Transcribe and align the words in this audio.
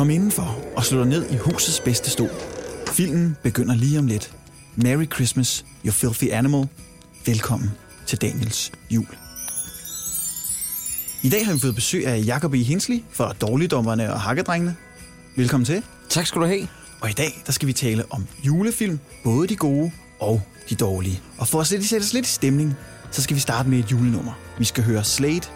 Kom 0.00 0.10
indenfor 0.10 0.58
og 0.76 0.84
slå 0.84 0.98
dig 0.98 1.08
ned 1.08 1.30
i 1.30 1.36
husets 1.36 1.80
bedste 1.80 2.10
stol. 2.10 2.30
Filmen 2.92 3.36
begynder 3.42 3.74
lige 3.74 3.98
om 3.98 4.06
lidt. 4.06 4.32
Merry 4.76 5.04
Christmas, 5.14 5.64
you 5.84 5.92
filthy 5.92 6.30
animal. 6.30 6.68
Velkommen 7.26 7.70
til 8.06 8.20
Daniels 8.20 8.72
jul. 8.90 9.06
I 11.22 11.28
dag 11.28 11.46
har 11.46 11.52
vi 11.52 11.58
fået 11.58 11.74
besøg 11.74 12.06
af 12.06 12.26
Jacob 12.26 12.54
E. 12.54 12.62
Hensley 12.62 13.02
fra 13.12 13.32
Dårligdommerne 13.32 14.12
og 14.12 14.20
Hakkedrengene. 14.20 14.76
Velkommen 15.36 15.64
til. 15.64 15.82
Tak 16.08 16.26
skal 16.26 16.40
du 16.40 16.46
have. 16.46 16.68
Og 17.00 17.10
i 17.10 17.12
dag 17.12 17.42
der 17.46 17.52
skal 17.52 17.68
vi 17.68 17.72
tale 17.72 18.04
om 18.10 18.26
julefilm, 18.46 18.98
både 19.24 19.48
de 19.48 19.56
gode 19.56 19.92
og 20.20 20.42
de 20.70 20.74
dårlige. 20.74 21.20
Og 21.38 21.48
for 21.48 21.60
at 21.60 21.66
sætte 21.66 21.96
os 21.96 22.12
lidt 22.12 22.26
i 22.26 22.30
stemning, 22.30 22.74
så 23.10 23.22
skal 23.22 23.36
vi 23.36 23.40
starte 23.40 23.68
med 23.68 23.78
et 23.78 23.92
julenummer. 23.92 24.32
Vi 24.58 24.64
skal 24.64 24.84
høre 24.84 25.04
Slade, 25.04 25.46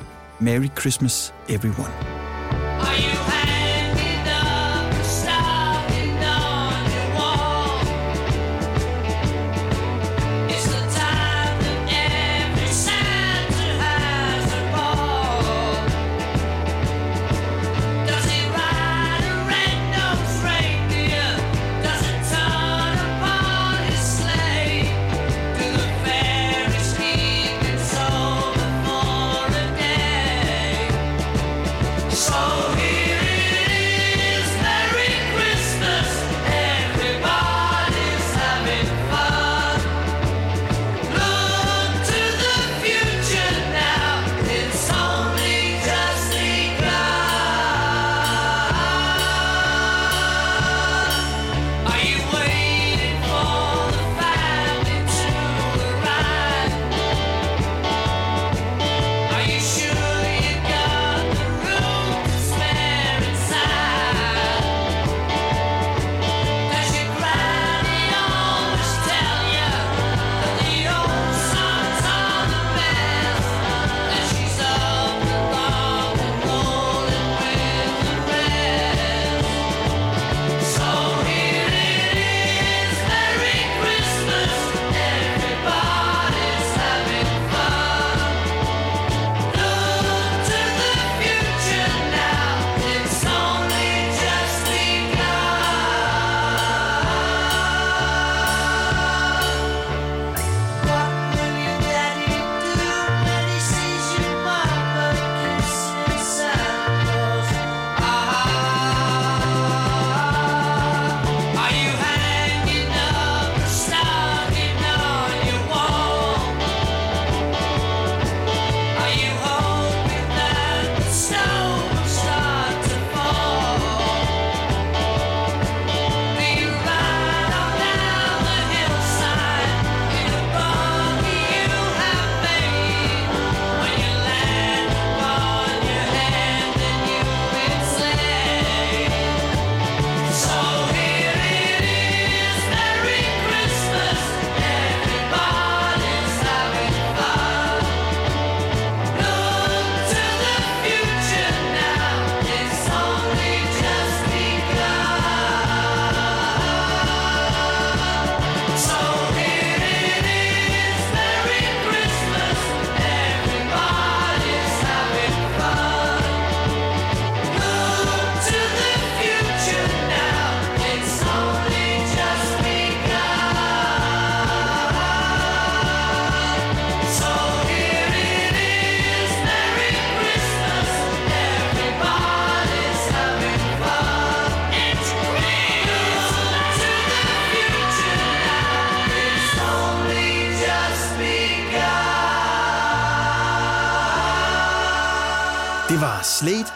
Merry 0.40 0.68
Christmas 0.80 1.34
Everyone. 1.48 1.92
Are 2.80 2.96
you 2.98 3.23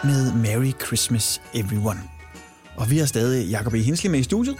med 0.05 0.33
Merry 0.33 0.73
Christmas 0.87 1.43
Everyone. 1.55 2.01
Og 2.77 2.91
vi 2.91 2.99
har 2.99 3.07
stadig 3.07 3.49
Jakob 3.49 3.75
E. 3.75 3.79
Hensley 3.79 4.11
med 4.11 4.19
i 4.19 4.23
studiet. 4.23 4.57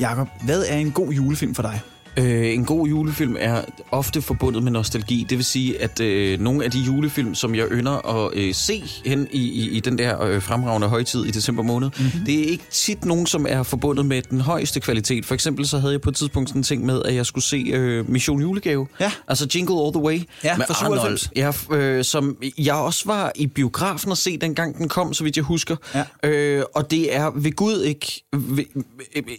Jakob, 0.00 0.28
hvad 0.44 0.64
er 0.68 0.76
en 0.76 0.92
god 0.92 1.08
julefilm 1.12 1.54
for 1.54 1.62
dig? 1.62 1.80
Øh, 2.18 2.54
en 2.54 2.64
god 2.64 2.88
julefilm 2.88 3.36
er 3.38 3.62
ofte 3.90 4.22
forbundet 4.22 4.62
med 4.62 4.72
nostalgi. 4.72 5.26
Det 5.28 5.38
vil 5.38 5.44
sige, 5.44 5.82
at 5.82 6.00
øh, 6.00 6.40
nogle 6.40 6.64
af 6.64 6.70
de 6.70 6.78
julefilm, 6.78 7.34
som 7.34 7.54
jeg 7.54 7.66
ynder 7.70 8.24
at 8.26 8.34
øh, 8.34 8.54
se 8.54 8.84
hen 9.04 9.28
i, 9.30 9.40
i, 9.40 9.70
i 9.70 9.80
den 9.80 9.98
der 9.98 10.22
øh, 10.22 10.42
fremragende 10.42 10.88
højtid 10.88 11.24
i 11.24 11.30
december 11.30 11.62
måned, 11.62 11.90
mm-hmm. 11.98 12.24
det 12.26 12.40
er 12.40 12.44
ikke 12.44 12.64
tit 12.70 13.04
nogen, 13.04 13.26
som 13.26 13.46
er 13.48 13.62
forbundet 13.62 14.06
med 14.06 14.22
den 14.22 14.40
højeste 14.40 14.80
kvalitet. 14.80 15.26
For 15.26 15.34
eksempel 15.34 15.68
så 15.68 15.78
havde 15.78 15.92
jeg 15.92 16.00
på 16.00 16.10
et 16.10 16.16
tidspunkt 16.16 16.48
sådan 16.48 16.60
en 16.60 16.64
ting 16.64 16.86
med, 16.86 17.02
at 17.04 17.14
jeg 17.14 17.26
skulle 17.26 17.44
se 17.44 17.56
øh, 17.56 18.10
Mission 18.10 18.40
Julegave. 18.40 18.86
Ja. 19.00 19.12
Altså 19.28 19.48
Jingle 19.54 19.82
All 19.82 19.92
the 19.92 20.02
Way. 20.02 20.20
Ja, 20.44 20.56
med 20.56 20.66
97. 20.78 21.30
Ja, 21.36 21.52
øh, 21.70 22.04
som 22.04 22.36
jeg 22.58 22.74
også 22.74 23.02
var 23.06 23.32
i 23.34 23.46
biografen 23.46 24.10
og 24.10 24.16
se, 24.16 24.38
dengang 24.38 24.78
den 24.78 24.88
kom, 24.88 25.14
så 25.14 25.24
vidt 25.24 25.36
jeg 25.36 25.44
husker. 25.44 25.76
Ja. 25.94 26.28
Øh, 26.28 26.64
og 26.74 26.90
det 26.90 27.16
er 27.16 27.30
ved 27.34 27.52
Gud 27.52 27.82
ikke 27.82 28.22
ved, 28.32 28.64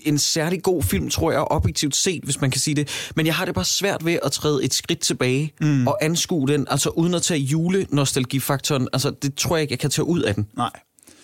en 0.04 0.20
særlig 0.20 0.64
god 0.64 0.84
film, 0.84 1.10
tror 1.10 1.32
jeg, 1.32 1.42
objektivt 1.42 1.96
set, 1.96 2.24
hvis 2.24 2.42
man 2.42 2.52
kan 2.52 2.62
sige 2.62 2.69
det. 2.74 3.12
Men 3.16 3.26
jeg 3.26 3.36
har 3.36 3.46
det 3.46 3.56
bare 3.56 3.66
svært 3.66 4.06
ved 4.06 4.20
at 4.24 4.32
træde 4.32 4.64
et 4.64 4.74
skridt 4.74 5.00
tilbage 5.00 5.54
mm. 5.62 5.88
og 5.88 5.98
anskue 6.02 6.48
den, 6.48 6.68
altså 6.70 6.90
uden 6.90 7.14
at 7.14 7.22
tage 7.22 7.40
julenostalgifaktoren. 7.40 8.88
Altså, 8.94 9.12
det 9.22 9.36
tror 9.36 9.56
jeg 9.56 9.62
ikke, 9.62 9.72
jeg 9.72 9.80
kan 9.80 9.90
tage 9.90 10.06
ud 10.06 10.22
af 10.22 10.36
den. 10.36 10.48
Nej. 10.58 10.70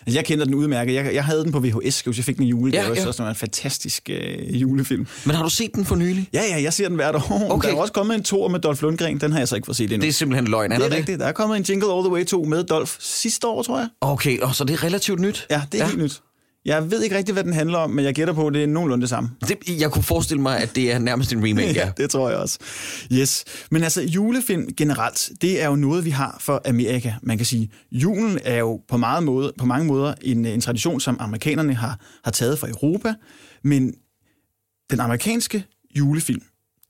Altså, 0.08 0.18
jeg 0.18 0.26
kender 0.26 0.46
den 0.46 0.54
udmærket. 0.56 0.94
Jeg, 0.94 1.14
jeg 1.14 1.26
havde 1.26 1.44
den 1.44 1.52
på 1.52 1.60
VHS, 1.60 2.02
kan 2.02 2.14
jeg 2.18 2.24
fik 2.26 2.38
den 2.38 2.46
i 2.46 2.50
julegave, 2.50 2.84
Ja, 2.84 2.90
ja, 2.90 3.02
så 3.02 3.12
det 3.12 3.20
var 3.20 3.30
en 3.30 3.36
fantastisk 3.36 4.10
øh, 4.10 4.62
julefilm. 4.62 5.08
Men 5.26 5.36
har 5.36 5.44
du 5.44 5.50
set 5.50 5.76
den 5.76 5.86
for 5.86 5.96
nylig? 5.96 6.30
Ja, 6.34 6.44
ja, 6.50 6.62
jeg 6.62 6.74
ser 6.74 6.88
den 6.88 6.96
hvert 6.96 7.16
år. 7.16 7.48
Okay. 7.50 7.70
Der 7.70 7.76
er 7.76 7.80
også 7.80 7.94
kommet 7.94 8.16
en 8.16 8.24
tor 8.24 8.48
med 8.48 8.60
Dolph 8.60 8.82
Lundgren, 8.82 9.22
den 9.22 9.32
har 9.32 9.40
jeg 9.40 9.48
så 9.48 9.56
ikke 9.56 9.66
fået 9.66 9.78
set 9.78 9.92
endnu. 9.92 10.02
Det 10.02 10.08
er 10.08 10.14
simpelthen 10.14 10.48
løgn, 10.48 10.72
er 10.72 10.78
det 10.78 10.86
er 10.86 10.90
det? 10.90 10.98
rigtigt. 10.98 11.20
Der 11.20 11.26
er 11.26 11.32
kommet 11.32 11.58
en 11.58 11.64
Jingle 11.64 11.94
All 11.94 12.04
The 12.04 12.12
Way 12.12 12.26
2 12.26 12.44
med 12.44 12.64
Dolph 12.64 12.92
sidste 13.00 13.48
år, 13.48 13.64
tror 13.64 13.78
jeg. 13.78 13.88
Okay, 14.02 14.40
og 14.40 14.56
så 14.56 14.64
det 14.64 14.74
er 14.74 14.84
relativt 14.84 15.20
nyt? 15.20 15.46
Ja, 15.50 15.62
det 15.72 15.82
er 15.82 15.84
ja. 15.84 15.90
helt 15.90 16.02
nyt. 16.04 16.22
Jeg 16.66 16.92
ved 16.92 17.04
ikke 17.04 17.18
rigtig, 17.18 17.34
hvad 17.34 17.44
den 17.44 17.54
handler 17.54 17.78
om, 17.78 17.90
men 17.90 18.06
jeg 18.06 18.14
gætter 18.14 18.34
på, 18.34 18.48
at 18.48 18.54
det 18.54 18.64
er 18.64 18.68
nogenlunde 18.68 19.02
det 19.02 19.10
samme. 19.10 19.30
Det, 19.48 19.58
jeg 19.80 19.92
kunne 19.92 20.04
forestille 20.04 20.42
mig, 20.42 20.60
at 20.60 20.76
det 20.76 20.92
er 20.92 21.00
nærmest 21.00 21.34
en 21.34 21.50
remake, 21.50 21.74
ja. 21.82 21.92
det 21.98 22.10
tror 22.10 22.30
jeg 22.30 22.38
også. 22.38 22.60
Yes. 23.12 23.46
Men 23.72 23.84
altså, 23.84 24.02
julefilm 24.02 24.68
generelt, 24.78 25.32
det 25.42 25.62
er 25.62 25.68
jo 25.68 25.76
noget, 25.76 26.06
vi 26.06 26.10
har 26.10 26.38
for 26.40 26.62
Amerika. 26.66 27.14
Man 27.22 27.38
kan 27.38 27.46
sige, 27.46 27.72
julen 27.92 28.40
er 28.44 28.58
jo 28.58 28.82
på, 28.88 28.98
meget 28.98 29.24
måde, 29.24 29.54
på 29.58 29.66
mange 29.66 29.88
måder 29.88 30.14
en, 30.22 30.46
en 30.46 30.62
tradition, 30.62 31.00
som 31.00 31.18
amerikanerne 31.20 31.74
har, 31.74 32.00
har 32.24 32.32
taget 32.32 32.60
fra 32.60 32.70
Europa. 32.70 33.14
Men 33.64 33.94
den 34.92 35.00
amerikanske 35.00 35.66
julefilm, 35.96 36.42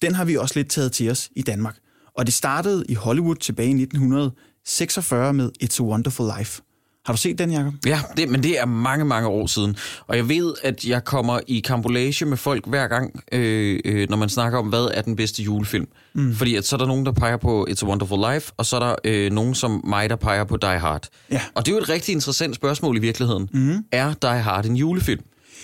den 0.01 0.15
har 0.15 0.25
vi 0.25 0.37
også 0.37 0.53
lidt 0.55 0.69
taget 0.69 0.91
til 0.91 1.11
os 1.11 1.29
i 1.35 1.41
Danmark. 1.41 1.77
Og 2.17 2.25
det 2.25 2.33
startede 2.33 2.85
i 2.89 2.93
Hollywood 2.93 3.35
tilbage 3.35 3.69
i 3.69 3.81
1946 3.81 5.33
med 5.33 5.51
It's 5.63 5.79
a 5.79 5.83
Wonderful 5.83 6.31
Life. 6.37 6.61
Har 7.05 7.13
du 7.13 7.17
set 7.17 7.39
den, 7.39 7.51
Jacob? 7.51 7.73
Ja, 7.85 7.99
det, 8.17 8.29
men 8.29 8.43
det 8.43 8.59
er 8.59 8.65
mange, 8.65 9.05
mange 9.05 9.27
år 9.27 9.47
siden. 9.47 9.77
Og 10.07 10.17
jeg 10.17 10.29
ved, 10.29 10.53
at 10.63 10.85
jeg 10.85 11.03
kommer 11.03 11.39
i 11.47 11.59
kambolage 11.59 12.25
med 12.25 12.37
folk 12.37 12.67
hver 12.67 12.87
gang, 12.87 13.23
øh, 13.31 13.79
øh, 13.85 14.09
når 14.09 14.17
man 14.17 14.29
snakker 14.29 14.59
om, 14.59 14.67
hvad 14.67 14.91
er 14.93 15.01
den 15.01 15.15
bedste 15.15 15.43
julefilm. 15.43 15.87
Mm. 16.13 16.35
Fordi 16.35 16.55
at 16.55 16.65
så 16.65 16.75
er 16.75 16.77
der 16.77 16.85
nogen, 16.85 17.05
der 17.05 17.11
peger 17.11 17.37
på 17.37 17.67
It's 17.69 17.85
a 17.85 17.87
Wonderful 17.87 18.33
Life, 18.33 18.51
og 18.57 18.65
så 18.65 18.75
er 18.75 18.79
der 18.79 18.95
øh, 19.03 19.31
nogen 19.31 19.55
som 19.55 19.81
mig, 19.87 20.09
der 20.09 20.15
peger 20.15 20.43
på 20.43 20.57
Die 20.57 20.79
Hard. 20.79 21.07
Ja. 21.31 21.41
Og 21.55 21.65
det 21.65 21.71
er 21.71 21.75
jo 21.75 21.81
et 21.81 21.89
rigtig 21.89 22.13
interessant 22.13 22.55
spørgsmål 22.55 22.97
i 22.97 22.99
virkeligheden. 22.99 23.49
Mm. 23.53 23.85
Er 23.91 24.13
Die 24.13 24.41
Hard 24.41 24.65
en 24.65 24.75
julefilm? 24.75 25.21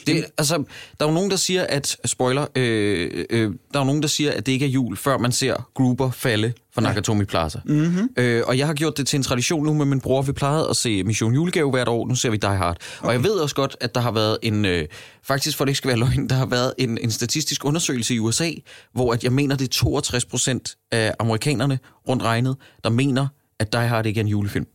Det, 0.07 0.25
altså, 0.37 0.57
der 0.99 1.05
er 1.05 1.09
jo 1.09 1.13
nogen, 1.13 1.31
der 1.31 1.37
siger, 1.37 1.65
at, 1.69 1.97
spoiler, 2.05 2.45
øh, 2.55 3.25
øh, 3.29 3.39
der 3.41 3.79
er 3.79 3.79
jo 3.79 3.83
nogen, 3.83 4.01
der 4.01 4.07
siger, 4.07 4.31
at 4.31 4.45
det 4.45 4.51
ikke 4.51 4.65
er 4.65 4.69
jul, 4.69 4.97
før 4.97 5.17
man 5.17 5.31
ser 5.31 5.69
grupper 5.73 6.11
falde 6.11 6.53
fra 6.73 6.81
Nakatomi 6.81 7.25
Plaza. 7.25 7.59
Mm-hmm. 7.65 8.09
Øh, 8.17 8.43
og 8.47 8.57
jeg 8.57 8.67
har 8.67 8.73
gjort 8.73 8.97
det 8.97 9.07
til 9.07 9.17
en 9.17 9.23
tradition 9.23 9.65
nu 9.65 9.73
med 9.73 9.85
min 9.85 9.99
bror. 9.99 10.21
Vi 10.21 10.31
plejede 10.31 10.67
at 10.69 10.75
se 10.75 11.03
Mission 11.03 11.33
Julegave 11.33 11.71
hvert 11.71 11.87
år. 11.87 12.07
Nu 12.07 12.15
ser 12.15 12.29
vi 12.29 12.37
Die 12.37 12.49
Hard. 12.49 12.77
Okay. 12.99 13.07
Og 13.07 13.13
jeg 13.13 13.23
ved 13.23 13.31
også 13.31 13.55
godt, 13.55 13.77
at 13.81 13.95
der 13.95 14.01
har 14.01 14.11
været 14.11 14.37
en, 14.41 14.65
øh, 14.65 14.87
faktisk 15.23 15.57
for 15.57 15.65
det 15.65 15.69
ikke 15.69 15.77
skal 15.77 15.87
være 15.87 15.99
løgn, 15.99 16.29
der 16.29 16.35
har 16.35 16.45
været 16.45 16.73
en, 16.77 16.97
en 16.97 17.11
statistisk 17.11 17.65
undersøgelse 17.65 18.15
i 18.15 18.19
USA, 18.19 18.51
hvor 18.93 19.13
at 19.13 19.23
jeg 19.23 19.33
mener, 19.33 19.55
det 19.55 19.65
er 19.65 19.71
62 19.71 20.25
procent 20.25 20.75
af 20.91 21.13
amerikanerne 21.19 21.79
rundt 22.07 22.23
regnet, 22.23 22.55
der 22.83 22.89
mener, 22.89 23.27
at 23.59 23.73
Die 23.73 23.87
Hard 23.87 24.05
ikke 24.05 24.19
er 24.19 24.23
en 24.23 24.27
julefilm. 24.27 24.65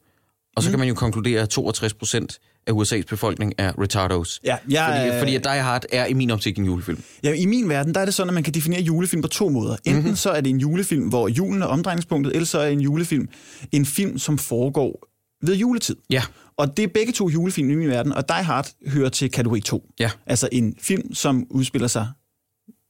Og 0.56 0.62
så 0.62 0.69
mm. 0.69 0.72
kan 0.72 0.79
man 0.79 0.88
jo 0.88 0.94
konkludere, 0.94 1.43
at 1.43 1.49
62 1.49 1.94
procent 1.94 2.38
af 2.66 2.72
USA's 2.72 3.02
befolkning 3.08 3.52
er 3.58 3.82
retardos. 3.82 4.40
Ja, 4.44 4.56
jeg, 4.68 4.86
Fordi, 4.88 5.14
øh, 5.14 5.18
fordi 5.18 5.34
at 5.34 5.44
Die 5.44 5.62
Hard 5.62 5.84
er 5.92 6.06
i 6.06 6.12
min 6.12 6.30
optik 6.30 6.58
en 6.58 6.64
julefilm. 6.64 7.02
Ja, 7.22 7.32
I 7.32 7.46
min 7.46 7.68
verden, 7.68 7.94
der 7.94 8.00
er 8.00 8.04
det 8.04 8.14
sådan, 8.14 8.30
at 8.30 8.34
man 8.34 8.42
kan 8.42 8.54
definere 8.54 8.80
julefilm 8.80 9.22
på 9.22 9.28
to 9.28 9.48
måder. 9.48 9.76
Enten 9.84 10.02
mm-hmm. 10.02 10.16
så 10.16 10.30
er 10.30 10.40
det 10.40 10.50
en 10.50 10.58
julefilm, 10.58 11.08
hvor 11.08 11.28
julen 11.28 11.62
er 11.62 11.66
omdrejningspunktet, 11.66 12.34
eller 12.34 12.46
så 12.46 12.58
er 12.58 12.68
en 12.68 12.80
julefilm 12.80 13.28
en 13.72 13.86
film, 13.86 14.18
som 14.18 14.38
foregår 14.38 15.08
ved 15.46 15.56
juletid. 15.56 15.96
Ja. 16.10 16.22
Og 16.58 16.76
det 16.76 16.82
er 16.82 16.88
begge 16.88 17.12
to 17.12 17.28
julefilm 17.28 17.70
i 17.70 17.74
min 17.74 17.88
verden, 17.88 18.12
og 18.12 18.28
Die 18.28 18.42
Hard 18.42 18.69
hører 18.86 19.08
til 19.08 19.30
kategori 19.30 19.60
2. 19.60 19.84
Ja. 20.00 20.10
Altså 20.26 20.48
en 20.52 20.74
film, 20.80 21.14
som 21.14 21.46
udspiller 21.50 21.88
sig 21.88 22.08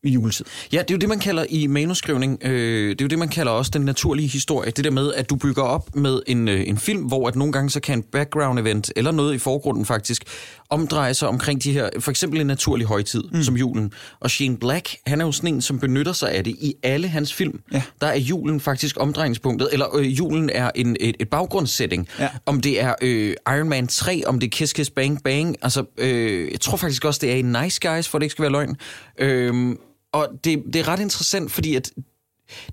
i 0.06 0.10
juletid. 0.10 0.46
Ja, 0.72 0.78
det 0.78 0.90
er 0.90 0.94
jo 0.94 0.98
det, 0.98 1.08
man 1.08 1.18
kalder 1.18 1.44
i 1.48 1.66
manuskrivning, 1.66 2.38
øh, 2.42 2.90
det 2.90 3.00
er 3.00 3.04
jo 3.04 3.08
det, 3.08 3.18
man 3.18 3.28
kalder 3.28 3.52
også 3.52 3.70
den 3.74 3.82
naturlige 3.82 4.28
historie. 4.28 4.70
Det 4.70 4.84
der 4.84 4.90
med, 4.90 5.14
at 5.14 5.30
du 5.30 5.36
bygger 5.36 5.62
op 5.62 5.96
med 5.96 6.20
en, 6.26 6.48
øh, 6.48 6.68
en 6.68 6.78
film, 6.78 7.02
hvor 7.02 7.28
at 7.28 7.36
nogle 7.36 7.52
gange 7.52 7.70
så 7.70 7.80
kan 7.80 7.98
en 7.98 8.02
background 8.02 8.58
event, 8.58 8.92
eller 8.96 9.10
noget 9.10 9.34
i 9.34 9.38
forgrunden 9.38 9.86
faktisk, 9.86 10.24
omdreje 10.70 11.14
sig 11.14 11.28
omkring 11.28 11.62
de 11.62 11.72
her, 11.72 11.88
for 12.00 12.10
eksempel 12.10 12.40
en 12.40 12.46
naturlig 12.46 12.86
højtid, 12.86 13.24
mm. 13.32 13.42
som 13.42 13.56
julen. 13.56 13.92
Og 14.20 14.30
Shane 14.30 14.56
Black, 14.56 14.96
han 15.06 15.20
er 15.20 15.24
jo 15.24 15.32
sådan 15.32 15.54
en, 15.54 15.62
som 15.62 15.78
benytter 15.78 16.12
sig 16.12 16.32
af 16.32 16.44
det 16.44 16.50
i 16.50 16.74
alle 16.82 17.08
hans 17.08 17.34
film. 17.34 17.60
Ja. 17.72 17.82
Der 18.00 18.06
er 18.06 18.16
julen 18.16 18.60
faktisk 18.60 18.96
omdrejningspunktet, 19.00 19.68
eller 19.72 19.96
øh, 19.96 20.18
julen 20.18 20.50
er 20.50 20.70
en, 20.74 20.96
et, 21.00 21.16
et 21.20 21.28
baggrundssetting. 21.28 22.08
Ja. 22.18 22.28
Om 22.46 22.60
det 22.60 22.80
er 22.80 22.94
øh, 23.02 23.34
Iron 23.48 23.68
Man 23.68 23.86
3, 23.86 24.22
om 24.26 24.40
det 24.40 24.46
er 24.46 24.50
Kiss 24.50 24.72
Kiss 24.72 24.90
Bang 24.90 25.22
Bang, 25.22 25.56
altså 25.62 25.84
øh, 25.98 26.50
jeg 26.52 26.60
tror 26.60 26.76
faktisk 26.76 27.04
også, 27.04 27.18
det 27.22 27.32
er 27.32 27.36
i 27.36 27.42
Nice 27.42 27.80
Guys, 27.88 28.08
for 28.08 28.18
det 28.18 28.24
ikke 28.24 28.32
skal 28.32 28.42
være 28.42 28.52
løgn. 28.52 28.76
Øh, 29.18 29.76
og 30.16 30.28
det, 30.44 30.62
det 30.72 30.76
er 30.76 30.88
ret 30.88 31.00
interessant, 31.00 31.52
fordi 31.52 31.74
at 31.74 31.92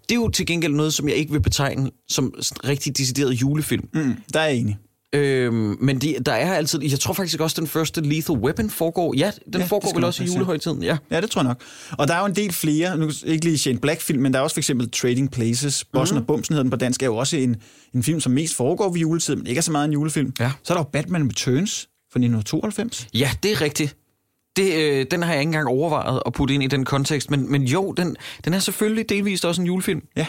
det 0.10 0.12
er 0.12 0.16
jo 0.16 0.30
til 0.30 0.46
gengæld 0.46 0.74
noget, 0.74 0.94
som 0.94 1.10
jeg 1.10 1.16
ikke 1.16 1.32
vil 1.32 1.42
betegne 1.42 1.92
som 2.08 2.34
rigtig 2.68 2.98
decideret 2.98 3.34
julefilm. 3.34 3.90
Mm, 3.94 4.16
der 4.34 4.40
er 4.40 4.46
jeg 4.46 4.56
enig. 4.56 4.78
Øhm, 5.14 5.78
men 5.82 6.02
de, 6.02 6.16
der 6.26 6.32
er 6.32 6.54
altid, 6.54 6.84
jeg 6.84 7.00
tror 7.00 7.14
faktisk 7.14 7.40
også, 7.40 7.56
den 7.60 7.68
første 7.68 8.02
Lethal 8.02 8.36
Weapon 8.36 8.70
foregår, 8.70 9.14
ja, 9.18 9.32
den 9.46 9.54
Ja, 9.54 9.60
det 9.60 9.70
foregår 9.70 9.94
vel 9.94 10.04
også 10.04 10.24
i 10.24 10.26
julehøjtiden, 10.26 10.84
ja. 10.84 10.98
Ja, 11.12 11.22
det 11.22 11.30
tror 11.30 11.42
jeg 11.42 11.48
nok. 11.48 11.62
Og 11.92 12.08
der 12.08 12.14
er 12.14 12.20
jo 12.20 12.26
en 12.26 12.36
del 12.36 12.52
flere, 12.52 12.98
nu 12.98 13.12
ikke 13.26 13.46
lige 13.46 13.58
Shane 13.58 13.80
Black-film, 13.80 14.22
men 14.22 14.34
der 14.34 14.40
er 14.40 14.44
også 14.44 14.54
for 14.54 14.60
eksempel 14.60 14.92
Trading 14.92 15.32
Places. 15.32 15.86
Bossen 15.86 16.16
mm. 16.18 16.22
og 16.22 16.28
Bumsen 16.28 16.54
hedder 16.54 16.64
den 16.64 16.72
på 16.72 16.78
dansk, 16.78 17.02
er 17.04 17.08
jo 17.08 17.16
også 17.16 17.38
en, 17.38 17.56
en 17.94 18.04
film, 18.04 18.20
som 18.20 18.32
mest 18.32 18.56
foregår 18.56 18.90
ved 18.90 19.00
juletid, 19.00 19.36
men 19.36 19.48
ikke 19.48 19.60
er 19.60 19.64
så 19.64 19.72
meget 19.72 19.86
en 19.86 19.94
julefilm. 19.94 20.34
Ja. 20.40 20.52
Så 20.64 20.74
er 20.74 20.78
der 20.78 20.84
jo 20.84 20.90
Batman 20.94 21.30
Returns 21.30 21.80
fra 21.82 22.20
1992. 22.20 23.08
Ja, 23.14 23.32
det 23.44 23.52
er 23.52 23.62
rigtigt. 23.62 23.96
Det, 24.56 24.74
øh, 24.74 25.06
den 25.12 25.22
har 25.24 25.32
jeg 25.32 25.42
ikke 25.42 25.48
engang 25.50 25.68
overvejet 25.68 26.22
at 26.26 26.34
putte 26.34 26.54
ind 26.54 26.64
i 26.64 26.68
den 26.68 26.86
kontekst, 26.86 27.32
men, 27.32 27.52
men 27.52 27.64
jo, 27.64 27.92
den, 27.92 28.16
den 28.46 28.54
er 28.54 28.60
selvfølgelig 28.60 29.10
delvist 29.10 29.46
også 29.46 29.62
en 29.62 29.68
julefilm. 29.68 30.02
Ja. 30.16 30.28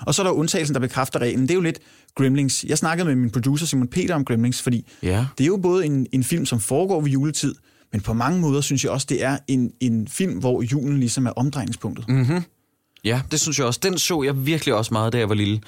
Og 0.00 0.14
så 0.14 0.22
er 0.22 0.26
der 0.26 0.32
undtagelsen, 0.32 0.74
der 0.74 0.80
bekræfter 0.80 1.18
reglen. 1.18 1.42
Det 1.42 1.50
er 1.50 1.54
jo 1.54 1.60
lidt 1.60 1.78
Gremlings. 2.14 2.64
Jeg 2.68 2.78
snakkede 2.78 3.06
med 3.08 3.14
min 3.14 3.30
producer 3.30 3.66
Simon 3.66 3.88
Peter 3.88 4.14
om 4.14 4.24
Gremlings, 4.24 4.62
fordi 4.62 4.86
Ja. 5.02 5.26
det 5.38 5.44
er 5.44 5.48
jo 5.48 5.56
både 5.56 5.86
en, 5.86 6.06
en 6.12 6.24
film, 6.24 6.46
som 6.46 6.60
foregår 6.60 7.00
ved 7.00 7.10
juletid, 7.10 7.54
men 7.92 8.00
på 8.00 8.12
mange 8.12 8.40
måder 8.40 8.60
synes 8.60 8.84
jeg 8.84 8.92
også, 8.92 9.06
det 9.10 9.24
er 9.24 9.38
en, 9.48 9.72
en 9.80 10.08
film, 10.08 10.38
hvor 10.38 10.62
julen 10.62 10.98
ligesom 11.00 11.26
er 11.26 11.30
omdrejningspunktet. 11.30 12.08
Mm. 12.08 12.42
Ja, 13.04 13.20
det 13.30 13.40
synes 13.40 13.58
jeg 13.58 13.66
også. 13.66 13.80
Den 13.82 13.98
så 13.98 14.22
jeg 14.22 14.46
virkelig 14.46 14.74
også 14.74 14.94
meget, 14.94 15.12
da 15.12 15.18
jeg 15.18 15.28
var 15.28 15.34
lille. 15.34 15.60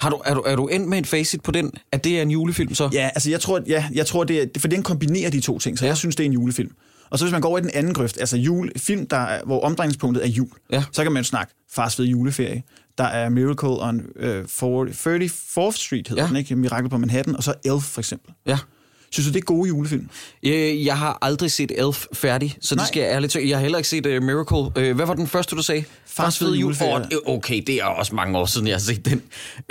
Har 0.00 0.10
du, 0.10 0.22
er, 0.24 0.34
du, 0.34 0.40
er 0.46 0.56
du 0.56 0.66
endt 0.66 0.88
med 0.88 0.98
et 0.98 1.06
facit 1.06 1.42
på 1.42 1.50
den, 1.50 1.70
at 1.92 2.04
det 2.04 2.18
er 2.18 2.22
en 2.22 2.30
julefilm 2.30 2.74
så? 2.74 2.88
Ja, 2.92 3.06
altså 3.14 3.30
jeg 3.30 3.40
tror, 3.40 3.60
ja, 3.66 3.84
jeg 3.94 4.06
tror 4.06 4.24
det 4.24 4.42
er, 4.42 4.46
for 4.58 4.68
den 4.68 4.82
kombinerer 4.82 5.30
de 5.30 5.40
to 5.40 5.58
ting, 5.58 5.78
så 5.78 5.84
ja. 5.84 5.88
jeg 5.88 5.96
synes, 5.96 6.16
det 6.16 6.24
er 6.24 6.26
en 6.26 6.32
julefilm. 6.32 6.70
Og 7.10 7.18
så 7.18 7.24
hvis 7.24 7.32
man 7.32 7.40
går 7.40 7.48
over 7.48 7.58
i 7.58 7.62
den 7.62 7.70
anden 7.74 7.94
grøft, 7.94 8.18
altså 8.20 8.36
jul, 8.36 8.70
film, 8.76 9.06
der 9.06 9.16
er, 9.16 9.44
hvor 9.44 9.60
omdrejningspunktet 9.60 10.24
er 10.24 10.28
jul, 10.28 10.48
Ja. 10.70 10.84
så 10.92 11.02
kan 11.02 11.12
man 11.12 11.20
jo 11.22 11.24
snakke 11.24 11.54
Fars 11.72 11.96
fede 11.96 12.08
juleferie. 12.08 12.62
Der 12.98 13.04
er 13.04 13.28
Miracle 13.28 13.68
on 13.68 14.00
uh, 14.00 14.42
34th 14.88 15.76
Street, 15.76 16.08
hedder 16.08 16.22
Ja. 16.22 16.28
den, 16.28 16.36
ikke? 16.36 16.56
Mirakel 16.56 16.90
på 16.90 16.98
Manhattan, 16.98 17.36
og 17.36 17.42
så 17.42 17.54
Elf 17.64 17.82
for 17.82 18.00
eksempel. 18.00 18.34
Ja. 18.46 18.58
Synes 19.14 19.26
du, 19.26 19.32
det 19.32 19.40
er 19.40 19.44
gode 19.44 19.68
julefilm? 19.68 20.08
Jeg, 20.42 20.80
jeg 20.84 20.98
har 20.98 21.18
aldrig 21.22 21.50
set 21.50 21.72
Elf 21.76 22.06
færdig, 22.12 22.56
så 22.60 22.74
det 22.74 22.76
Nej. 22.76 22.86
skal 22.86 23.00
jeg 23.00 23.10
ærligt 23.10 23.32
sige. 23.32 23.48
Jeg 23.48 23.56
har 23.56 23.62
heller 23.62 23.78
ikke 23.78 23.88
set 23.88 24.06
uh, 24.06 24.22
Miracle. 24.22 24.56
Uh, 24.90 24.96
hvad 24.96 25.06
var 25.06 25.14
den 25.14 25.26
første, 25.26 25.56
du 25.56 25.62
sagde? 25.62 25.84
Fars 26.06 26.38
fede 26.38 26.56
juleferie. 26.56 27.08
Okay, 27.26 27.62
det 27.66 27.74
er 27.74 27.84
også 27.84 28.14
mange 28.14 28.38
år 28.38 28.46
siden, 28.46 28.66
jeg 28.66 28.74
har 28.74 28.80
set 28.80 29.04
den. 29.04 29.22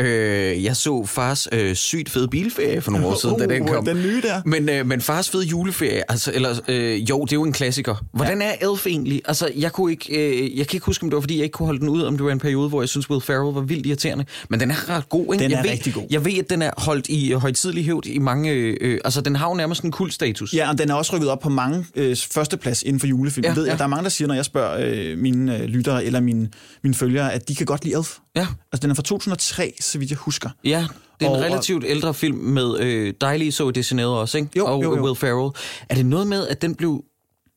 Uh, 0.01 0.63
jeg 0.63 0.75
så 0.75 1.05
Fars 1.05 1.47
uh, 1.53 1.73
sygt 1.73 2.09
fede 2.09 2.27
bilferie 2.27 2.81
for 2.81 2.91
nogle 2.91 3.07
år 3.07 3.15
siden, 3.21 3.39
da 3.39 3.45
den 3.45 3.61
Uh, 3.63 3.67
kom. 3.69 3.85
den 3.85 3.97
nye 3.97 4.21
der. 4.21 4.41
Men, 4.45 4.69
uh, 4.79 4.87
men 4.87 5.01
Fars 5.01 5.29
fede 5.29 5.45
juleferie, 5.45 6.11
altså, 6.11 6.31
eller, 6.33 6.51
uh, 6.69 7.09
jo, 7.09 7.23
det 7.23 7.31
er 7.31 7.35
jo 7.35 7.43
en 7.43 7.53
klassiker. 7.53 7.95
Hvordan 8.13 8.41
er 8.41 8.51
Elf 8.61 8.87
egentlig? 8.87 9.21
Altså, 9.25 9.51
jeg, 9.55 9.71
kunne 9.71 9.91
ikke, 9.91 10.05
uh, 10.11 10.57
jeg 10.57 10.67
kan 10.67 10.75
ikke 10.77 10.85
huske, 10.85 11.03
om 11.03 11.09
det 11.09 11.15
var, 11.15 11.21
fordi 11.21 11.35
jeg 11.35 11.43
ikke 11.43 11.53
kunne 11.53 11.65
holde 11.65 11.79
den 11.79 11.89
ud, 11.89 12.01
om 12.01 12.17
det 12.17 12.25
var 12.25 12.31
en 12.31 12.39
periode, 12.39 12.69
hvor 12.69 12.81
jeg 12.81 12.89
synes, 12.89 13.09
Will 13.09 13.21
Ferrell 13.21 13.53
var 13.53 13.61
vildt 13.61 13.85
irriterende. 13.85 14.25
Men 14.49 14.59
den 14.59 14.71
er 14.71 14.89
ret 14.89 15.09
god, 15.09 15.33
ikke? 15.33 15.43
Den 15.43 15.51
jeg 15.51 15.57
er 15.57 15.63
ved, 15.63 15.71
rigtig 15.71 15.93
god. 15.93 16.03
Jeg 16.09 16.25
ved, 16.25 16.33
at 16.37 16.49
den 16.49 16.61
er 16.61 16.71
holdt 16.77 17.09
i 17.09 17.33
uh, 17.33 17.41
højtidlig 17.41 17.85
hævd 17.85 18.05
i 18.05 18.19
mange... 18.19 18.51
Øh, 18.51 18.99
altså, 19.05 19.21
den 19.21 19.32
har 19.35 19.47
jo 19.49 19.53
nærmest 19.53 19.83
en 19.83 19.91
kultstatus. 19.91 20.53
Ja, 20.53 20.69
og 20.69 20.77
den 20.77 20.89
er 20.89 20.93
også 20.93 21.15
rykket 21.15 21.29
op 21.29 21.39
på 21.39 21.49
mange 21.49 21.85
øh, 21.95 22.15
førsteplads 22.31 22.83
inden 22.83 22.99
for 22.99 23.07
julefilm. 23.07 23.43
Ja, 23.45 23.49
Ja, 23.49 23.55
ved 23.55 23.63
jeg, 23.65 23.71
ja. 23.71 23.77
Der 23.77 23.83
er 23.83 23.87
mange, 23.87 24.03
der 24.03 24.09
siger, 24.09 24.27
når 24.27 24.35
jeg 24.35 24.45
spørger 24.45 24.77
øh, 25.11 25.17
mine 25.17 25.57
øh, 25.57 25.63
lyttere 25.65 26.05
eller 26.05 26.19
mine, 26.19 26.49
mine 26.83 26.95
følgere, 26.95 27.33
at 27.33 27.47
de 27.49 27.55
kan 27.55 27.65
godt 27.65 27.83
lide 27.85 27.97
Elf. 27.97 28.17
Ja. 28.35 28.47
Altså, 28.71 28.81
den 28.81 28.89
er 28.91 28.95
fra 28.95 29.03
2003, 29.03 29.73
så 29.81 29.97
vidt 29.99 30.09
jeg 30.11 30.17
husker. 30.17 30.49
Ja, 30.63 30.85
det 31.19 31.25
er 31.25 31.29
en 31.29 31.35
Og- 31.35 31.41
relativt 31.41 31.83
ældre 31.87 32.13
film 32.13 32.37
med 32.37 32.79
øh, 32.79 33.13
dejlige 33.21 33.51
så 33.51 33.71
de 33.71 33.83
Janeiro 33.91 34.19
også, 34.21 34.37
ikke? 34.37 34.49
Jo, 34.57 34.65
og 34.65 34.83
jo, 34.83 34.95
jo. 34.95 35.03
Will 35.03 35.15
Ferrell. 35.15 35.51
Er 35.89 35.95
det 35.95 36.05
noget 36.05 36.27
med, 36.27 36.47
at 36.47 36.61
den 36.61 36.75
blev 36.75 37.03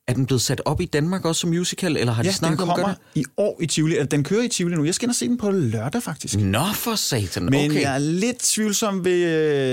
er 0.07 0.13
den 0.13 0.25
blevet 0.25 0.41
sat 0.41 0.61
op 0.65 0.81
i 0.81 0.85
Danmark 0.85 1.25
også 1.25 1.39
som 1.41 1.49
musical, 1.49 1.97
eller 1.97 2.13
har 2.13 2.23
de 2.23 2.27
Ja, 2.27 2.31
den 2.31 2.37
snakket 2.37 2.61
om 2.61 2.69
at 2.69 2.75
kommer 2.75 2.87
gøre 2.87 2.95
i 3.15 3.25
år 3.37 3.57
i 3.61 3.65
Tivoli. 3.67 3.93
Eller, 3.93 4.05
den 4.05 4.23
kører 4.23 4.43
i 4.43 4.47
Tivoli 4.47 4.75
nu. 4.75 4.85
Jeg 4.85 4.95
skal 4.95 5.05
ind 5.05 5.09
og 5.11 5.15
se 5.15 5.27
den 5.27 5.37
på 5.37 5.51
lørdag, 5.51 6.03
faktisk. 6.03 6.33
det? 6.33 6.43
Nå 6.45 6.65
for 6.73 6.95
satan, 6.95 7.43
Men 7.45 7.71
okay. 7.71 7.81
jeg 7.81 7.93
er 7.93 7.97
lidt 7.99 8.37
tvivlsom 8.39 9.05
ved 9.05 9.23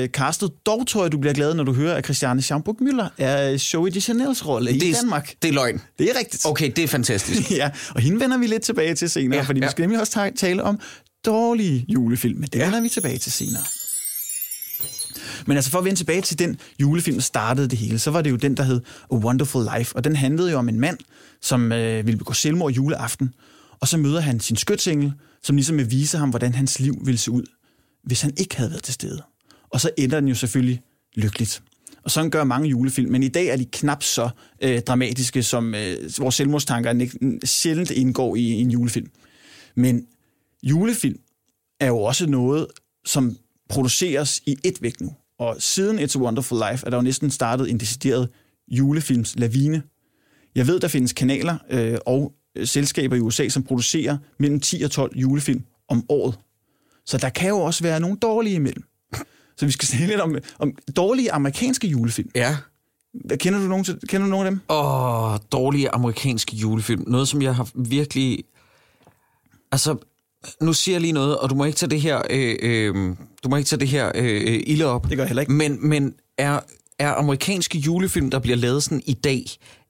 øh, 0.02 0.08
castet. 0.08 0.50
Dog 0.66 0.86
tror 0.86 1.04
jeg, 1.04 1.12
du 1.12 1.18
bliver 1.18 1.34
glad, 1.34 1.54
når 1.54 1.64
du 1.64 1.72
hører, 1.72 1.94
at 1.94 2.04
Christiane 2.04 2.42
Schaumburg 2.42 2.76
Müller 2.82 3.08
er 3.18 3.66
Joey 3.74 3.90
de 3.90 4.00
Chanels 4.00 4.46
rolle 4.46 4.70
i 4.74 4.78
det 4.78 4.94
Danmark. 4.94 5.34
Det 5.42 5.48
er 5.48 5.52
løgn. 5.52 5.80
Det 5.98 6.10
er 6.10 6.18
rigtigt. 6.18 6.46
Okay, 6.46 6.72
det 6.76 6.84
er 6.84 6.88
fantastisk. 6.88 7.50
ja, 7.60 7.70
og 7.94 8.00
hende 8.00 8.20
vender 8.20 8.38
vi 8.38 8.46
lidt 8.46 8.62
tilbage 8.62 8.94
til 8.94 9.10
senere, 9.10 9.36
Ja, 9.36 9.42
ja, 9.42 9.48
fordi 9.48 9.60
ja. 9.60 9.66
vi 9.66 9.70
skal 9.70 9.82
nemlig 9.82 10.00
også 10.00 10.12
ta- 10.12 10.30
tale 10.36 10.62
om 10.62 10.78
dårlige 11.26 11.84
julefilm, 11.88 12.40
men 12.40 12.48
det 12.52 12.60
vender 12.60 12.80
vi 12.80 12.88
tilbage 12.88 13.18
til 13.18 13.32
senere. 13.32 13.62
Men 15.46 15.56
altså 15.56 15.70
for 15.70 15.78
at 15.78 15.84
vende 15.84 15.98
tilbage 15.98 16.22
til 16.22 16.38
den 16.38 16.58
julefilm, 16.80 17.16
der 17.16 17.22
startede 17.22 17.68
det 17.68 17.78
hele, 17.78 17.98
så 17.98 18.10
var 18.10 18.22
det 18.22 18.30
jo 18.30 18.36
den, 18.36 18.56
der 18.56 18.62
hed 18.62 18.80
A 19.12 19.14
Wonderful 19.14 19.66
Life, 19.76 19.96
og 19.96 20.04
den 20.04 20.16
handlede 20.16 20.50
jo 20.50 20.58
om 20.58 20.68
en 20.68 20.80
mand, 20.80 20.98
som 21.40 21.72
øh, 21.72 22.06
ville 22.06 22.18
begå 22.18 22.32
selvmord 22.32 22.72
juleaften, 22.72 23.34
og 23.80 23.88
så 23.88 23.96
møder 23.96 24.20
han 24.20 24.40
sin 24.40 24.56
skytsengel, 24.56 25.12
som 25.42 25.56
ligesom 25.56 25.76
vil 25.76 25.90
vise 25.90 26.18
ham, 26.18 26.30
hvordan 26.30 26.54
hans 26.54 26.80
liv 26.80 26.94
ville 27.04 27.18
se 27.18 27.30
ud, 27.30 27.44
hvis 28.04 28.22
han 28.22 28.32
ikke 28.36 28.56
havde 28.56 28.70
været 28.70 28.82
til 28.82 28.94
stede. 28.94 29.22
Og 29.70 29.80
så 29.80 29.90
ender 29.98 30.20
den 30.20 30.28
jo 30.28 30.34
selvfølgelig 30.34 30.82
lykkeligt. 31.14 31.62
Og 32.02 32.10
sådan 32.10 32.30
gør 32.30 32.44
mange 32.44 32.68
julefilm, 32.68 33.12
men 33.12 33.22
i 33.22 33.28
dag 33.28 33.46
er 33.46 33.56
de 33.56 33.64
knap 33.64 34.02
så 34.02 34.28
øh, 34.62 34.80
dramatiske, 34.80 35.42
som 35.42 35.74
øh, 35.74 36.10
vores 36.18 36.34
selvmordstanker 36.34 37.06
sjældent 37.44 37.90
indgår 37.90 38.36
i, 38.36 38.40
i 38.40 38.60
en 38.60 38.70
julefilm. 38.70 39.10
Men 39.74 40.06
julefilm 40.62 41.18
er 41.80 41.86
jo 41.86 41.98
også 41.98 42.26
noget, 42.26 42.66
som 43.04 43.36
produceres 43.68 44.42
i 44.46 44.56
et 44.64 44.82
væk 44.82 45.00
nu. 45.00 45.14
Og 45.38 45.56
siden 45.58 45.98
It's 45.98 46.18
a 46.18 46.20
Wonderful 46.20 46.58
Life 46.70 46.86
er 46.86 46.90
der 46.90 46.96
jo 46.96 47.02
næsten 47.02 47.30
startet 47.30 47.70
en 47.70 47.80
decideret 47.80 48.28
julefilms 48.68 49.36
lavine. 49.36 49.82
Jeg 50.54 50.66
ved, 50.66 50.80
der 50.80 50.88
findes 50.88 51.12
kanaler 51.12 51.58
øh, 51.70 51.98
og 52.06 52.32
øh, 52.56 52.66
selskaber 52.66 53.16
i 53.16 53.20
USA, 53.20 53.48
som 53.48 53.62
producerer 53.62 54.18
mellem 54.38 54.60
10 54.60 54.82
og 54.82 54.90
12 54.90 55.16
julefilm 55.16 55.62
om 55.88 56.04
året. 56.08 56.38
Så 57.06 57.18
der 57.18 57.28
kan 57.28 57.48
jo 57.48 57.58
også 57.58 57.82
være 57.82 58.00
nogle 58.00 58.16
dårlige 58.16 58.54
imellem. 58.54 58.84
Så 59.56 59.66
vi 59.66 59.72
skal 59.72 59.88
se 59.92 59.96
lidt 59.96 60.20
om, 60.20 60.36
om 60.58 60.72
dårlige 60.96 61.32
amerikanske 61.32 61.88
julefilm. 61.88 62.30
Ja. 62.34 62.56
Kender 63.36 63.58
du 63.58 63.66
nogen, 63.66 63.84
kender 63.84 64.26
du 64.26 64.30
nogen 64.30 64.46
af 64.46 64.50
dem? 64.50 64.60
Åh, 64.68 65.36
dårlige 65.52 65.90
amerikanske 65.90 66.56
julefilm. 66.56 67.04
Noget, 67.06 67.28
som 67.28 67.42
jeg 67.42 67.56
har 67.56 67.70
virkelig... 67.74 68.44
Altså, 69.72 69.96
nu 70.60 70.72
siger 70.72 70.94
jeg 70.94 71.00
lige 71.00 71.12
noget, 71.12 71.38
og 71.38 71.50
du 71.50 71.54
må 71.54 71.64
ikke 71.64 71.76
tage 71.76 71.90
det 71.90 72.00
her, 72.00 72.22
øh, 72.30 72.56
øh, 72.62 72.94
du 73.44 73.48
må 73.48 73.56
ikke 73.56 73.68
tage 73.68 73.80
det 73.80 73.88
her 73.88 74.12
øh, 74.14 74.62
ilde 74.66 74.84
op. 74.84 75.08
Det 75.08 75.16
gør 75.16 75.24
jeg 75.24 75.28
heller 75.28 75.42
ikke. 75.42 75.52
Men, 75.52 75.88
men 75.88 76.14
er, 76.38 76.60
er 76.98 77.12
amerikanske 77.12 77.78
julefilm, 77.78 78.30
der 78.30 78.38
bliver 78.38 78.56
lavet 78.56 78.82
sådan 78.82 79.02
i 79.06 79.14
dag, 79.14 79.44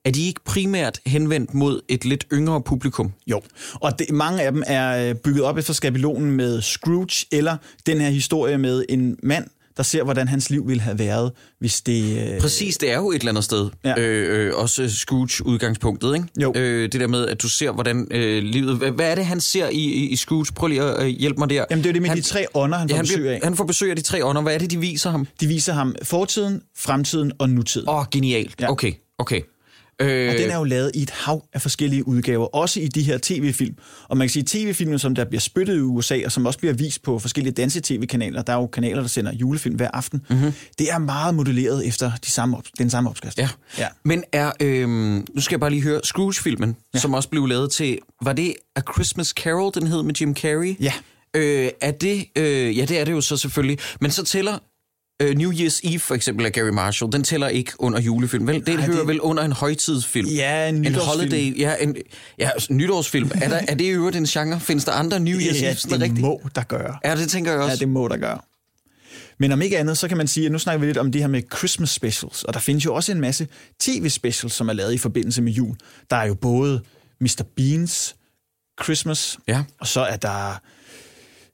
er 0.05 0.11
de 0.11 0.27
ikke 0.27 0.41
primært 0.45 1.01
henvendt 1.07 1.55
mod 1.55 1.81
et 1.89 2.05
lidt 2.05 2.27
yngre 2.33 2.63
publikum? 2.63 3.13
Jo, 3.27 3.43
og 3.75 3.99
det, 3.99 4.11
mange 4.11 4.43
af 4.43 4.53
dem 4.53 4.63
er 4.67 5.09
øh, 5.09 5.15
bygget 5.15 5.45
op 5.45 5.59
efter 5.59 5.73
skabelonen 5.73 6.31
med 6.31 6.63
Scrooge, 6.63 7.27
eller 7.33 7.57
den 7.87 8.01
her 8.01 8.11
historie 8.11 8.59
med 8.59 8.85
en 8.89 9.17
mand, 9.23 9.47
der 9.77 9.83
ser, 9.83 10.03
hvordan 10.05 10.29
hans 10.29 10.51
liv 10.51 10.69
ville 10.69 10.81
have 10.81 10.99
været, 10.99 11.33
hvis 11.59 11.81
det... 11.81 12.33
Øh, 12.35 12.41
Præcis, 12.41 12.77
det 12.77 12.93
er 12.93 12.97
jo 12.97 13.11
et 13.11 13.15
eller 13.15 13.29
andet 13.29 13.45
sted. 13.45 13.71
Ja. 13.85 14.01
Øh, 14.01 14.47
øh, 14.47 14.53
også 14.55 14.89
Scrooge-udgangspunktet, 14.89 16.15
ikke? 16.15 16.27
Jo. 16.43 16.53
Øh, 16.57 16.83
det 16.93 17.01
der 17.01 17.07
med, 17.07 17.27
at 17.27 17.43
du 17.43 17.49
ser, 17.49 17.71
hvordan 17.73 18.09
øh, 18.11 18.43
livet... 18.43 18.77
Hvad, 18.77 19.11
er 19.11 19.15
det, 19.15 19.27
han 19.27 19.41
ser 19.41 19.69
i, 19.69 19.77
i, 19.77 20.09
i 20.09 20.17
Scrooge? 20.17 20.47
Prøv 20.55 20.69
lige 20.69 20.83
at 20.83 21.03
øh, 21.03 21.09
hjælpe 21.09 21.39
mig 21.39 21.51
der. 21.51 21.65
Jamen 21.71 21.85
det 21.85 21.89
er 21.89 21.93
jo 21.93 21.95
det 21.95 22.03
med 22.03 22.09
han, 22.09 22.19
de 22.19 22.23
tre 22.23 22.47
ånder, 22.55 22.79
han 22.79 22.89
får 22.89 22.95
ja, 22.95 22.97
han, 22.97 23.03
besøg 23.03 23.19
bliver, 23.19 23.33
af. 23.33 23.41
han 23.43 23.57
får 23.57 23.65
besøg 23.65 23.91
af 23.91 23.97
de 23.97 24.03
tre 24.03 24.25
ånder. 24.25 24.43
Hvad 24.43 24.55
er 24.55 24.59
det, 24.59 24.71
de 24.71 24.79
viser 24.79 25.11
ham? 25.11 25.27
De 25.41 25.47
viser 25.47 25.73
ham 25.73 25.95
fortiden, 26.03 26.63
fremtiden 26.77 27.33
og 27.39 27.51
nutiden. 27.51 27.89
Åh, 27.89 27.99
oh, 27.99 28.05
genialt. 28.13 28.61
Ja. 28.61 28.71
Okay, 28.71 28.93
okay. 29.19 29.41
Øh, 30.01 30.31
Og 30.31 30.39
den 30.39 30.51
er 30.51 30.57
jo 30.57 30.65
lavet 30.65 30.91
i 30.95 31.03
et 31.03 31.11
hav 31.11 31.45
af 31.53 31.63
forskellige 31.63 32.09
udgaver, 32.09 32.47
også 32.47 32.81
i 32.81 32.89
de 32.89 33.03
her 33.03 33.19
tv-film. 33.23 33.75
Og 34.09 34.17
man 34.17 34.29
kan 34.29 34.33
sige, 34.33 34.45
tv-filmen, 34.47 34.99
som 34.99 35.15
der 35.15 35.25
bliver 35.25 35.41
spyttet 35.41 35.77
i 35.77 35.81
USA, 35.81 36.21
og 36.25 36.33
som 36.33 36.47
også 36.47 36.59
bliver 36.59 36.75
vist 36.75 37.03
på 37.03 37.19
forskellige 37.19 37.53
danske 37.55 37.81
tv-kanaler, 37.85 38.43
der 38.43 38.53
er 38.53 38.57
jo 38.57 38.67
kanaler, 38.67 39.01
der 39.01 39.09
sender 39.09 39.33
julefilm 39.33 39.75
hver 39.75 39.91
aften, 39.95 40.23
mm-hmm. 40.31 40.53
det 40.79 40.91
er 40.93 40.99
meget 40.99 41.35
modelleret 41.35 41.87
efter 41.87 42.13
de 42.25 42.31
samme 42.31 42.57
op, 42.57 42.65
den 42.79 42.91
samme 42.91 43.11
opskrift. 43.11 43.39
Ja. 43.39 43.49
ja. 43.79 43.89
Men 44.05 44.25
er, 44.33 44.53
øhm, 44.61 45.27
nu 45.35 45.41
skal 45.41 45.55
jeg 45.55 45.61
bare 45.61 45.71
lige 45.71 45.83
høre, 45.83 46.01
Scrooge-filmen, 46.05 46.77
ja. 46.95 46.99
som 46.99 47.15
også 47.15 47.29
blev 47.29 47.47
lavet 47.47 47.71
til, 47.71 47.99
var 48.23 48.33
det 48.33 48.55
A 48.77 48.81
Christmas 48.95 49.29
Carol, 49.29 49.73
den 49.75 49.87
hed 49.87 50.03
med 50.03 50.15
Jim 50.15 50.37
Carrey? 50.37 50.77
Ja. 50.81 50.93
Øh, 51.37 51.71
er 51.81 51.91
det, 51.91 52.25
øh, 52.37 52.79
ja, 52.79 52.85
det 52.85 53.01
er 53.01 53.05
det 53.05 53.13
jo 53.13 53.21
så 53.21 53.37
selvfølgelig. 53.37 53.79
Men 54.01 54.11
så 54.11 54.25
tæller 54.25 54.59
øh, 55.23 55.37
New 55.37 55.53
Year's 55.53 55.81
Eve 55.85 55.99
for 55.99 56.15
eksempel 56.15 56.47
af 56.47 56.53
Gary 56.53 56.69
Marshall, 56.69 57.13
den 57.13 57.25
tæller 57.25 57.49
ikke 57.49 57.73
under 57.79 58.01
julefilm. 58.01 58.47
Vel? 58.47 58.67
Det 58.67 58.83
hører 58.83 58.99
det- 58.99 59.07
vel 59.09 59.21
under 59.21 59.43
en 59.43 59.53
højtidsfilm. 59.53 60.29
Ja, 60.29 60.69
en 60.69 60.75
En 60.75 60.81
nytårsfilm. 60.83 61.07
holiday, 61.19 61.59
ja, 61.61 61.75
en, 61.81 61.97
ja, 62.39 62.51
nytårsfilm. 62.71 63.31
Er, 63.35 63.49
der, 63.49 63.61
er 63.69 63.75
det 63.75 63.85
i 63.85 63.89
øvrigt 63.89 64.17
en 64.17 64.25
genre? 64.25 64.61
Findes 64.61 64.85
der 64.85 64.93
andre 64.93 65.21
New 65.21 65.39
Year's 65.39 65.63
Ja, 65.63 65.71
Eve? 65.71 65.77
sådan 65.77 65.95
det 66.01 66.03
rigtigt? 66.03 66.21
må 66.21 66.41
der 66.55 66.63
gøre. 66.63 66.97
Ja, 67.05 67.17
det 67.17 67.29
tænker 67.31 67.51
jeg 67.53 67.61
også. 67.61 67.71
Ja, 67.71 67.77
det 67.77 67.89
må 67.89 68.09
der 68.09 68.17
gøre. 68.17 68.39
Men 69.39 69.53
om 69.53 69.63
ikke 69.63 69.79
andet, 69.79 69.99
så 69.99 70.09
kan 70.09 70.17
man 70.17 70.29
sige, 70.29 70.47
at 70.47 70.53
nu 70.53 70.59
snakker 70.59 70.81
vi 70.81 70.87
lidt 70.87 70.99
om 70.99 71.13
det 71.13 71.21
her 71.21 71.29
med 71.29 71.43
Christmas 71.57 71.91
specials, 71.91 72.43
og 72.45 72.55
der 72.55 72.61
findes 72.61 72.85
jo 72.85 72.95
også 72.95 73.13
en 73.13 73.21
masse 73.21 73.49
tv-specials, 73.81 74.53
som 74.55 74.69
er 74.69 74.73
lavet 74.73 74.93
i 74.93 74.99
forbindelse 74.99 75.43
med 75.43 75.53
jul. 75.53 75.77
Der 76.11 76.17
er 76.17 76.25
jo 76.27 76.35
både 76.35 76.81
Mr. 77.21 77.43
Beans 77.57 78.15
Christmas, 78.85 79.39
Ja. 79.49 79.63
og 79.81 79.87
så 79.87 80.01
er 80.01 80.17
der... 80.17 80.61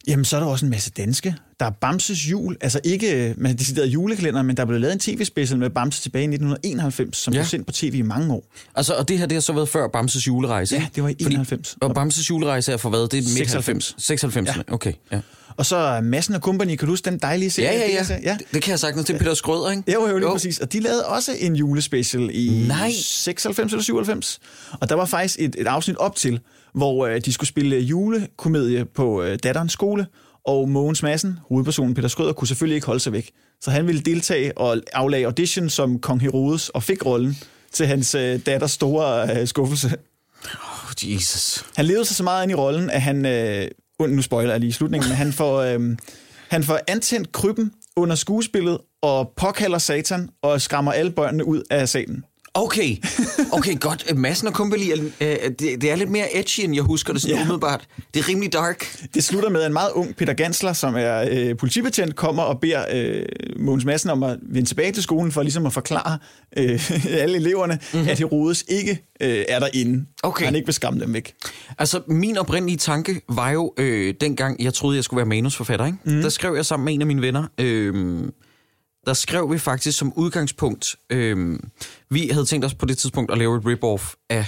Jamen, 0.09 0.25
så 0.25 0.37
er 0.37 0.41
der 0.41 0.47
også 0.47 0.67
en 0.67 0.71
masse 0.71 0.91
danske. 0.91 1.35
Der 1.61 1.67
er 1.67 1.71
Bamses 1.71 2.31
jul, 2.31 2.57
altså 2.61 2.81
ikke 2.85 3.35
med 3.37 3.55
decideret 3.55 3.87
julekalender, 3.87 4.43
men 4.43 4.57
der 4.57 4.65
blev 4.65 4.81
lavet 4.81 4.93
en 4.93 4.99
tv-special 4.99 5.59
med 5.59 5.71
Bamse 5.71 6.03
tilbage 6.03 6.23
i 6.23 6.27
1991, 6.27 7.17
som 7.17 7.33
Ja. 7.35 7.39
blev 7.39 7.47
sendt 7.47 7.67
på 7.67 7.73
tv 7.73 7.95
i 7.95 8.03
mange 8.03 8.35
år. 8.35 8.45
Altså, 8.75 8.95
og 8.95 9.09
det 9.09 9.19
her, 9.19 9.27
det 9.27 9.37
har 9.37 9.41
så 9.41 9.53
været 9.53 9.69
før 9.69 9.89
Bamses 9.89 10.27
julerejse? 10.27 10.77
Ja, 10.77 10.87
det 10.95 11.03
var 11.03 11.09
i 11.09 11.17
91. 11.19 11.77
og 11.81 11.95
Bamses 11.95 12.31
julerejse 12.31 12.73
er 12.73 12.77
for 12.77 12.91
hvad? 12.91 13.01
Det 13.01 13.13
er 13.13 13.23
midt 13.23 13.27
96. 13.35 13.91
90. 13.91 13.95
96. 14.05 14.57
Ja. 14.57 14.63
Okay, 14.75 14.93
ja. 15.13 15.21
Og 15.57 15.67
så 15.67 15.77
er 15.77 16.01
Madsen 16.01 16.35
og 16.35 16.41
Company, 16.41 16.77
kan 16.77 16.79
du 16.87 16.93
huske 16.93 17.11
den 17.11 17.19
dejlige 17.19 17.51
serie? 17.51 17.69
Ja, 17.79 17.79
ja, 17.89 17.93
ja. 18.09 18.15
Det, 18.17 18.25
ja. 18.25 18.37
Det, 18.39 18.47
det 18.55 18.63
kan 18.63 18.71
jeg 18.71 18.79
sagtens. 18.79 19.07
Det 19.07 19.15
er 19.15 19.19
Peter 19.19 19.35
Skrøder, 19.35 19.71
ikke? 19.71 19.93
Jo, 19.93 20.09
jo, 20.09 20.19
lige 20.19 20.29
præcis. 20.31 20.59
Og 20.59 20.73
de 20.73 20.81
lavede 20.81 21.07
også 21.07 21.33
en 21.39 21.57
julespecial 21.57 22.31
i 22.33 22.65
Nej. 22.69 22.93
96 23.03 23.73
eller 23.73 23.83
97. 23.83 24.39
Og 24.81 24.89
der 24.89 24.95
var 24.95 25.05
faktisk 25.05 25.37
et, 25.39 25.57
et 25.59 25.67
afsnit 25.67 25.97
op 25.97 26.17
til, 26.17 26.41
hvor 26.75 27.07
øh, 27.07 27.21
de 27.25 27.33
skulle 27.33 27.49
spille 27.49 27.77
julekomedie 27.77 28.85
på 28.85 29.23
øh, 29.23 29.39
datterens 29.43 29.73
skole, 29.73 30.07
og 30.45 30.69
Mogens 30.69 31.03
Madsen, 31.03 31.39
hovedpersonen 31.49 31.95
Peter 31.95 32.09
Skrøder, 32.09 32.33
kunne 32.33 32.49
selvfølgelig 32.49 32.75
ikke 32.75 32.87
holde 32.87 33.01
sig 33.01 33.13
væk. 33.13 33.31
Så 33.61 33.71
han 33.71 33.87
ville 33.87 34.01
deltage 34.01 34.59
og 34.59 34.77
aflagde 34.93 35.27
audition 35.27 35.71
som 35.71 35.99
kong 35.99 36.21
Herodes, 36.21 36.69
og 36.69 36.83
fik 36.83 37.07
rollen 37.07 37.39
til 37.73 37.87
hans 37.87 38.15
øh, 38.15 38.41
datters 38.47 38.71
store 38.71 39.41
øh, 39.41 39.47
skuffelse. 39.47 39.97
Oh, 40.45 41.13
Jesus. 41.13 41.65
Han 41.77 41.85
levede 41.85 42.05
sig 42.05 42.17
så 42.17 42.23
meget 42.23 42.43
ind 42.43 42.53
i 42.53 42.55
rollen, 42.55 42.91
at 42.91 43.03
han... 43.03 43.27
Øh, 43.27 43.69
und- 44.03 44.07
nu 44.07 44.23
spoiler 44.23 44.51
jeg 44.51 44.61
lige 44.61 44.69
i 44.69 44.73
slutningen, 44.73 45.09
men 45.09 45.17
han 45.17 45.33
får, 45.33 45.59
øh, 45.59 45.97
han 46.49 46.65
får 46.65 46.81
antændt 46.89 47.33
krybben 47.33 47.73
under 47.97 48.17
skuespillet 48.17 48.79
og 49.03 49.33
påkalder 49.37 49.79
satan 49.79 50.29
og 50.43 50.61
skræmmer 50.61 50.93
alle 50.93 51.11
børnene 51.11 51.45
ud 51.45 51.63
af 51.71 51.89
salen. 51.89 52.25
Okay, 52.55 52.97
okay, 53.53 53.81
godt. 53.81 54.17
Massen 54.17 54.49
og 54.49 54.55
Company, 54.55 54.93
øh, 54.93 55.01
det, 55.21 55.59
det 55.59 55.85
er 55.85 55.97
lidt 55.97 56.11
mere 56.11 56.37
edgy, 56.39 56.61
end 56.61 56.75
jeg 56.75 56.83
husker 56.83 57.13
det 57.13 57.23
sådan 57.23 57.37
Ja. 57.37 57.43
umiddelbart. 57.43 57.89
Det 58.15 58.21
er 58.21 58.29
rimelig 58.29 58.53
dark. 58.53 58.97
Det 59.15 59.25
slutter 59.25 59.51
med, 59.51 59.61
at 59.61 59.67
en 59.67 59.73
meget 59.73 59.91
ung 59.93 60.17
Peter 60.17 60.33
Gansler, 60.33 60.73
som 60.73 60.95
er 60.97 61.29
øh, 61.31 61.57
politibetjent, 61.57 62.17
kommer 62.17 62.43
og 62.43 62.61
beder 62.61 62.85
øh, 62.93 63.23
Mogens 63.59 63.85
Madsen 63.85 64.11
om 64.11 64.23
at 64.23 64.39
vende 64.43 64.69
tilbage 64.69 64.93
til 64.93 65.03
skolen 65.03 65.33
for 65.33 65.43
ligesom 65.43 65.67
at 65.67 65.73
forklare 65.73 66.19
øh, 66.57 66.91
alle 67.23 67.37
eleverne, 67.37 67.79
mm-hmm. 67.93 68.09
at 68.09 68.19
Herodes 68.19 68.65
ikke 68.69 68.91
øh, 69.21 69.45
er 69.49 69.59
derinde. 69.59 70.07
Okay. 70.23 70.45
Han 70.45 70.55
ikke 70.55 70.67
vil 70.67 70.75
skræmme 70.75 71.01
dem 71.01 71.15
væk. 71.15 71.35
Altså, 71.79 72.01
min 72.09 72.39
oprindelige 72.39 72.77
tanke 72.79 73.21
var 73.29 73.51
jo, 73.51 73.73
øh, 73.77 74.15
dengang 74.21 74.63
jeg 74.63 74.75
troede, 74.75 74.97
jeg 74.97 75.05
skulle 75.05 75.19
være 75.19 75.27
manusforfatter, 75.27 75.87
ikke? 75.87 75.99
Mm. 76.05 76.23
der 76.23 76.29
skrev 76.29 76.55
jeg 76.55 76.67
sammen 76.67 76.85
med 76.85 76.95
en 76.95 77.01
af 77.01 77.07
mine 77.07 77.23
venner, 77.23 77.45
øh, 77.61 78.21
der 79.07 79.13
skrev 79.15 79.53
vi 79.53 79.59
faktisk 79.59 79.99
som 79.99 80.13
udgangspunkt, 80.13 80.97
øh, 81.11 81.59
vi 82.11 82.29
havde 82.29 82.45
tænkt 82.45 82.67
os 82.67 82.75
på 82.75 82.87
det 82.87 82.99
tidspunkt 82.99 83.33
at 83.33 83.39
lave 83.39 83.57
et 83.57 83.63
rip-off 83.65 84.15
af 84.31 84.47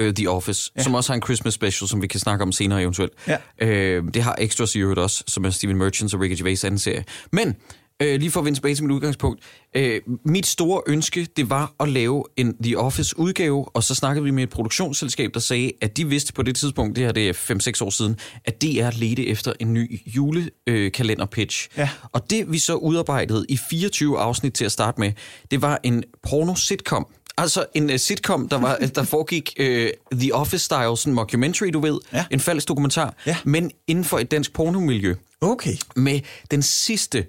øh, 0.00 0.14
The 0.14 0.30
Office, 0.30 0.72
ja. 0.76 0.82
som 0.82 0.94
også 0.94 1.12
har 1.12 1.14
en 1.14 1.22
Christmas 1.22 1.54
special, 1.54 1.88
som 1.88 2.02
vi 2.02 2.06
kan 2.06 2.20
snakke 2.20 2.42
om 2.42 2.52
senere 2.52 2.82
eventuelt. 2.82 3.12
Ja. 3.28 3.36
Øh, 3.58 4.04
det 4.14 4.22
har 4.22 4.36
Extras 4.40 4.74
i 4.74 4.78
øvrigt 4.78 4.98
også, 5.00 5.24
som 5.26 5.44
er 5.44 5.50
Steven 5.50 5.76
Merchants 5.76 6.14
og 6.14 6.20
Ricky 6.20 6.38
Gervais 6.38 6.64
anden 6.64 6.78
serie. 6.78 7.04
Men, 7.32 7.56
øh, 8.02 8.20
lige 8.20 8.30
for 8.30 8.40
at 8.40 8.44
vende 8.44 8.56
tilbage 8.56 8.74
til 8.74 8.84
mit 8.84 8.92
udgangspunkt, 8.92 9.42
øh, 9.76 10.00
mit 10.24 10.46
store 10.46 10.82
ønske, 10.86 11.28
det 11.36 11.50
var 11.50 11.72
at 11.80 11.88
lave 11.88 12.24
en 12.36 12.56
The 12.62 12.78
Office 12.78 13.18
udgave, 13.18 13.68
og 13.76 13.82
så 13.82 13.94
snakkede 13.94 14.24
vi 14.24 14.30
med 14.30 14.42
et 14.42 14.50
produktionsselskab, 14.50 15.30
der 15.34 15.40
sagde, 15.40 15.72
at 15.80 15.96
de 15.96 16.08
vidste 16.08 16.32
på 16.32 16.42
det 16.42 16.56
tidspunkt, 16.56 16.96
det 16.96 17.04
her 17.04 17.12
det 17.12 17.28
er 17.28 17.32
5-6 17.80 17.84
år 17.84 17.90
siden, 17.90 18.16
at 18.44 18.62
DR 18.62 18.98
ledte 18.98 19.26
efter 19.26 19.52
en 19.60 19.72
ny 19.72 20.00
julekalenderpitch. 20.06 21.68
Ja. 21.76 21.88
Og 22.12 22.30
det 22.30 22.52
vi 22.52 22.58
så 22.58 22.74
udarbejdede 22.74 23.46
i 23.48 23.58
24 23.70 24.18
afsnit 24.18 24.52
til 24.52 24.64
at 24.64 24.72
starte 24.72 25.00
med, 25.00 25.12
det 25.50 25.62
var 25.62 25.80
en 25.82 26.04
porno-sitcom. 26.26 27.06
Altså 27.36 27.66
en 27.74 27.90
uh, 27.90 27.96
sitcom, 27.96 28.48
der, 28.48 28.58
var, 28.58 28.76
der 28.94 29.02
foregik 29.02 29.56
uh, 29.60 29.66
The 30.12 30.34
Office-style, 30.34 30.96
sådan 30.96 31.10
en 31.10 31.14
mockumentary, 31.14 31.68
du 31.72 31.80
ved. 31.80 31.98
Ja. 32.12 32.24
En 32.30 32.40
falsk 32.40 32.68
dokumentar. 32.68 33.14
Ja. 33.26 33.36
Men 33.44 33.70
inden 33.86 34.04
for 34.04 34.18
et 34.18 34.30
dansk 34.30 34.52
pornomiljø. 34.52 35.14
Okay. 35.40 35.76
Med 35.96 36.20
den 36.50 36.62
sidste, 36.62 37.24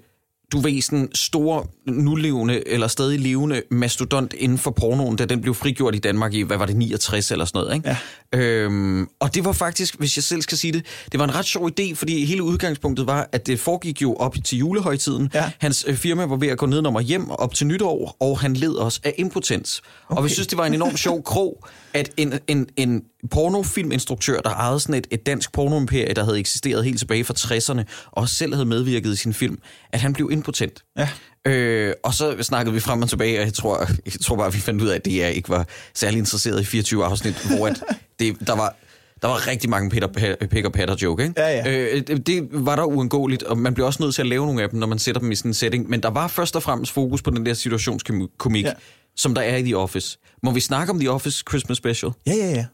du 0.54 0.60
ved, 0.60 0.82
sådan 0.82 1.08
store, 1.14 1.64
nulevende 1.86 2.68
eller 2.68 2.88
stadig 2.88 3.20
levende 3.20 3.62
mastodont 3.70 4.34
inden 4.38 4.58
for 4.58 4.70
pornoen, 4.70 5.16
da 5.16 5.24
den 5.24 5.40
blev 5.40 5.54
frigjort 5.54 5.94
i 5.94 5.98
Danmark 5.98 6.34
i, 6.34 6.42
hvad 6.42 6.56
var 6.56 6.66
det, 6.66 6.76
69 6.76 7.30
eller 7.30 7.44
sådan 7.44 7.58
noget, 7.58 7.74
ikke? 7.74 7.96
Ja. 8.32 8.38
Øhm, 8.38 9.08
og 9.20 9.34
det 9.34 9.44
var 9.44 9.52
faktisk, 9.52 9.98
hvis 9.98 10.16
jeg 10.16 10.24
selv 10.24 10.42
skal 10.42 10.58
sige 10.58 10.72
det, 10.72 10.86
det 11.12 11.20
var 11.20 11.24
en 11.24 11.34
ret 11.34 11.44
sjov 11.44 11.70
idé, 11.70 11.94
fordi 11.94 12.24
hele 12.24 12.42
udgangspunktet 12.42 13.06
var, 13.06 13.28
at 13.32 13.46
det 13.46 13.60
foregik 13.60 14.02
jo 14.02 14.14
op 14.14 14.36
til 14.44 14.58
julehøjtiden. 14.58 15.30
Ja. 15.34 15.50
Hans 15.58 15.84
øh, 15.88 15.96
firma 15.96 16.24
var 16.24 16.36
ved 16.36 16.48
at 16.48 16.58
gå 16.58 16.66
ned 16.66 16.86
og 16.86 17.02
hjem 17.02 17.30
op 17.30 17.54
til 17.54 17.66
nytår, 17.66 18.16
og 18.20 18.40
han 18.40 18.54
led 18.54 18.72
også 18.72 19.00
af 19.04 19.14
impotens. 19.18 19.82
Okay. 20.08 20.18
Og 20.18 20.24
vi 20.24 20.28
synes, 20.28 20.46
det 20.46 20.58
var 20.58 20.66
en 20.66 20.74
enormt 20.74 20.98
sjov 20.98 21.22
krog, 21.32 21.66
at 21.94 22.10
en, 22.16 22.32
en, 22.48 22.66
en 22.76 23.02
pornofilminstruktør, 23.30 24.40
der 24.40 24.50
ejede 24.50 24.80
sådan 24.80 24.94
et, 24.94 25.06
et 25.10 25.26
dansk 25.26 25.52
pornoimperie, 25.52 26.14
der 26.14 26.24
havde 26.24 26.38
eksisteret 26.38 26.84
helt 26.84 26.98
tilbage 26.98 27.24
fra 27.24 27.34
60'erne, 27.34 27.84
og 28.12 28.28
selv 28.28 28.54
havde 28.54 28.66
medvirket 28.66 29.12
i 29.12 29.16
sin 29.16 29.34
film, 29.34 29.58
at 29.92 30.00
han 30.00 30.12
blev 30.12 30.28
impotent. 30.32 30.84
Ja. 30.98 31.08
Øh, 31.46 31.94
og 32.02 32.14
så 32.14 32.42
snakkede 32.42 32.74
vi 32.74 32.80
frem 32.80 33.02
og 33.02 33.08
tilbage, 33.08 33.38
og 33.38 33.44
jeg 33.44 33.54
tror, 33.54 33.78
jeg 34.04 34.12
tror 34.22 34.36
bare, 34.36 34.52
vi 34.52 34.58
fandt 34.58 34.82
ud 34.82 34.88
af, 34.88 34.94
at 34.94 35.04
DR 35.04 35.26
ikke 35.26 35.48
var 35.48 35.66
særlig 35.94 36.18
interesseret 36.18 36.60
i 36.60 36.64
24 36.64 37.04
afsnit, 37.04 37.46
hvor 37.56 37.66
at 37.66 37.82
det, 38.18 38.36
der 38.46 38.56
var... 38.56 38.76
Der 39.22 39.30
var 39.30 39.48
rigtig 39.48 39.70
mange 39.70 39.90
Peter, 39.90 40.36
Pick 40.50 40.66
og 40.66 40.72
Patter 40.72 40.96
joke, 41.02 41.22
ikke? 41.22 41.40
Ja, 41.40 41.48
ja. 41.48 41.94
Øh, 41.94 42.02
det, 42.06 42.26
det 42.26 42.48
var 42.52 42.76
der 42.76 42.84
uundgåeligt, 42.84 43.42
og 43.42 43.58
man 43.58 43.74
bliver 43.74 43.86
også 43.86 44.02
nødt 44.02 44.14
til 44.14 44.22
at 44.22 44.28
lave 44.28 44.46
nogle 44.46 44.62
af 44.62 44.70
dem, 44.70 44.78
når 44.78 44.86
man 44.86 44.98
sætter 44.98 45.20
dem 45.20 45.32
i 45.32 45.34
sådan 45.34 45.48
en 45.50 45.54
setting. 45.54 45.90
Men 45.90 46.02
der 46.02 46.10
var 46.10 46.28
først 46.28 46.56
og 46.56 46.62
fremmest 46.62 46.92
fokus 46.92 47.22
på 47.22 47.30
den 47.30 47.46
der 47.46 47.54
situationskomik, 47.54 48.64
Ja. 48.64 48.72
Ja. 49.16 49.20
som 49.20 49.34
der 49.34 49.42
er 49.42 49.56
i 49.56 49.62
The 49.62 49.76
Office. 49.76 50.18
Må 50.42 50.50
vi 50.50 50.60
snakke 50.60 50.90
om 50.90 51.00
The 51.00 51.10
Office 51.10 51.44
Christmas 51.48 51.78
Special? 51.78 52.12
Ja, 52.26 52.32
ja, 52.34 52.50
ja. 52.50 52.66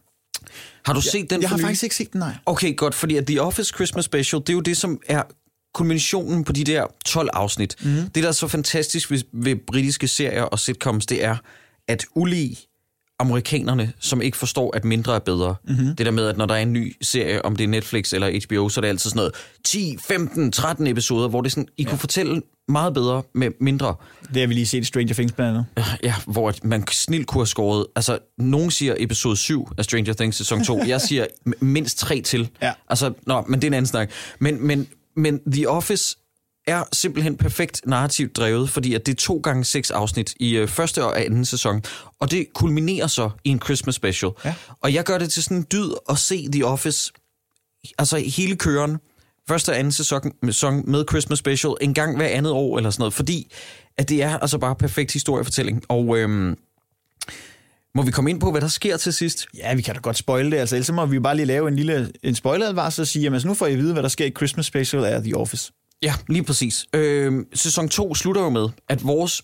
Har 0.85 0.93
du 0.93 1.01
set 1.01 1.29
den 1.29 1.41
Jeg 1.41 1.49
har 1.49 1.57
nylig? 1.57 1.65
faktisk 1.65 1.83
ikke 1.83 1.95
set 1.95 2.13
den, 2.13 2.19
nej. 2.19 2.35
Okay, 2.45 2.75
godt, 2.75 2.95
fordi 2.95 3.15
at 3.15 3.27
The 3.27 3.41
Office 3.41 3.73
Christmas 3.75 4.05
Special, 4.05 4.41
det 4.41 4.49
er 4.49 4.53
jo 4.53 4.59
det, 4.59 4.77
som 4.77 4.99
er 5.07 5.23
kulminationen 5.73 6.43
på 6.43 6.51
de 6.51 6.63
der 6.63 6.85
12 7.05 7.29
afsnit. 7.33 7.75
Mm. 7.83 7.89
Det, 7.89 8.23
der 8.23 8.27
er 8.27 8.31
så 8.31 8.47
fantastisk 8.47 9.11
ved, 9.11 9.21
ved 9.33 9.55
britiske 9.67 10.07
serier 10.07 10.43
og 10.43 10.59
sitcoms, 10.59 11.05
det 11.05 11.23
er, 11.23 11.35
at 11.87 12.05
ulig 12.15 12.57
amerikanerne, 13.21 13.93
som 13.99 14.21
ikke 14.21 14.37
forstår, 14.37 14.75
at 14.75 14.85
mindre 14.85 15.15
er 15.15 15.19
bedre. 15.19 15.55
Mm-hmm. 15.67 15.95
Det 15.95 16.05
der 16.05 16.11
med, 16.11 16.27
at 16.27 16.37
når 16.37 16.45
der 16.45 16.55
er 16.55 16.59
en 16.59 16.73
ny 16.73 16.95
serie, 17.01 17.45
om 17.45 17.55
det 17.55 17.63
er 17.63 17.67
Netflix 17.67 18.13
eller 18.13 18.39
HBO, 18.47 18.69
så 18.69 18.79
er 18.79 18.81
det 18.81 18.89
altid 18.89 19.09
sådan 19.09 19.17
noget 19.17 19.33
10, 19.65 19.97
15, 19.99 20.51
13 20.51 20.87
episoder, 20.87 21.27
hvor 21.27 21.41
det 21.41 21.51
sådan, 21.51 21.67
I 21.77 21.83
ja. 21.83 21.89
kunne 21.89 21.99
fortælle 21.99 22.41
meget 22.67 22.93
bedre 22.93 23.23
med 23.35 23.51
mindre. 23.59 23.95
Det 24.33 24.41
har 24.41 24.47
vi 24.47 24.53
lige 24.53 24.65
set 24.65 24.81
i 24.81 24.83
Stranger 24.83 25.13
Things 25.13 25.33
blandt 25.33 25.57
andet. 25.77 25.95
Ja, 26.03 26.15
hvor 26.25 26.53
man 26.63 26.87
snilt 26.91 27.27
kunne 27.27 27.41
have 27.41 27.47
skåret... 27.47 27.85
Altså, 27.95 28.19
nogen 28.37 28.71
siger 28.71 28.95
episode 28.97 29.37
7 29.37 29.67
af 29.77 29.85
Stranger 29.85 30.13
Things 30.13 30.37
sæson 30.37 30.63
2. 30.63 30.79
Jeg 30.87 31.01
siger 31.01 31.25
mindst 31.59 31.97
3 31.97 32.21
til. 32.21 32.49
Ja. 32.61 32.71
Altså, 32.89 33.13
nå, 33.27 33.45
men 33.47 33.61
det 33.61 33.67
er 33.67 33.69
en 33.69 33.73
anden 33.73 33.87
snak. 33.87 34.09
Men, 34.39 34.67
men, 34.67 34.87
men 35.15 35.39
The 35.51 35.69
Office 35.69 36.17
er 36.71 36.83
simpelthen 36.93 37.37
perfekt 37.37 37.81
narrativt 37.85 38.37
drevet, 38.37 38.69
fordi 38.69 38.93
at 38.93 39.05
det 39.05 39.11
er 39.11 39.15
to 39.15 39.37
gange 39.43 39.65
seks 39.65 39.91
afsnit 39.91 40.33
i 40.39 40.55
øh, 40.55 40.67
første 40.67 41.03
og 41.03 41.21
anden 41.21 41.45
sæson, 41.45 41.83
og 42.19 42.31
det 42.31 42.47
kulminerer 42.53 43.07
så 43.07 43.29
i 43.43 43.49
en 43.49 43.61
Christmas 43.61 43.95
special. 43.95 44.31
Ja. 44.45 44.55
Og 44.81 44.93
jeg 44.93 45.03
gør 45.03 45.17
det 45.17 45.31
til 45.31 45.43
sådan 45.43 45.57
en 45.57 45.65
dyd 45.71 45.91
at 46.09 46.17
se 46.17 46.47
The 46.51 46.65
Office, 46.65 47.11
altså 47.99 48.17
hele 48.17 48.55
køren, 48.55 48.97
første 49.47 49.69
og 49.69 49.79
anden 49.79 49.91
sæson, 49.91 50.91
med 50.91 51.05
Christmas 51.09 51.39
special, 51.39 51.73
en 51.81 51.93
gang 51.93 52.17
hver 52.17 52.27
andet 52.27 52.51
år 52.51 52.77
eller 52.77 52.89
sådan 52.89 53.01
noget, 53.01 53.13
fordi 53.13 53.51
at 53.97 54.09
det 54.09 54.23
er 54.23 54.39
altså 54.39 54.57
bare 54.57 54.75
perfekt 54.75 55.13
historiefortælling. 55.13 55.83
Og 55.89 56.17
øhm, 56.17 56.57
må 57.95 58.01
vi 58.01 58.11
komme 58.11 58.29
ind 58.29 58.39
på, 58.39 58.51
hvad 58.51 58.61
der 58.61 58.67
sker 58.67 58.97
til 58.97 59.13
sidst? 59.13 59.47
Ja, 59.57 59.73
vi 59.75 59.81
kan 59.81 59.95
da 59.95 59.99
godt 59.99 60.17
spoile 60.17 60.51
det. 60.51 60.57
Altså, 60.57 60.75
ellers 60.75 60.87
så 60.87 60.93
må 60.93 61.05
vi 61.05 61.19
bare 61.19 61.35
lige 61.35 61.45
lave 61.45 61.67
en 61.67 61.75
lille 61.75 62.11
en 62.23 62.35
spoileradvarsel 62.35 63.01
og 63.01 63.07
sige, 63.07 63.23
jamen, 63.23 63.35
altså, 63.35 63.47
nu 63.47 63.53
får 63.53 63.67
I 63.67 63.73
at 63.73 63.77
vide, 63.77 63.93
hvad 63.93 64.03
der 64.03 64.09
sker 64.09 64.25
i 64.25 64.31
Christmas 64.31 64.65
Special 64.65 65.05
af 65.05 65.23
The 65.23 65.37
Office. 65.37 65.71
Ja, 66.01 66.13
lige 66.29 66.43
præcis. 66.43 66.85
Øh, 66.93 67.45
sæson 67.53 67.89
2 67.89 68.15
slutter 68.15 68.41
jo 68.41 68.49
med, 68.49 68.69
at 68.89 69.03
vores... 69.03 69.41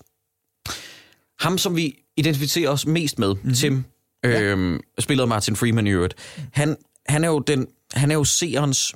Ham, 1.40 1.58
som 1.58 1.76
vi 1.76 1.96
identificerer 2.18 2.70
os 2.70 2.86
mest 2.86 3.20
med, 3.20 3.36
mm-hmm. 3.36 3.54
Tim, 3.54 3.84
øh, 4.26 4.32
ja. 4.32 4.78
spillet 5.00 5.22
af 5.22 5.28
Martin 5.28 5.56
Freeman 5.56 5.88
i 5.88 5.90
øvrigt, 5.90 6.16
han, 6.54 6.78
han, 7.08 7.24
er 7.24 7.28
jo 7.28 7.40
den, 7.40 7.68
han 7.94 8.12
er 8.12 8.16
jo 8.16 8.24
seerens 8.24 8.96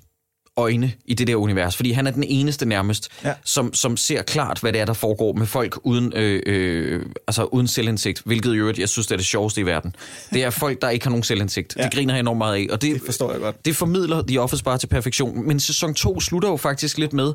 øjne 0.61 0.91
i 1.05 1.13
det 1.13 1.27
der 1.27 1.35
univers, 1.35 1.75
fordi 1.75 1.91
han 1.91 2.07
er 2.07 2.11
den 2.11 2.23
eneste 2.23 2.65
nærmest, 2.65 3.09
Ja. 3.23 3.33
som, 3.45 3.73
som 3.73 3.97
ser 3.97 4.21
klart, 4.21 4.59
hvad 4.59 4.73
det 4.73 4.81
er, 4.81 4.85
der 4.85 4.93
foregår 4.93 5.33
med 5.33 5.45
folk 5.45 5.79
uden, 5.83 6.13
øh, 6.15 6.41
øh, 6.45 7.05
altså 7.27 7.43
uden 7.43 7.67
selvindsigt, 7.67 8.21
hvilket 8.25 8.53
i 8.53 8.57
øvrigt, 8.57 8.79
jeg 8.79 8.89
synes, 8.89 9.07
det 9.07 9.13
er 9.13 9.17
det 9.17 9.25
sjoveste 9.25 9.61
i 9.61 9.65
verden. 9.65 9.95
Det 10.33 10.43
er 10.43 10.49
folk, 10.49 10.81
der 10.81 10.89
ikke 10.89 11.05
har 11.05 11.09
nogen 11.09 11.23
selvindsigt. 11.23 11.75
Ja. 11.77 11.83
Det 11.83 11.93
griner 11.93 12.13
jeg 12.13 12.19
enormt 12.19 12.37
meget 12.37 12.55
af, 12.55 12.67
og 12.71 12.81
det, 12.81 12.93
Det 12.93 13.01
forstår 13.05 13.31
jeg 13.31 13.41
godt. 13.41 13.65
det 13.65 13.75
formidler 13.75 14.21
The 14.27 14.41
Office 14.41 14.63
bare 14.63 14.77
til 14.77 14.87
perfektion. 14.87 15.47
Men 15.47 15.59
sæson 15.59 15.93
2 15.93 16.19
slutter 16.19 16.49
jo 16.49 16.57
faktisk 16.57 16.97
lidt 16.97 17.13
med, 17.13 17.33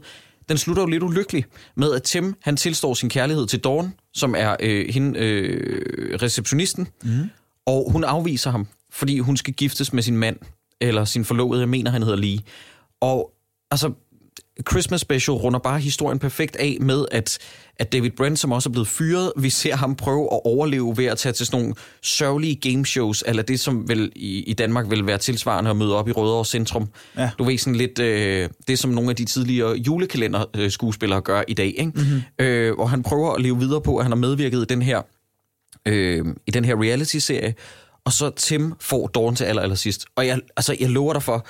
den 0.49 0.59
slutter 0.59 0.83
jo 0.83 0.87
lidt 0.89 1.03
ulykkelig 1.03 1.45
med, 1.77 1.93
at 1.93 2.03
Tim, 2.03 2.35
han 2.43 2.57
tilstår 2.57 2.95
sin 2.95 3.09
kærlighed 3.09 3.47
til 3.47 3.59
Dawn, 3.59 3.95
som 4.15 4.35
er 4.39 4.57
øh, 4.61 4.87
hende, 4.95 5.19
øh, 5.19 6.19
receptionisten, 6.23 6.89
mm. 7.05 7.11
og 7.67 7.89
hun 7.93 8.05
afviser 8.05 8.51
ham, 8.51 8.67
fordi 8.93 9.19
hun 9.19 9.37
skal 9.37 9.55
giftes 9.55 9.93
med 9.93 10.03
sin 10.03 10.17
mand, 10.17 10.37
eller 10.81 11.05
sin 11.05 11.25
forlovede, 11.25 11.61
jeg 11.61 11.69
mener, 11.69 11.91
han 11.91 12.03
hedder 12.03 12.17
Lee. 12.17 12.39
Og 13.01 13.33
altså, 13.71 13.93
Christmas 14.71 15.01
Special 15.01 15.37
runder 15.37 15.59
bare 15.59 15.81
historien 15.81 16.19
perfekt 16.19 16.57
af 16.57 16.77
med, 16.81 17.05
at, 17.11 17.39
at 17.77 17.93
David 17.93 18.11
Brent, 18.11 18.39
som 18.39 18.53
også 18.53 18.69
er 18.69 18.73
blevet 18.73 18.89
fyret, 18.89 19.33
vi 19.37 19.51
ser 19.51 19.77
ham 19.77 19.95
prøve 19.95 20.29
at 20.33 20.41
overleve 20.45 20.97
ved 20.97 21.05
at 21.05 21.19
tage 21.19 21.33
til 21.33 21.47
sådan 21.47 21.61
nogle 21.61 21.75
sørgelige 22.03 22.57
gameshows, 22.57 23.25
eller 23.27 23.43
det, 23.43 23.61
som 23.61 23.89
vel 23.89 24.13
i, 24.17 24.43
i 24.43 24.53
Danmark 24.53 24.91
vil 24.91 25.07
være 25.07 25.19
tilsvarende 25.19 25.71
at 25.71 25.77
møde 25.77 25.97
op 25.97 26.09
i 26.09 26.13
Rødovre 26.13 26.45
Centrum. 26.45 26.89
Ja. 27.19 27.31
Du 27.39 27.45
ved 27.45 27.59
sådan 27.59 27.75
lidt, 27.75 27.99
øh, 27.99 28.49
det 28.69 28.79
som 28.79 28.91
nogle 28.91 29.11
af 29.11 29.17
de 29.17 29.25
tidligere 29.25 29.77
julekalender 29.77 30.45
øh, 30.57 30.71
skuespillere 30.71 31.21
gør 31.21 31.43
i 31.49 31.55
dag, 31.55 31.75
ikke? 31.79 31.93
Mm-hmm. 31.95 32.45
Øh, 32.45 32.75
hvor 32.75 32.87
han 32.87 33.03
prøver 33.03 33.33
at 33.33 33.43
leve 33.43 33.59
videre 33.59 33.81
på, 33.81 33.97
at 33.97 34.05
han 34.05 34.13
har 34.13 34.17
medvirket 34.17 34.63
i 34.63 34.65
den 34.65 34.83
her, 34.83 35.03
øh, 35.87 36.25
i 36.47 36.51
den 36.51 36.65
her 36.65 36.83
reality-serie, 36.83 37.55
og 38.05 38.13
så 38.13 38.31
Tim 38.31 38.75
får 38.81 39.07
Dawn 39.07 39.37
til 39.37 39.45
aller, 39.45 39.63
aller 39.63 39.77
sidst. 39.77 40.07
Og 40.17 40.27
jeg, 40.27 40.41
altså, 40.57 40.77
jeg 40.81 40.91
lover 40.91 41.13
dig 41.13 41.23
for, 41.23 41.47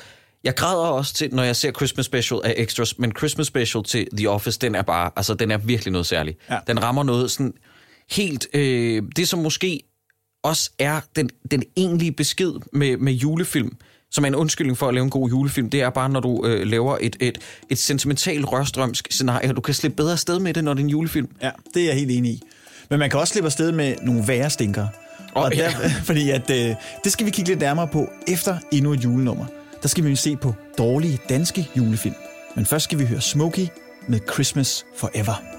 jeg 0.46 0.54
græder 0.54 0.86
også 0.86 1.14
til, 1.14 1.34
når 1.34 1.42
jeg 1.42 1.56
ser 1.56 1.72
Christmas 1.72 2.06
Special 2.06 2.40
af 2.44 2.54
Extras, 2.56 2.98
men 2.98 3.12
Christmas 3.18 3.46
Special 3.46 3.84
til 3.84 4.06
The 4.16 4.30
Office, 4.30 4.58
den 4.58 4.74
er 4.74 4.82
bare, 4.82 5.10
altså 5.16 5.34
den 5.34 5.50
er 5.50 5.58
virkelig 5.58 5.92
noget 5.92 6.06
særligt. 6.06 6.38
Ja. 6.50 6.58
Den 6.66 6.82
rammer 6.82 7.02
noget 7.02 7.30
sådan 7.30 7.54
helt, 8.10 8.46
øh, 8.54 9.02
det 9.16 9.28
som 9.28 9.38
måske 9.38 9.80
også 10.44 10.70
er 10.78 11.00
den, 11.16 11.30
den 11.50 11.62
egentlige 11.76 12.12
besked 12.12 12.52
med, 12.72 12.96
med 12.96 13.12
julefilm, 13.12 13.76
som 14.10 14.24
er 14.24 14.28
en 14.28 14.34
undskyldning 14.34 14.78
for 14.78 14.88
at 14.88 14.94
lave 14.94 15.04
en 15.04 15.10
god 15.10 15.28
julefilm, 15.28 15.70
det 15.70 15.82
er 15.82 15.90
bare, 15.90 16.08
når 16.08 16.20
du 16.20 16.46
øh, 16.46 16.66
laver 16.66 16.98
et, 17.00 17.16
et, 17.20 17.38
et 17.70 17.78
sentimentalt 17.78 18.52
rørstrømsk 18.52 19.08
scenarie, 19.10 19.48
og 19.48 19.56
du 19.56 19.60
kan 19.60 19.74
slippe 19.74 19.96
bedre 19.96 20.12
afsted 20.12 20.38
med 20.38 20.54
det, 20.54 20.64
når 20.64 20.74
det 20.74 20.80
er 20.80 20.84
en 20.84 20.90
julefilm. 20.90 21.28
Ja, 21.42 21.50
det 21.74 21.82
er 21.82 21.86
jeg 21.86 21.94
helt 21.94 22.10
enig 22.10 22.32
i. 22.32 22.42
Men 22.90 22.98
man 22.98 23.10
kan 23.10 23.20
også 23.20 23.32
slippe 23.32 23.46
afsted 23.46 23.72
med 23.72 23.94
nogle 24.02 24.28
værre 24.28 24.50
stinker. 24.50 24.86
Åh, 25.36 25.42
og 25.42 25.54
ja. 25.54 25.74
der, 25.82 25.88
fordi 26.08 26.30
at, 26.30 26.50
øh, 26.50 26.74
det 27.04 27.12
skal 27.12 27.26
vi 27.26 27.30
kigge 27.30 27.50
lidt 27.50 27.60
nærmere 27.60 27.88
på 27.88 28.08
efter 28.28 28.58
endnu 28.72 28.92
et 28.92 29.04
julenummer. 29.04 29.46
Der 29.82 29.88
skal 29.88 30.04
vi 30.04 30.16
se 30.16 30.36
på 30.36 30.54
dårlige 30.78 31.20
danske 31.28 31.70
julefilm. 31.76 32.14
Men 32.54 32.66
først 32.66 32.84
skal 32.84 32.98
vi 32.98 33.04
høre 33.04 33.20
Smokey 33.20 33.66
med 34.08 34.20
Christmas 34.32 34.86
Forever. 34.96 35.55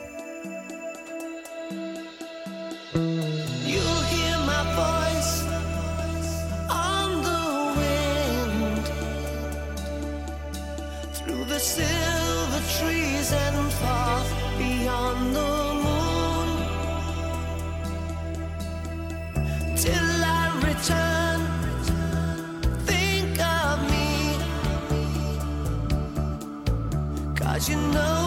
Know 27.92 28.27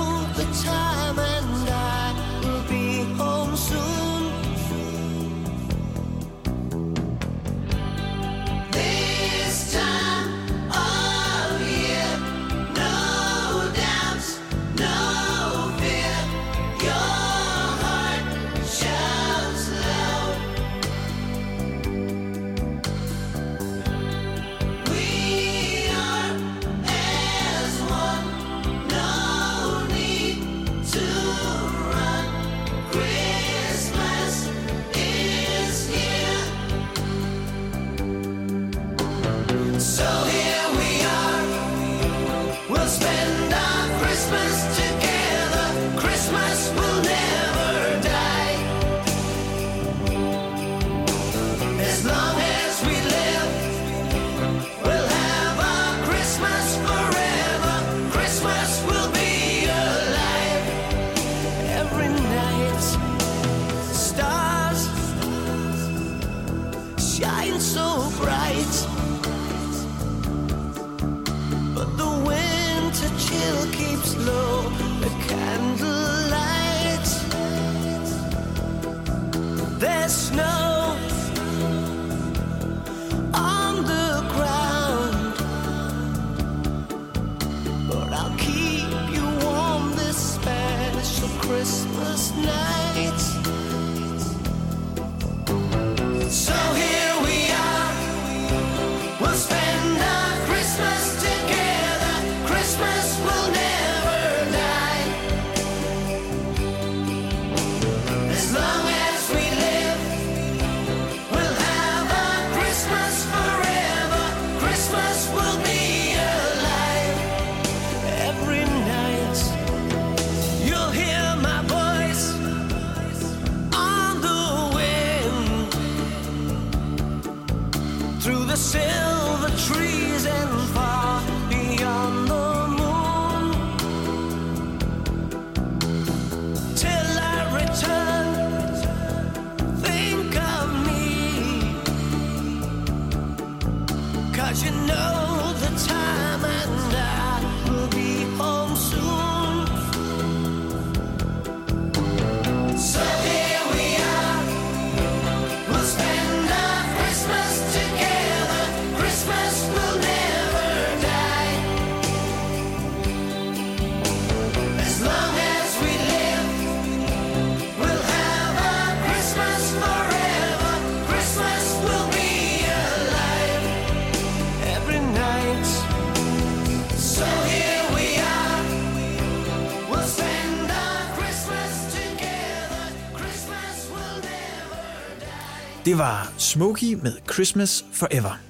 Smokey 186.50 186.94
med 187.02 187.12
Christmas 187.32 187.84
Forever. 187.92 188.40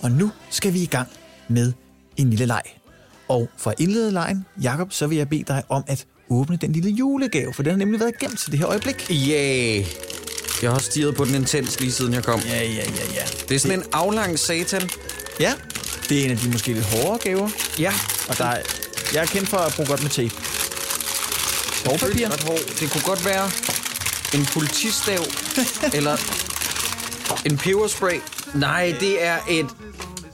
Og 0.00 0.10
nu 0.10 0.30
skal 0.50 0.72
vi 0.72 0.82
i 0.82 0.86
gang 0.86 1.08
med 1.48 1.72
en 2.16 2.30
lille 2.30 2.46
leg. 2.46 2.62
Og 3.28 3.48
for 3.58 3.70
at 3.70 3.80
indlede 3.80 4.10
lejen, 4.10 4.44
Jakob, 4.62 4.92
så 4.92 5.06
vil 5.06 5.18
jeg 5.18 5.28
bede 5.28 5.44
dig 5.48 5.62
om 5.68 5.84
at 5.86 6.06
åbne 6.30 6.56
den 6.56 6.72
lille 6.72 6.90
julegave, 6.90 7.54
for 7.54 7.62
den 7.62 7.70
har 7.70 7.78
nemlig 7.78 8.00
været 8.00 8.18
gemt 8.18 8.38
til 8.38 8.50
det 8.52 8.58
her 8.58 8.68
øjeblik. 8.68 9.10
Yeah. 9.10 9.86
Jeg 10.62 10.70
har 10.70 10.78
stirret 10.78 11.14
på 11.14 11.24
den 11.24 11.34
intens 11.34 11.80
lige 11.80 11.92
siden 11.92 12.14
jeg 12.14 12.24
kom. 12.24 12.40
Ja, 12.40 12.62
ja, 12.62 12.68
ja, 12.72 13.12
ja. 13.14 13.24
Det 13.48 13.54
er 13.54 13.58
sådan 13.58 13.78
en 13.78 13.84
aflang 13.92 14.38
satan. 14.38 14.90
Ja, 15.40 15.52
det 16.08 16.20
er 16.20 16.24
en 16.24 16.30
af 16.30 16.36
de 16.36 16.50
måske 16.50 16.72
lidt 16.72 16.84
hårdere 16.84 17.18
gaver. 17.18 17.48
Ja. 17.78 17.92
Og 18.28 18.38
der 18.38 18.44
er, 18.44 18.62
jeg 19.14 19.22
er 19.22 19.26
kendt 19.26 19.48
for 19.48 19.58
at 19.58 19.72
bruge 19.76 19.88
godt 19.88 20.02
med 20.02 20.10
tape. 20.10 20.34
Og 21.86 21.98
papir. 21.98 22.28
Ret 22.28 22.42
hård. 22.42 22.60
Det 22.80 22.90
kunne 22.90 23.02
godt 23.04 23.24
være 23.24 23.50
en 24.34 24.46
politistav, 24.46 25.20
eller 25.98 26.16
en 27.44 27.56
peberspray. 27.56 28.20
Nej, 28.54 28.94
det 29.00 29.24
er 29.24 29.36
et... 29.50 29.66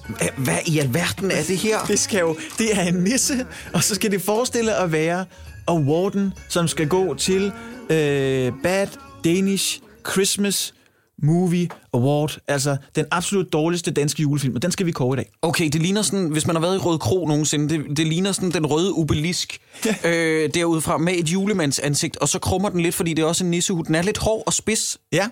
Hva- 0.09 0.41
Hvad 0.41 0.59
i 0.67 0.79
alverden 0.79 1.31
er 1.31 1.43
det 1.43 1.57
her? 1.59 1.79
Det 1.89 1.99
skal 1.99 2.21
jo, 2.21 2.37
det 2.59 2.77
er 2.79 2.83
en 2.83 2.95
nisse, 2.95 3.47
og 3.73 3.85
så 3.85 3.95
skal 3.95 4.11
det 4.11 4.23
forestille 4.23 4.75
at 4.75 4.93
være 4.93 5.25
awarden, 5.69 6.33
som 6.49 6.69
skal 6.69 6.89
gå 6.89 7.15
til 7.15 7.53
øh, 7.91 8.53
Bad 8.63 8.87
Danish 9.25 9.81
Christmas 10.13 10.75
Movie 11.23 11.69
Award, 11.95 12.39
altså 12.49 12.77
den 12.97 13.05
absolut 13.11 13.53
dårligste 13.53 13.91
danske 13.91 14.23
julefilm, 14.23 14.55
og 14.57 14.63
den 14.63 14.73
skal 14.73 14.87
vi 14.87 14.93
kåre 14.93 15.15
i 15.15 15.17
dag. 15.17 15.31
Okay, 15.43 15.69
det 15.69 15.83
ligner 15.83 16.03
sådan, 16.03 16.27
hvis 16.29 16.47
man 16.47 16.57
har 16.57 16.61
været 16.61 16.75
i 16.75 16.79
Røde 16.79 16.99
Kro 16.99 17.27
nogensinde, 17.27 17.69
det, 17.69 17.97
det 17.97 18.07
ligner 18.07 18.33
sådan 18.33 18.51
den 18.51 18.67
røde 18.67 18.93
obelisk 18.93 19.59
øh, 20.05 20.51
derudfra 20.55 20.99
med 20.99 21.15
et 21.15 21.29
julemands 21.29 21.79
ansigt, 21.79 22.17
og 22.17 22.29
så 22.29 22.39
krummer 22.39 22.69
den 22.69 22.81
lidt, 22.81 22.95
fordi 22.95 23.15
det 23.15 23.23
er 23.23 23.27
også 23.27 23.45
en 23.45 23.51
nissehud. 23.51 23.85
Den 23.85 23.95
er 23.95 24.03
lidt 24.03 24.19
hård 24.19 24.43
og 24.47 24.53
spids. 24.53 24.99
Ja, 25.13 25.29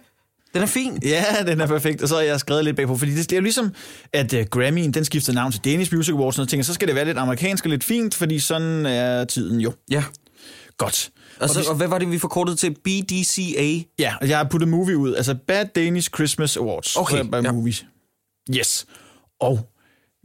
Den 0.54 0.62
er 0.62 0.66
fin. 0.66 0.98
Ja, 1.02 1.24
den 1.46 1.60
er 1.60 1.66
perfekt. 1.66 2.02
Og 2.02 2.08
så 2.08 2.14
har 2.14 2.22
jeg 2.22 2.40
skrevet 2.40 2.64
lidt 2.64 2.76
bagpå, 2.76 2.96
fordi 2.96 3.10
det, 3.14 3.30
det 3.30 3.32
er 3.32 3.36
jo 3.36 3.42
ligesom, 3.42 3.72
at 4.12 4.32
uh, 4.32 4.40
Grammy'en, 4.56 4.90
den 4.90 5.04
skifter 5.04 5.32
navn 5.32 5.52
til 5.52 5.60
Danish 5.64 5.94
Music 5.94 6.14
Awards, 6.14 6.38
og 6.38 6.42
jeg 6.42 6.48
tænker, 6.48 6.64
så 6.64 6.74
skal 6.74 6.88
det 6.88 6.94
være 6.94 7.04
lidt 7.04 7.18
amerikansk 7.18 7.64
og 7.64 7.70
lidt 7.70 7.84
fint, 7.84 8.14
fordi 8.14 8.38
sådan 8.38 8.86
er 8.86 9.24
tiden 9.24 9.60
jo. 9.60 9.72
Ja. 9.90 10.04
Godt. 10.76 11.10
Og, 11.40 11.48
så, 11.48 11.64
og 11.68 11.74
hvad 11.74 11.88
var 11.88 11.98
det, 11.98 12.10
vi 12.10 12.18
forkortede 12.18 12.56
til? 12.56 12.70
BDCA? 12.70 13.84
Ja, 13.98 14.14
og 14.20 14.28
jeg 14.28 14.38
har 14.38 14.44
puttet 14.44 14.68
movie 14.68 14.96
ud, 14.96 15.14
altså 15.14 15.34
Bad 15.46 15.66
Danish 15.74 16.10
Christmas 16.14 16.56
Awards. 16.56 16.96
Okay, 16.96 17.24
bare 17.24 17.42
ja. 17.44 17.52
movie. 17.52 17.74
Yes. 18.56 18.86
Og 19.40 19.68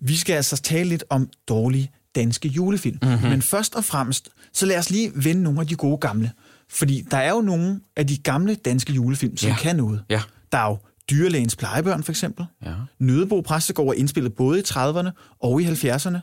vi 0.06 0.18
skal 0.18 0.34
altså 0.34 0.58
tale 0.58 0.90
lidt 0.90 1.04
om 1.10 1.30
dårlige 1.48 1.92
danske 2.16 2.48
julefilm. 2.48 2.98
Mhm. 3.02 3.12
Mm-hmm. 3.12 3.30
Men 3.30 3.42
først 3.42 3.76
og 3.76 3.86
fremmest, 3.86 4.30
så 4.54 4.66
lad 4.66 4.78
os 4.78 4.90
lige 4.90 5.12
vende 5.16 5.44
nogle 5.44 5.60
af 5.60 5.68
de 5.68 5.76
gode 5.76 5.98
gamle. 5.98 6.32
Fordi 6.70 7.06
der 7.12 7.18
er 7.18 7.30
jo 7.32 7.42
nogle 7.42 7.80
af 7.96 8.08
de 8.08 8.18
gamle 8.18 8.56
danske 8.56 8.94
julefilm, 8.94 9.38
som 9.38 9.50
Ja. 9.50 9.56
kan 9.56 9.76
noget. 9.76 10.04
Ja. 10.10 10.22
Der 10.52 10.58
er 10.58 10.70
jo 10.70 10.78
Dyrlægens 11.10 11.56
plejebørn, 11.56 12.04
for 12.04 12.12
eksempel. 12.12 12.46
Ja. 12.66 12.74
Nødebo 13.00 13.42
Præstegård 13.42 13.88
er 13.96 14.00
indspillet 14.00 14.34
både 14.34 14.60
i 14.60 14.64
30'erne 14.64 15.10
og 15.42 15.62
i 15.62 15.66
70'erne. 15.66 16.18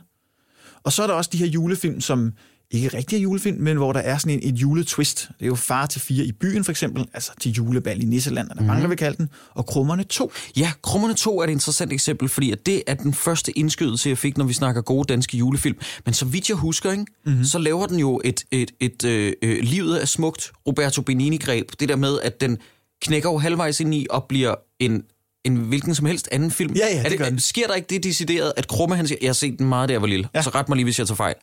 Og 0.83 0.91
så 0.91 1.03
er 1.03 1.07
der 1.07 1.13
også 1.13 1.29
de 1.33 1.37
her 1.37 1.45
julefilm, 1.47 2.01
som 2.01 2.33
ikke 2.71 2.97
rigtig 2.97 3.23
julefilm, 3.23 3.57
men 3.61 3.77
hvor 3.77 3.93
der 3.93 3.99
er 3.99 4.17
sådan 4.17 4.39
en, 4.43 4.53
et 4.53 4.55
juletwist. 4.55 5.29
Det 5.39 5.45
er 5.45 5.47
jo 5.47 5.55
Far 5.55 5.85
til 5.85 6.01
fire 6.01 6.25
i 6.25 6.31
byen, 6.31 6.63
for 6.63 6.71
eksempel. 6.71 7.05
Altså 7.13 7.31
til 7.41 7.51
julebal 7.51 8.01
i 8.01 8.05
Nisseland, 8.05 8.49
der 8.49 8.63
mange, 8.63 8.81
der 8.81 8.87
vil 8.87 8.97
kalde 8.97 9.17
den. 9.17 9.29
Og 9.53 9.65
Krummerne 9.65 10.03
2. 10.03 10.31
Ja, 10.57 10.71
Krummerne 10.83 11.13
2 11.13 11.39
er 11.39 11.43
et 11.43 11.49
interessant 11.49 11.93
eksempel, 11.93 12.29
fordi 12.29 12.51
at 12.51 12.65
det 12.65 12.83
er 12.87 12.93
den 12.93 13.13
første 13.13 13.57
indskydelse, 13.57 14.09
jeg 14.09 14.17
fik, 14.17 14.37
når 14.37 14.45
vi 14.45 14.53
snakker 14.53 14.81
gode 14.81 15.13
danske 15.13 15.37
julefilm. 15.37 15.77
Men 16.05 16.13
så 16.13 16.25
vidt 16.25 16.49
jeg 16.49 16.57
husker, 16.57 16.91
ikke, 16.91 17.05
mm-hmm. 17.25 17.43
så 17.43 17.59
laver 17.59 17.85
den 17.85 17.99
jo 17.99 18.21
et, 18.23 18.43
et, 18.51 18.71
et 18.79 19.05
øh, 19.05 19.33
øh, 19.41 19.63
livet 19.63 20.01
er 20.01 20.05
smukt 20.05 20.51
Roberto 20.67 21.01
Benini-greb. 21.01 21.71
Det 21.79 21.89
der 21.89 21.95
med, 21.95 22.19
at 22.23 22.41
den 22.41 22.57
knækker 23.01 23.29
jo 23.29 23.37
halvvejs 23.37 23.79
ind 23.79 23.93
i 23.95 24.07
og 24.09 24.25
bliver 24.29 24.55
en, 24.79 25.03
en 25.43 25.55
hvilken 25.55 25.95
som 25.95 26.05
helst 26.05 26.29
anden 26.31 26.51
film. 26.51 26.73
Ja, 26.73 26.87
ja, 26.87 27.03
er 27.03 27.09
det 27.09 27.17
gør 27.17 27.29
den. 27.29 27.39
Sker 27.39 27.67
der 27.67 27.73
ikke 27.73 27.87
det 27.89 28.03
decideret, 28.03 28.53
at 28.57 28.67
Krumme 28.67 28.95
han 28.95 29.07
siger, 29.07 29.17
jeg 29.21 29.29
har 29.29 29.33
set 29.33 29.59
den 29.59 29.69
meget, 29.69 29.91
jeg 29.91 30.01
var 30.01 30.07
lille, 30.07 30.29
ja. 30.35 30.41
så 30.41 30.49
ret 30.49 30.69
mig 30.69 30.75
lige, 30.75 30.83
hvis 30.83 30.99
jeg 30.99 31.07
tager 31.07 31.15
fejl. 31.15 31.35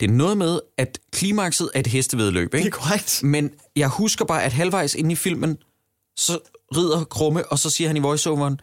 Det 0.00 0.10
er 0.10 0.12
noget 0.12 0.36
med, 0.36 0.60
at 0.78 0.98
klimakset 1.12 1.70
er 1.74 1.80
et 1.80 1.86
hestevedløb, 1.86 2.54
ikke? 2.54 2.64
Det 2.64 2.74
er 2.74 2.78
korrekt. 2.78 3.20
Men 3.22 3.50
jeg 3.76 3.88
husker 3.88 4.24
bare, 4.24 4.42
at 4.44 4.52
halvvejs 4.52 4.94
inde 4.94 5.12
i 5.12 5.14
filmen, 5.14 5.58
så 6.16 6.38
rider 6.76 7.04
Krumme, 7.04 7.52
og 7.52 7.58
så 7.58 7.70
siger 7.70 7.88
han 7.88 7.96
i 7.96 8.00
voiceoveren, 8.00 8.60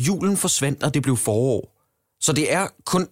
julen 0.00 0.36
forsvandt, 0.36 0.82
og 0.82 0.94
det 0.94 1.02
blev 1.02 1.16
forår. 1.16 1.74
Så 2.20 2.32
det 2.32 2.52
er 2.52 2.68
kun, 2.84 3.08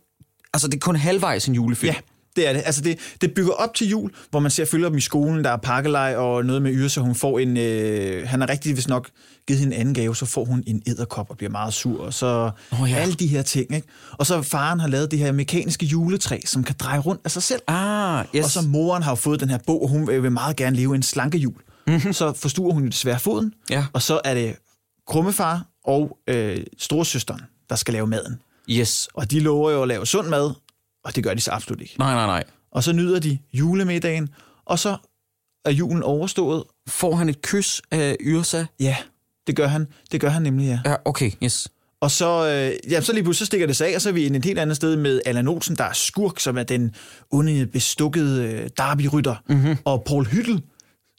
altså 0.54 0.68
det 0.68 0.74
er 0.74 0.80
kun 0.80 0.96
halvvejs 0.96 1.48
en 1.48 1.54
julefilm. 1.54 1.94
Ja, 1.94 2.00
det 2.36 2.48
er 2.48 2.52
det. 2.52 2.62
Altså 2.66 2.80
det, 2.80 2.98
det 3.20 3.34
bygger 3.34 3.52
op 3.52 3.74
til 3.74 3.88
jul, 3.88 4.10
hvor 4.30 4.40
man 4.40 4.50
ser 4.50 4.64
følger 4.64 4.88
dem 4.88 4.98
i 4.98 5.00
skolen, 5.00 5.44
der 5.44 5.50
er 5.50 5.56
pakkelej 5.56 6.16
og 6.16 6.44
noget 6.44 6.62
med 6.62 6.72
Yrsa. 6.74 7.00
Hun 7.00 7.14
får 7.14 7.38
en, 7.38 7.56
øh, 7.56 8.28
han 8.28 8.40
har 8.40 8.48
rigtig 8.48 8.74
hvis 8.74 8.88
nok 8.88 9.08
givet 9.48 9.60
hende 9.60 9.74
en 9.74 9.80
anden 9.80 9.94
gave, 9.94 10.16
så 10.16 10.26
får 10.26 10.44
hun 10.44 10.62
en 10.66 10.82
æderkop 10.86 11.30
og 11.30 11.36
bliver 11.36 11.50
meget 11.50 11.74
sur. 11.74 12.04
Og 12.04 12.14
så 12.14 12.50
Åh, 12.72 12.90
ja. 12.90 12.96
alle 12.96 13.14
de 13.14 13.26
her 13.26 13.42
ting. 13.42 13.74
Ikke? 13.74 13.88
Og 14.12 14.26
så 14.26 14.42
faren 14.42 14.80
har 14.80 14.88
lavet 14.88 15.10
det 15.10 15.18
her 15.18 15.32
mekaniske 15.32 15.86
juletræ, 15.86 16.40
som 16.46 16.64
kan 16.64 16.74
dreje 16.78 16.98
rundt 16.98 17.20
af 17.24 17.30
sig 17.30 17.42
selv. 17.42 17.60
Ah, 17.66 18.24
yes. 18.36 18.44
Og 18.44 18.50
så 18.50 18.62
moren 18.68 19.02
har 19.02 19.10
jo 19.10 19.16
fået 19.16 19.40
den 19.40 19.48
her 19.50 19.58
bog, 19.66 19.82
og 19.82 19.88
hun 19.88 20.06
vil 20.08 20.22
vil 20.22 20.32
meget 20.32 20.56
gerne 20.56 20.76
leve 20.76 20.94
en 20.94 21.02
slanke 21.02 21.38
jul. 21.38 21.54
Mm-hmm. 21.86 22.12
Så 22.12 22.32
forstuer 22.32 22.72
hun 22.74 22.82
jo 22.82 22.88
desværre 22.88 23.18
foden, 23.20 23.52
Ja. 23.70 23.84
og 23.92 24.02
så 24.02 24.20
er 24.24 24.34
det 24.34 24.54
krummefar 25.08 25.66
og 25.84 26.18
øh, 26.28 26.58
storesøsteren, 26.78 27.40
der 27.70 27.76
skal 27.76 27.94
lave 27.94 28.06
maden. 28.06 28.40
Yes. 28.70 29.08
Og 29.14 29.30
de 29.30 29.40
lover 29.40 29.70
jo 29.70 29.82
at 29.82 29.88
lave 29.88 30.06
sund 30.06 30.28
mad, 30.28 30.50
og 31.06 31.16
det 31.16 31.24
gør 31.24 31.34
de 31.34 31.40
så 31.40 31.50
absolut 31.50 31.80
ikke. 31.80 31.94
Nej, 31.98 32.14
nej, 32.14 32.26
nej. 32.26 32.44
Og 32.70 32.84
så 32.84 32.92
nyder 32.92 33.18
de 33.20 33.38
julemiddagen, 33.52 34.28
og 34.66 34.78
så 34.78 34.96
er 35.64 35.70
julen 35.70 36.02
overstået. 36.02 36.64
Får 36.88 37.14
han 37.14 37.28
et 37.28 37.42
kys 37.42 37.82
af 37.90 38.16
Yrsa? 38.20 38.64
Ja, 38.80 38.96
det 39.46 39.56
gør 39.56 39.66
han. 39.66 39.86
Det 40.12 40.20
gør 40.20 40.28
han 40.28 40.42
nemlig, 40.42 40.66
ja. 40.66 40.80
Ja, 40.90 40.94
okay, 41.04 41.30
yes. 41.44 41.68
Og 42.00 42.10
så, 42.10 42.48
øh, 42.48 42.92
ja, 42.92 43.00
så 43.00 43.12
lige 43.12 43.22
pludselig 43.22 43.38
så 43.38 43.46
stikker 43.46 43.66
det 43.66 43.76
sig 43.76 43.88
af, 43.88 43.94
og 43.94 44.00
så 44.02 44.08
er 44.08 44.12
vi 44.12 44.26
inde 44.26 44.36
et 44.38 44.44
helt 44.44 44.58
andet 44.58 44.76
sted 44.76 44.96
med 44.96 45.20
Allan 45.26 45.48
Olsen, 45.48 45.76
der 45.76 45.84
er 45.84 45.92
skurk, 45.92 46.40
som 46.40 46.58
er 46.58 46.62
den 46.62 46.94
onde, 47.30 47.66
bestukkede 47.66 48.44
øh, 48.44 48.70
derbyrytter, 48.76 49.36
mm-hmm. 49.48 49.76
og 49.84 50.02
Paul 50.06 50.26
Hyttel, 50.26 50.62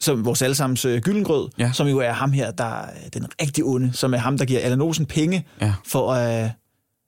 som 0.01 0.25
vores 0.25 0.41
allesammens 0.41 0.85
øh, 0.85 1.01
gyldengrød, 1.01 1.49
Ja. 1.57 1.71
som 1.73 1.87
jo 1.87 1.97
er 1.99 2.11
ham 2.11 2.31
her, 2.31 2.51
der 2.51 2.81
er 2.81 3.09
den 3.13 3.25
rigtig 3.41 3.63
onde, 3.63 3.93
som 3.93 4.13
er 4.13 4.17
ham, 4.17 4.37
der 4.37 4.45
giver 4.45 4.59
Allan 4.59 4.81
Olsen 4.81 5.05
penge 5.05 5.47
Ja. 5.61 5.73
for 5.85 6.07
øh, 6.09 6.49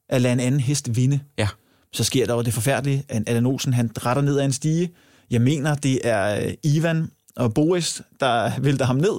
at 0.10 0.22
lade 0.22 0.34
en 0.34 0.40
anden 0.40 0.60
hest 0.62 0.96
vinde. 0.96 1.20
Ja. 1.38 1.48
Så 1.94 2.04
sker 2.04 2.26
der 2.26 2.34
jo 2.36 2.42
det 2.42 2.54
forfærdelige, 2.54 3.04
at 3.10 3.24
Allan 3.28 3.46
Olsen 3.46 3.74
han 3.74 3.92
retter 4.06 4.22
ned 4.24 4.40
ad 4.40 4.46
en 4.46 4.54
stige. 4.54 4.90
Jeg 5.32 5.42
mener, 5.42 5.76
det 5.76 6.00
er 6.04 6.46
øh, 6.46 6.54
Ivan 6.64 7.12
og 7.36 7.54
Boris, 7.54 8.02
der 8.20 8.52
vælter 8.60 8.86
ham 8.86 8.96
ned, 8.96 9.14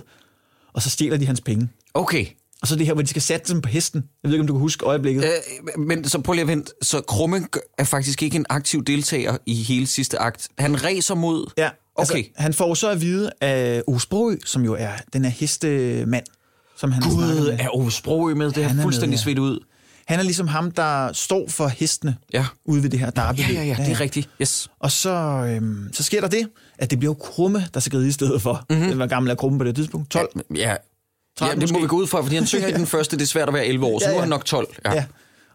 og 0.73 0.83
så 0.83 0.91
stjæler 0.91 1.17
de 1.17 1.27
hans 1.27 1.41
penge. 1.41 1.69
Okay. 1.95 2.27
Og 2.63 2.69
så 2.69 2.77
det 2.77 2.87
her, 2.87 2.93
hvor 2.93 3.03
de 3.03 3.09
skal 3.09 3.23
sætte 3.23 3.53
dem 3.53 3.61
på 3.63 3.69
hesten. 3.69 4.05
Jeg 4.23 4.29
ved 4.29 4.35
ikke, 4.35 4.41
om 4.41 4.47
du 4.47 4.53
kan 4.53 4.61
huske 4.61 4.87
øjeblikket. 4.87 5.25
Øh, 5.25 5.81
men 5.87 6.05
så 6.09 6.21
prøv 6.21 6.33
lige 6.33 6.43
at 6.43 6.49
vente. 6.49 6.73
Så 6.83 7.01
Krumme 7.01 7.47
er 7.79 7.85
faktisk 7.85 8.23
ikke 8.23 8.37
en 8.37 8.47
aktiv 8.49 8.85
deltager 8.85 9.37
i 9.47 9.55
hele 9.55 9.87
sidste 9.87 10.19
akt. 10.19 10.49
Han 10.59 10.85
racer 10.85 11.15
mod... 11.15 11.51
Ja, 11.59 11.69
altså, 11.99 12.15
Okay. 12.15 12.25
han 12.37 12.55
får 12.55 12.75
så 12.75 12.91
at 12.91 13.01
vide 13.01 13.31
af 13.41 13.83
Ove 13.87 14.01
Sprogø, 14.01 14.37
som 14.45 14.65
jo 14.65 14.75
er 14.79 14.91
den 15.13 15.25
her 15.25 15.31
hestemand, 15.31 16.25
som 16.77 16.93
han 16.93 17.03
Gud, 17.03 17.57
er 17.59 17.77
Ove 17.77 17.93
Sprogø 17.93 18.35
med? 18.35 18.47
Det 18.47 18.55
Han 18.57 18.65
er 18.65 18.69
er 18.71 18.75
med, 18.75 18.83
fuldstændig 18.83 19.17
ja. 19.17 19.23
svedt 19.23 19.39
ud. 19.39 19.65
Han 20.11 20.19
er 20.19 20.23
ligesom 20.23 20.49
ham, 20.49 20.71
der 20.71 21.13
står 21.13 21.45
for 21.49 21.69
hestene 21.69 22.17
Ja. 22.33 22.47
ude 22.65 22.83
ved 22.83 22.91
det 22.91 22.99
her 23.01 23.11
derby. 23.11 23.39
Ja, 23.39 23.47
ja, 23.53 23.63
ja, 23.65 23.77
det 23.79 23.89
er 23.93 24.01
rigtigt. 24.01 24.29
Yes. 24.43 24.69
Og 24.81 24.91
så, 24.93 25.11
øhm, 25.49 25.91
så 25.93 26.03
sker 26.03 26.21
der 26.21 26.29
det, 26.29 26.49
at 26.79 26.91
det 26.91 26.99
bliver 26.99 27.15
Krumme, 27.15 27.67
der 27.75 27.81
skal 27.81 27.99
ride 27.99 28.09
i 28.09 28.13
stedet 28.13 28.43
for. 28.43 28.53
Mhm. 28.71 28.77
Mm-hmm. 28.79 28.89
Det 28.91 28.99
var 28.99 29.07
gammel 29.07 29.31
af 29.31 29.39
Krumme 29.39 29.59
på 29.59 29.65
det 29.65 29.75
tidspunkt. 29.77 30.11
12. 30.11 30.29
Ja. 30.55 30.61
Ja, 30.61 30.77
13 31.39 31.61
det 31.61 31.71
må 31.71 31.73
måske. 31.75 31.83
vi 31.83 31.89
gå 31.89 31.97
ud 31.97 32.07
fra, 32.07 32.23
fordi 32.23 32.35
han 32.35 32.47
synger 32.47 32.69
i 32.69 32.73
den 32.73 32.87
første, 32.95 33.17
det 33.17 33.23
er 33.23 33.27
svært 33.27 33.49
at 33.49 33.55
være 33.55 33.67
11 33.67 33.87
år, 33.87 33.99
så 33.99 34.05
Ja, 34.05 34.11
nu 34.11 34.13
er 34.13 34.17
ja. 34.17 34.21
han 34.21 34.29
nok 34.29 34.45
12. 34.45 34.67
Ja. 34.85 34.95
ja. 34.95 35.05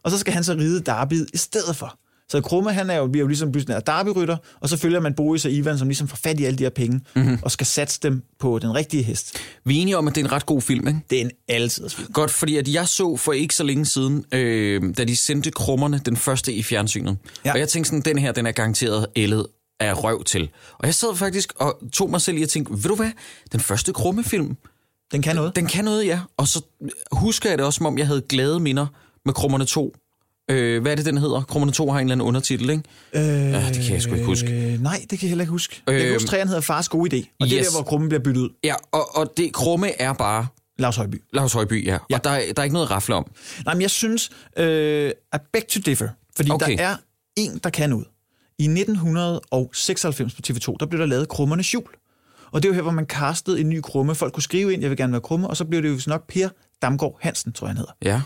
og 0.04 0.12
så 0.12 0.18
skal 0.18 0.34
han 0.34 0.44
så 0.44 0.54
ride 0.54 0.82
Darby 0.82 1.26
i 1.34 1.38
stedet 1.38 1.76
for. 1.76 1.98
Så 2.30 2.42
Krumme, 2.42 2.74
han 2.74 2.90
er 2.90 2.96
jo, 2.96 3.08
bliver 3.08 3.24
jo 3.24 3.28
ligesom 3.28 3.52
pludselig 3.52 3.76
en 3.76 3.82
Darby-rytter, 3.88 4.38
og 4.62 4.70
så 4.70 4.78
følger 4.78 5.00
man 5.00 5.14
Boris 5.14 5.46
og 5.46 5.52
Ivan, 5.52 5.78
som 5.78 5.88
ligesom 5.88 6.08
får 6.08 6.18
fat 6.24 6.40
i 6.40 6.46
alle 6.46 6.58
de 6.58 6.64
her 6.64 6.70
penge, 6.70 7.02
mm-hmm. 7.16 7.40
og 7.42 7.52
skal 7.52 7.68
satse 7.68 8.00
dem 8.04 8.24
på 8.40 8.60
den 8.60 8.76
rigtige 8.76 9.04
hest. 9.04 9.38
Vi 9.66 9.78
er 9.78 9.82
enige 9.82 9.98
om, 9.98 10.08
at 10.08 10.16
det 10.16 10.22
er 10.22 10.26
en 10.26 10.32
ret 10.32 10.46
god 10.46 10.62
film, 10.62 10.88
ikke? 10.88 11.00
Det 11.10 11.18
er 11.18 11.22
en 11.22 11.32
altid 11.48 11.90
film. 11.90 12.14
Godt, 12.14 12.32
fordi 12.32 12.58
at 12.58 12.68
jeg 12.68 12.88
så 12.88 13.18
for 13.18 13.34
ikke 13.34 13.56
så 13.56 13.64
længe 13.64 13.86
siden, 13.86 14.26
øh, 14.32 14.94
da 14.98 15.04
de 15.04 15.16
sendte 15.16 15.52
krummerne 15.52 16.02
den 16.06 16.18
første 16.18 16.54
i 16.54 16.64
fjernsynet. 16.64 17.18
Ja. 17.46 17.54
Og 17.54 17.60
jeg 17.60 17.70
tænkte 17.70 17.90
sådan, 17.90 18.02
den 18.02 18.18
her, 18.18 18.32
den 18.32 18.46
er 18.46 18.52
garanteret 18.52 19.06
ældet 19.16 19.48
af 19.80 20.04
røv 20.04 20.24
til. 20.24 20.50
Og 20.78 20.86
jeg 20.86 20.96
sad 20.96 21.16
faktisk 21.16 21.54
og 21.56 21.80
tog 21.94 22.10
mig 22.10 22.22
selv 22.22 22.38
i 22.38 22.44
at 22.44 22.50
tænke, 22.50 22.72
ved 22.74 22.90
du 22.90 22.96
hvad, 22.96 23.12
den 23.52 23.60
første 23.60 23.94
krummefilm, 23.94 24.58
Den 25.12 25.22
kan 25.22 25.36
noget. 25.36 25.56
den 25.56 25.66
kan 25.66 25.86
noget, 25.86 26.06
ja. 26.06 26.20
Og 26.38 26.48
så 26.48 26.62
husker 27.12 27.50
jeg 27.50 27.58
det 27.58 27.66
også, 27.66 27.78
som 27.78 27.86
om 27.86 27.98
jeg 27.98 28.08
havde 28.08 28.22
glade 28.30 28.60
minder 28.60 28.88
med 29.26 29.34
Krummerne 29.34 29.66
2. 29.66 29.96
Øh, 30.52 30.82
hvad 30.82 30.92
er 30.92 30.96
det, 30.96 31.06
den 31.06 31.18
hedder? 31.18 31.42
Krummerne 31.42 31.72
2 31.72 31.92
har 31.92 32.00
en 32.00 32.06
eller 32.08 32.12
anden 32.16 32.28
undertitel, 32.28 32.70
ikke? 32.70 32.84
Øh, 33.14 33.22
Ja, 33.24 33.70
det 33.70 33.82
kan 33.86 33.94
jeg 33.94 34.02
sgu 34.02 34.14
ikke 34.14 34.26
huske. 34.26 34.74
Øh, 34.74 34.82
nej, 34.82 35.06
det 35.10 35.20
kan 35.20 35.22
jeg 35.22 35.30
heller 35.30 35.44
ikke 35.44 35.52
huske. 35.52 35.82
Øh, 35.88 35.94
jeg 35.94 36.02
kan 36.02 36.08
Øh, 36.10 36.16
huske, 36.16 36.28
træerne 36.28 36.48
hedder 36.48 36.62
Fars 36.62 36.90
gode 36.90 37.16
idé, 37.18 37.36
og 37.40 37.48
det 37.48 37.54
er 37.58 37.60
yes. 37.62 37.68
der, 37.68 37.74
hvor 37.78 37.84
Krumme 37.84 38.10
bliver 38.10 38.24
byttet 38.24 38.42
ud. 38.42 38.50
Ja, 38.64 38.76
og, 38.92 39.16
og 39.18 39.34
det 39.38 39.54
krumme 39.54 40.02
er 40.02 40.14
bare 40.14 40.48
Lars 40.80 40.96
Højby. 40.96 41.22
Lars 41.34 41.54
Højby, 41.54 41.86
ja. 41.86 41.98
ja. 42.10 42.16
Og 42.16 42.24
der, 42.24 42.30
er- 42.30 42.54
der 42.54 42.62
er 42.62 42.64
ikke 42.64 42.74
noget 42.74 42.92
at 42.92 42.92
om. 43.16 43.32
Nej, 43.66 43.74
men 43.74 43.82
jeg 43.82 43.90
synes, 43.92 44.30
øh, 44.58 45.12
I 45.34 45.38
beg 45.54 45.68
to 45.70 45.80
differ, 45.86 46.08
fordi 46.36 46.52
okay. 46.52 46.78
Der 46.78 46.84
er 46.84 46.96
en, 47.36 47.60
der 47.64 47.70
kan 47.70 47.94
ud. 47.94 48.04
I 48.60 48.64
1996 48.68 50.34
på 50.34 50.42
TV2, 50.48 50.76
der 50.80 50.86
blev 50.86 51.00
der 51.00 51.06
lavet 51.06 51.30
Krummernes 51.30 51.74
Jul. 51.74 51.84
Og 52.52 52.64
det 52.64 52.70
er 52.70 52.70
jo 52.70 52.76
her, 52.76 52.82
hvor 52.82 52.92
man 52.92 53.06
castede 53.06 53.60
en 53.62 53.70
ny 53.70 53.82
krumme. 53.82 54.16
Folk 54.16 54.34
kunne 54.34 54.44
skrive 54.44 54.74
ind, 54.74 54.82
jeg 54.82 54.90
vil 54.90 54.98
gerne 54.98 55.12
være 55.14 55.22
krumme, 55.22 55.48
og 55.48 55.58
så 55.58 55.66
blev 55.66 55.84
det 55.84 55.90
jo 55.90 56.00
nok 56.08 56.28
Per 56.28 56.50
Damgaard 56.82 57.18
Hansen, 57.22 57.52
tror 57.54 57.68
jeg, 57.68 57.70
han 57.70 57.78
hedder. 57.78 57.92
Ja. 58.02 58.22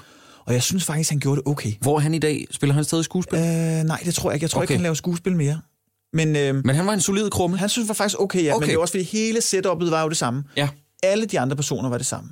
Og 0.49 0.55
jeg 0.55 0.63
synes 0.63 0.85
faktisk, 0.85 1.09
han 1.09 1.19
gjorde 1.19 1.41
det 1.41 1.47
okay. 1.47 1.73
Hvor 1.81 1.95
er 1.95 1.99
han 1.99 2.13
i 2.13 2.19
dag? 2.19 2.45
Spiller 2.51 2.73
han 2.73 2.83
stadig 2.83 3.05
skuespil? 3.05 3.39
Øh, 3.39 3.43
nej, 3.83 4.01
det 4.05 4.15
tror 4.15 4.29
jeg 4.29 4.35
ikke. 4.35 4.43
Jeg 4.43 4.49
tror 4.49 4.59
okay. 4.59 4.63
ikke, 4.63 4.73
han 4.73 4.81
laver 4.81 4.93
skuespil 4.93 5.35
mere. 5.35 5.61
Men 6.13 6.35
øh, 6.35 6.55
Men 6.65 6.75
han 6.75 6.85
var 6.87 6.93
en 6.93 7.01
solid 7.01 7.29
krumme. 7.29 7.57
han 7.57 7.69
synes 7.69 7.87
var 7.87 7.93
faktisk 7.93 8.19
okay, 8.19 8.43
ja. 8.43 8.53
Okay. 8.53 8.63
Men 8.63 8.69
det 8.69 8.75
var 8.75 8.81
også, 8.81 8.91
fordi 8.91 9.03
hele 9.03 9.39
setup'et 9.39 9.89
var 9.89 10.03
jo 10.03 10.09
det 10.09 10.17
samme. 10.17 10.43
Ja. 10.57 10.69
Alle 11.03 11.25
de 11.25 11.39
andre 11.39 11.55
personer 11.55 11.89
var 11.89 11.97
det 11.97 12.05
samme. 12.05 12.29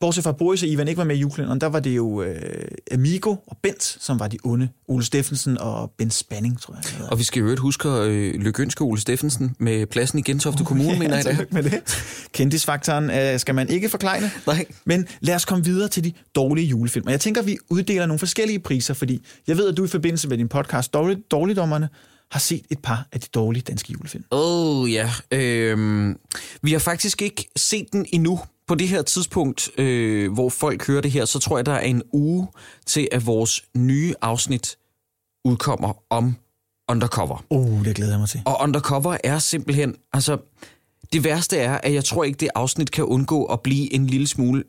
Bortset 0.00 0.24
fra 0.24 0.32
Boris 0.32 0.62
og 0.62 0.68
Ivan 0.68 0.88
ikke 0.88 0.98
var 0.98 1.04
med 1.04 1.16
i 1.16 1.18
julekalenderen, 1.18 1.60
der 1.60 1.66
var 1.66 1.80
det 1.80 1.96
jo 1.96 2.22
øh, 2.22 2.68
Amigo 2.92 3.36
og 3.46 3.56
Bent, 3.62 3.82
som 3.82 4.20
var 4.20 4.28
de 4.28 4.38
onde. 4.44 4.68
Ole 4.88 5.04
Steffensen 5.04 5.58
og 5.58 5.90
Ben 5.98 6.10
Spanning, 6.10 6.60
tror 6.60 6.74
jeg. 6.74 7.10
Og 7.10 7.18
vi 7.18 7.24
skal 7.24 7.40
jo 7.40 7.44
øvrigt 7.44 7.60
huske 7.60 7.88
at 7.88 8.06
øh, 8.06 8.34
lykønske 8.34 8.82
Ole 8.82 9.00
Steffensen 9.00 9.56
med 9.58 9.86
pladsen 9.86 10.18
i 10.18 10.22
Gentofte 10.22 10.64
Kommune, 10.64 10.98
mener 10.98 11.14
jeg 11.14 11.24
tillykke 11.24 11.54
med 11.54 11.62
det. 11.62 11.82
Kendisfaktoren 12.32 13.10
øh, 13.10 13.38
skal 13.38 13.54
man 13.54 13.68
ikke 13.68 13.88
forklejne. 13.88 14.30
Nej. 14.46 14.66
Men 14.84 15.06
lad 15.20 15.34
os 15.34 15.44
komme 15.44 15.64
videre 15.64 15.88
til 15.88 16.04
de 16.04 16.12
dårlige 16.34 16.66
julefilm. 16.66 17.06
Og 17.06 17.12
jeg 17.12 17.20
tænker, 17.20 17.40
at 17.40 17.46
vi 17.46 17.58
uddeler 17.70 18.06
nogle 18.06 18.18
forskellige 18.18 18.58
priser, 18.58 18.94
fordi 18.94 19.24
jeg 19.46 19.56
ved, 19.56 19.68
at 19.68 19.76
du 19.76 19.84
i 19.84 19.88
forbindelse 19.88 20.28
med 20.28 20.38
din 20.38 20.48
podcast 20.48 20.94
Dårlig, 20.94 21.18
Dårligdommerne 21.30 21.88
har 22.30 22.40
set 22.40 22.62
et 22.70 22.78
par 22.78 23.08
af 23.12 23.20
de 23.20 23.26
dårlige 23.34 23.62
danske 23.62 23.92
julefilm. 23.92 24.24
Åh 24.30 24.80
oh, 24.80 24.92
ja. 24.92 25.10
Øhm, 25.32 26.16
vi 26.62 26.72
har 26.72 26.78
faktisk 26.78 27.22
ikke 27.22 27.48
set 27.56 27.86
den 27.92 28.06
endnu. 28.12 28.40
På 28.68 28.74
det 28.74 28.88
her 28.88 29.02
tidspunkt, 29.02 29.70
øh, 29.78 30.32
hvor 30.32 30.48
folk 30.48 30.86
hører 30.86 31.00
det 31.00 31.10
her, 31.10 31.24
så 31.24 31.38
tror 31.38 31.58
jeg, 31.58 31.66
der 31.66 31.72
er 31.72 31.80
en 31.80 32.02
uge 32.12 32.48
til, 32.86 33.08
at 33.12 33.26
vores 33.26 33.64
nye 33.76 34.14
afsnit 34.22 34.78
udkommer 35.44 36.02
om 36.10 36.36
Undercover. 36.90 37.44
Oh, 37.50 37.84
det 37.84 37.96
glæder 37.96 38.12
jeg 38.12 38.20
mig 38.20 38.28
til. 38.28 38.42
Og 38.46 38.56
Undercover 38.60 39.16
er 39.24 39.38
simpelthen, 39.38 39.94
altså, 40.12 40.38
det 41.12 41.24
værste 41.24 41.58
er, 41.58 41.78
at 41.78 41.94
jeg 41.94 42.04
tror 42.04 42.24
ikke, 42.24 42.36
det 42.36 42.48
afsnit 42.54 42.90
kan 42.90 43.04
undgå 43.04 43.44
at 43.44 43.60
blive 43.60 43.92
en 43.92 44.06
lille 44.06 44.26
smule... 44.26 44.64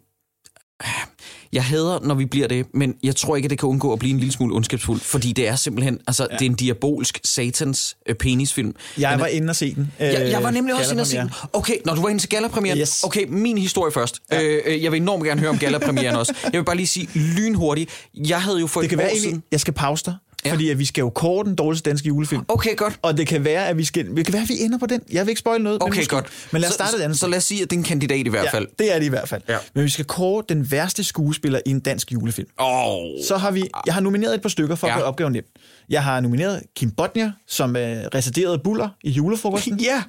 Jeg 1.54 1.64
hader, 1.64 2.00
når 2.04 2.16
vi 2.16 2.26
bliver 2.26 2.48
det, 2.48 2.66
men 2.74 2.96
jeg 3.04 3.16
tror 3.16 3.36
ikke, 3.36 3.46
at 3.46 3.50
det 3.50 3.60
kan 3.60 3.70
undgå 3.70 3.94
at 3.94 4.00
blive 4.00 4.14
en 4.14 4.20
lille 4.20 4.32
smule 4.34 4.56
ondskabsfuldt, 4.56 5.04
fordi 5.04 5.32
det 5.34 5.48
er 5.48 5.56
simpelthen, 5.56 6.00
altså, 6.08 6.28
ja. 6.32 6.38
det 6.38 6.46
er 6.46 6.50
en 6.50 6.56
diabolsk 6.56 7.20
satans 7.24 7.98
øh, 8.10 8.16
penisfilm. 8.16 8.76
Jeg 8.98 9.14
er- 9.14 9.18
var 9.18 9.26
inde 9.26 9.50
og 9.52 9.56
se 9.56 9.76
den. 9.76 9.92
Øh, 10.00 10.08
jeg, 10.08 10.30
jeg 10.32 10.44
var 10.44 10.52
nemlig 10.52 10.76
også 10.76 10.92
inde 10.92 11.02
og 11.02 11.08
se 11.08 11.18
den. 11.18 11.30
Okay, 11.54 11.76
når 11.86 11.96
du 11.96 12.02
var 12.02 12.10
inde 12.10 12.22
til 12.22 12.30
gallapremieren. 12.30 12.80
Yes. 12.80 13.04
Okay, 13.04 13.26
min 13.28 13.58
historie 13.58 13.92
først. 13.92 14.20
Ja. 14.32 14.42
Øh, 14.44 14.62
øh, 14.66 14.84
jeg 14.84 14.92
vil 14.92 15.02
enormt 15.02 15.24
gerne 15.24 15.40
høre 15.42 15.50
om 15.50 15.58
gallapremieren 15.58 16.16
også. 16.16 16.34
Jeg 16.44 16.54
vil 16.60 16.66
bare 16.66 16.76
lige 16.76 16.88
sige 16.88 17.10
lynhurtigt. 17.16 17.90
Jeg 18.16 18.42
havde 18.42 18.60
jo 18.60 18.68
for 18.68 18.82
Det 18.82 18.86
et 18.86 18.90
kan 18.90 19.00
år 19.00 19.04
være, 19.04 19.20
siden... 19.20 19.44
jeg 19.52 19.60
skal 19.60 19.74
pause 19.74 20.06
dig, 20.06 20.16
Ja. 20.46 20.52
fordi 20.52 20.70
at 20.70 20.80
vi 20.80 20.86
skal 20.86 21.02
jo 21.02 21.10
kåre 21.10 21.46
den 21.46 21.56
dårligste 21.56 21.90
danske 21.90 22.08
julefilm. 22.08 22.42
Okay, 22.48 22.76
godt. 22.76 23.00
Og 23.02 23.18
det 23.18 23.28
kan 23.28 23.44
være, 23.44 23.68
at 23.68 23.78
vi 23.78 23.86
skal, 23.86 24.16
det 24.16 24.26
kan 24.26 24.34
være, 24.34 24.42
at 24.44 24.50
vi 24.50 24.54
ender 24.62 24.78
på 24.78 24.86
den. 24.86 25.02
Jeg 25.12 25.26
vil 25.26 25.30
ikke 25.30 25.40
spoil 25.40 25.62
noget. 25.62 25.76
men, 25.82 25.88
Okay, 25.88 26.00
måske. 26.00 26.16
godt. 26.16 26.28
men 26.52 26.62
lad 26.62 26.68
os 26.70 26.74
Så- 26.74 26.76
starte 26.76 26.98
et 26.98 27.02
andet 27.02 27.18
Så, 27.18 27.20
så 27.20 27.28
lad 27.28 27.38
os 27.38 27.44
sige, 27.44 27.64
at 27.64 27.70
det 27.70 27.76
er 27.76 27.80
en 27.80 27.84
kandidat 27.84 28.26
i 28.28 28.30
hvert 28.30 28.46
Ja, 28.46 28.52
fald. 28.52 28.68
det 28.80 28.96
er 28.96 29.00
det 29.00 29.06
i 29.06 29.10
hvert 29.10 29.30
fald. 29.30 29.42
Ja. 29.50 29.58
Men 29.76 29.84
vi 29.84 29.90
skal 29.90 30.06
kåre 30.06 30.44
den 30.50 30.72
værste 30.72 31.04
skuespiller 31.04 31.60
i 31.66 31.70
en 31.70 31.80
dansk 31.80 32.12
julefilm. 32.12 32.48
Oh. 32.58 33.02
Så 33.28 33.38
har 33.38 33.52
vi, 33.52 33.64
jeg 33.86 33.94
har 33.94 34.02
nomineret 34.02 34.34
et 34.36 34.42
par 34.42 34.50
stykker 34.50 34.76
for 34.76 34.88
at 34.88 34.92
Ja. 34.94 34.98
gøre 34.98 35.08
opgaven 35.08 35.34
nem. 35.34 35.44
Jeg 35.90 36.04
har 36.04 36.20
nomineret 36.20 36.64
Kim 36.76 36.92
Bodnia, 36.92 37.32
som 37.48 37.76
øh, 37.76 37.82
residerede 38.16 38.60
buller 38.64 38.90
i 39.04 39.10
julefrokosten. 39.10 39.80
Ja. 39.80 40.04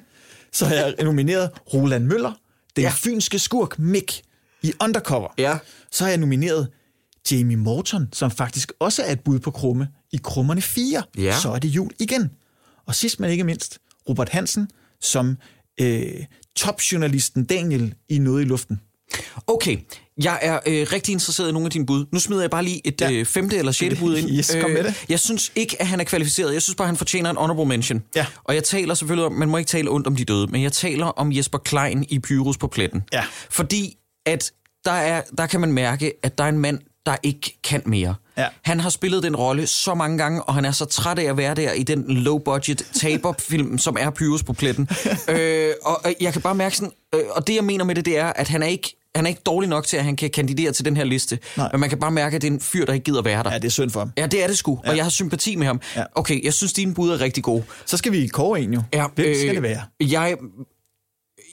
Så 0.53 0.65
har 0.65 0.75
jeg 0.75 0.93
nomineret 1.03 1.49
Roland 1.73 2.05
Møller, 2.05 2.31
den 2.75 2.83
ja. 2.83 2.89
fynske 2.95 3.39
skurk 3.39 3.79
Mick 3.79 4.21
i 4.61 4.73
Undercover. 4.83 5.27
Ja. 5.37 5.57
Så 5.91 6.03
har 6.03 6.09
jeg 6.11 6.17
nomineret 6.19 6.67
Jamie 7.31 7.57
Morton, 7.57 8.07
som 8.13 8.31
faktisk 8.31 8.71
også 8.79 9.03
er 9.03 9.11
et 9.11 9.19
bud 9.19 9.39
på 9.39 9.51
Krumme 9.51 9.87
i 10.13 10.19
Krummerne 10.23 10.61
4. 10.61 11.03
Ja. 11.17 11.39
Så 11.39 11.49
er 11.51 11.59
det 11.59 11.67
jul 11.67 11.91
igen. 11.99 12.31
Og 12.87 12.95
sidst 12.95 13.19
men 13.19 13.31
ikke 13.31 13.43
mindst, 13.43 13.79
Robert 14.09 14.29
Hansen 14.29 14.67
som 15.01 15.37
øh, 15.81 16.03
topjournalisten 16.55 17.45
Daniel 17.45 17.93
i 18.09 18.19
Noget 18.19 18.41
i 18.41 18.45
Luften. 18.45 18.81
Okay, 19.47 19.77
jeg 20.23 20.39
er 20.41 20.59
øh, 20.67 20.87
rigtig 20.93 21.11
interesseret 21.11 21.49
i 21.49 21.51
nogle 21.51 21.65
af 21.65 21.71
dine 21.71 21.85
bud. 21.85 22.05
Nu 22.13 22.19
smider 22.19 22.41
jeg 22.41 22.49
bare 22.49 22.63
lige 22.63 22.81
et 22.87 23.01
Ja. 23.01 23.11
øh, 23.11 23.25
femte 23.25 23.57
eller 23.57 23.71
sjette 23.71 23.97
bud 23.97 24.17
ind. 24.17 24.29
Yes, 24.37 24.57
kom 24.61 24.71
med 24.71 24.83
det. 24.83 25.05
Jeg 25.09 25.19
synes 25.19 25.51
ikke, 25.55 25.81
at 25.81 25.87
han 25.87 25.99
er 25.99 26.03
kvalificeret. 26.03 26.53
Jeg 26.53 26.61
synes 26.61 26.75
bare, 26.75 26.85
at 26.85 26.89
han 26.89 26.97
fortjener 26.97 27.29
en 27.29 27.37
honorable 27.37 27.65
mention. 27.65 28.03
Ja. 28.15 28.25
Og 28.43 28.55
jeg 28.55 28.63
taler 28.63 28.93
selvfølgelig 28.93 29.25
om, 29.25 29.31
man 29.31 29.49
må 29.49 29.57
ikke 29.57 29.67
tale 29.69 29.89
ondt 29.91 30.07
om 30.07 30.15
de 30.15 30.25
døde, 30.25 30.47
men 30.47 30.61
jeg 30.63 30.71
taler 30.71 31.05
om 31.05 31.31
Jesper 31.31 31.57
Klein 31.57 32.05
i 32.09 32.19
Pyrus 32.19 32.57
på 32.57 32.67
pletten. 32.67 33.01
Ja. 33.13 33.23
Fordi 33.49 33.97
at 34.25 34.51
der, 34.85 34.91
er, 34.91 35.21
der 35.37 35.45
kan 35.47 35.59
man 35.61 35.71
mærke, 35.71 36.13
at 36.23 36.37
der 36.37 36.43
er 36.43 36.49
en 36.49 36.59
mand, 36.59 36.79
der 37.05 37.15
ikke 37.23 37.59
kan 37.63 37.81
mere. 37.85 38.15
Ja. 38.37 38.47
Han 38.61 38.79
har 38.79 38.89
spillet 38.89 39.23
den 39.23 39.35
rolle 39.35 39.67
så 39.67 39.93
mange 39.93 40.17
gange, 40.17 40.43
og 40.43 40.53
han 40.53 40.65
er 40.65 40.71
så 40.71 40.85
træt 40.85 41.19
af 41.19 41.23
at 41.23 41.37
være 41.37 41.55
der 41.55 41.71
i 41.71 41.83
den 41.83 42.03
low-budget 42.07 42.85
taber-film, 42.93 43.77
som 43.77 43.97
er 43.99 44.09
Pyrus 44.09 44.43
på 44.43 44.53
pletten. 44.53 44.89
øh, 45.29 45.73
og 45.83 46.01
øh, 46.05 46.13
jeg 46.21 46.33
kan 46.33 46.41
bare 46.41 46.55
mærke 46.55 46.77
sådan, 46.77 46.91
øh, 47.15 47.21
og 47.31 47.47
det 47.47 47.55
jeg 47.55 47.63
mener 47.63 47.85
med 47.85 47.95
det, 47.95 48.05
det 48.05 48.17
er, 48.17 48.33
at 48.35 48.47
han 48.47 48.63
er 48.63 48.67
ikke 48.67 48.97
han 49.15 49.25
er 49.25 49.29
ikke 49.29 49.41
dårlig 49.45 49.69
nok 49.69 49.85
til, 49.85 49.97
at 49.97 50.03
han 50.03 50.15
kan 50.15 50.29
kandidere 50.29 50.71
til 50.71 50.85
den 50.85 50.97
her 50.97 51.03
liste. 51.03 51.39
Nej. 51.57 51.69
Men 51.71 51.79
man 51.79 51.89
kan 51.89 51.99
bare 51.99 52.11
mærke, 52.11 52.35
at 52.35 52.41
det 52.41 52.47
er 52.47 52.51
en 52.51 52.59
fyr, 52.59 52.85
der 52.85 52.93
ikke 52.93 53.03
gider 53.03 53.21
være 53.21 53.43
der. 53.43 53.51
Ja, 53.51 53.57
det 53.57 53.65
er 53.65 53.69
synd 53.69 53.89
for 53.89 53.99
ham. 53.99 54.11
Ja, 54.17 54.27
det 54.27 54.43
er 54.43 54.47
det 54.47 54.57
sgu, 54.57 54.79
og 54.85 54.95
jeg 54.95 55.05
har 55.05 55.09
sympati 55.09 55.55
med 55.55 55.67
ham. 55.67 55.81
Ja. 55.95 56.03
Okay, 56.15 56.43
jeg 56.43 56.53
synes, 56.53 56.73
dine 56.73 56.93
bud 56.93 57.11
er 57.11 57.21
rigtig 57.21 57.43
gode. 57.43 57.63
Så 57.85 57.97
skal 57.97 58.11
vi 58.11 58.27
kåre 58.27 58.61
en 58.61 58.73
jo. 58.73 58.81
Ja, 58.93 59.05
Hvem 59.15 59.35
skal 59.35 59.49
øh, 59.49 59.55
det 59.55 59.63
være? 59.63 59.81
Jeg, 59.99 60.37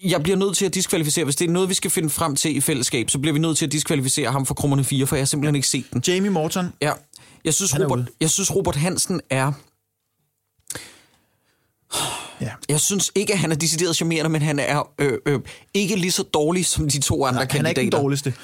jeg 0.05 0.23
bliver 0.23 0.37
nødt 0.37 0.57
til 0.57 0.67
at 0.67 0.75
diskvalificere. 0.75 1.25
Hvis 1.25 1.37
det 1.37 1.49
er 1.49 1.53
noget, 1.53 1.69
vi 1.69 1.75
skal 1.75 1.91
finde 1.91 2.11
frem 2.11 2.37
til 2.37 2.57
i 2.57 2.61
fællesskab, 2.61 3.11
så 3.11 3.19
bliver 3.19 3.33
vi 3.33 3.39
nødt 3.41 3.59
til 3.59 3.67
at 3.67 3.73
diskvalificere 3.73 4.33
ham 4.33 4.47
for 4.47 4.55
Krummerne 4.55 4.85
4, 4.85 5.07
for 5.07 5.17
jeg 5.17 5.21
har 5.21 5.27
simpelthen 5.27 5.55
ikke 5.55 5.69
set 5.69 5.85
den. 5.93 6.03
Jamie 6.09 6.31
Morton. 6.31 6.73
Ja. 6.83 6.93
Jeg 7.45 7.55
synes, 7.55 7.71
Han 7.73 7.81
er 7.83 7.85
Robert, 7.85 7.99
ude. 7.99 8.07
jeg 8.21 8.31
synes, 8.31 8.55
Robert 8.57 8.77
Hansen 8.77 9.21
er... 9.31 9.53
Ja. 12.41 12.51
Jeg 12.69 12.81
synes 12.81 13.13
ikke, 13.15 13.33
at 13.33 13.39
han 13.39 13.53
er 13.53 13.57
decideret 13.57 13.97
charmerende, 13.97 14.31
men 14.31 14.43
han 14.43 14.59
er 14.59 14.93
øh, 14.99 15.13
øh, 15.27 15.41
ikke 15.75 15.97
lige 15.97 16.13
så 16.13 16.23
dårlig 16.23 16.67
som 16.67 16.89
de 16.89 17.01
to 17.01 17.25
andre 17.25 17.33
Nej, 17.33 17.41
han 17.41 17.47
er 17.49 17.53
kandidater. 17.53 17.81
ikke 17.83 17.91
den 17.97 18.01
dårligste. 18.03 18.35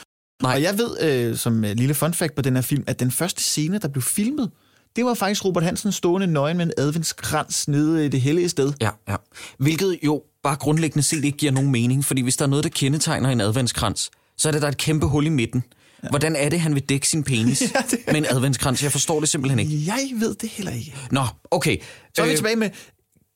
Nej. 0.43 0.55
Og 0.55 0.63
jeg 0.63 0.79
ved, 0.79 1.01
øh, 1.01 1.37
som 1.37 1.65
øh, 1.65 1.77
lille 1.77 1.95
fun 1.95 2.15
fact 2.15 2.35
på 2.35 2.43
den 2.43 2.55
her 2.55 2.63
film, 2.63 2.85
at 2.87 3.01
den 3.01 3.11
første 3.11 3.43
scene, 3.43 3.79
der 3.79 3.89
blev 3.89 4.03
filmet, 4.03 4.51
det 4.97 5.05
var 5.05 5.15
faktisk 5.15 5.45
Robert 5.45 5.65
Hansen 5.65 5.93
stående 5.93 6.27
nøgen 6.27 6.57
med 6.57 6.67
en 6.67 6.73
adventskrans 6.79 7.69
nede 7.69 8.07
i 8.07 8.09
det 8.09 8.21
hellige 8.21 8.49
sted. 8.49 8.73
Ja, 8.81 8.91
ja. 9.09 9.17
Hvilket 9.59 9.99
jo 10.05 10.23
bare 10.43 10.57
grundlæggende 10.57 11.03
set 11.03 11.25
ikke 11.25 11.39
giver 11.39 11.53
nogen 11.53 11.71
mening, 11.71 12.05
fordi 12.05 12.23
hvis 12.23 12.37
der 12.37 12.45
er 12.45 12.49
noget, 12.49 12.65
der 12.65 12.71
kendetegner 12.71 13.31
en 13.31 13.41
adventskrans, 13.41 14.11
så 14.39 14.49
er 14.49 14.53
det, 14.53 14.63
der 14.63 14.69
er 14.69 14.73
et 14.73 14.79
kæmpe 14.79 15.07
hul 15.07 15.27
i 15.27 15.29
midten. 15.29 15.65
Ja. 16.03 16.09
Hvordan 16.09 16.37
er 16.37 16.49
det, 16.49 16.61
han 16.61 16.75
vil 16.75 16.83
dække 16.83 17.09
sin 17.09 17.25
penis 17.25 17.61
ja, 17.75 17.83
det- 17.91 17.99
med 18.07 18.15
en 18.17 18.27
adventskrans? 18.29 18.83
Jeg 18.83 18.93
forstår 18.93 19.21
det 19.21 19.29
simpelthen 19.29 19.59
ikke. 19.59 19.87
Jeg 19.87 20.11
ved 20.21 20.35
det 20.35 20.49
heller 20.49 20.73
ikke. 20.73 20.95
Nå, 21.11 21.23
okay. 21.51 21.77
Så 22.15 22.23
er 22.23 22.27
vi 22.27 22.31
Øh, 22.31 22.37
tilbage 22.37 22.57
med 22.57 22.71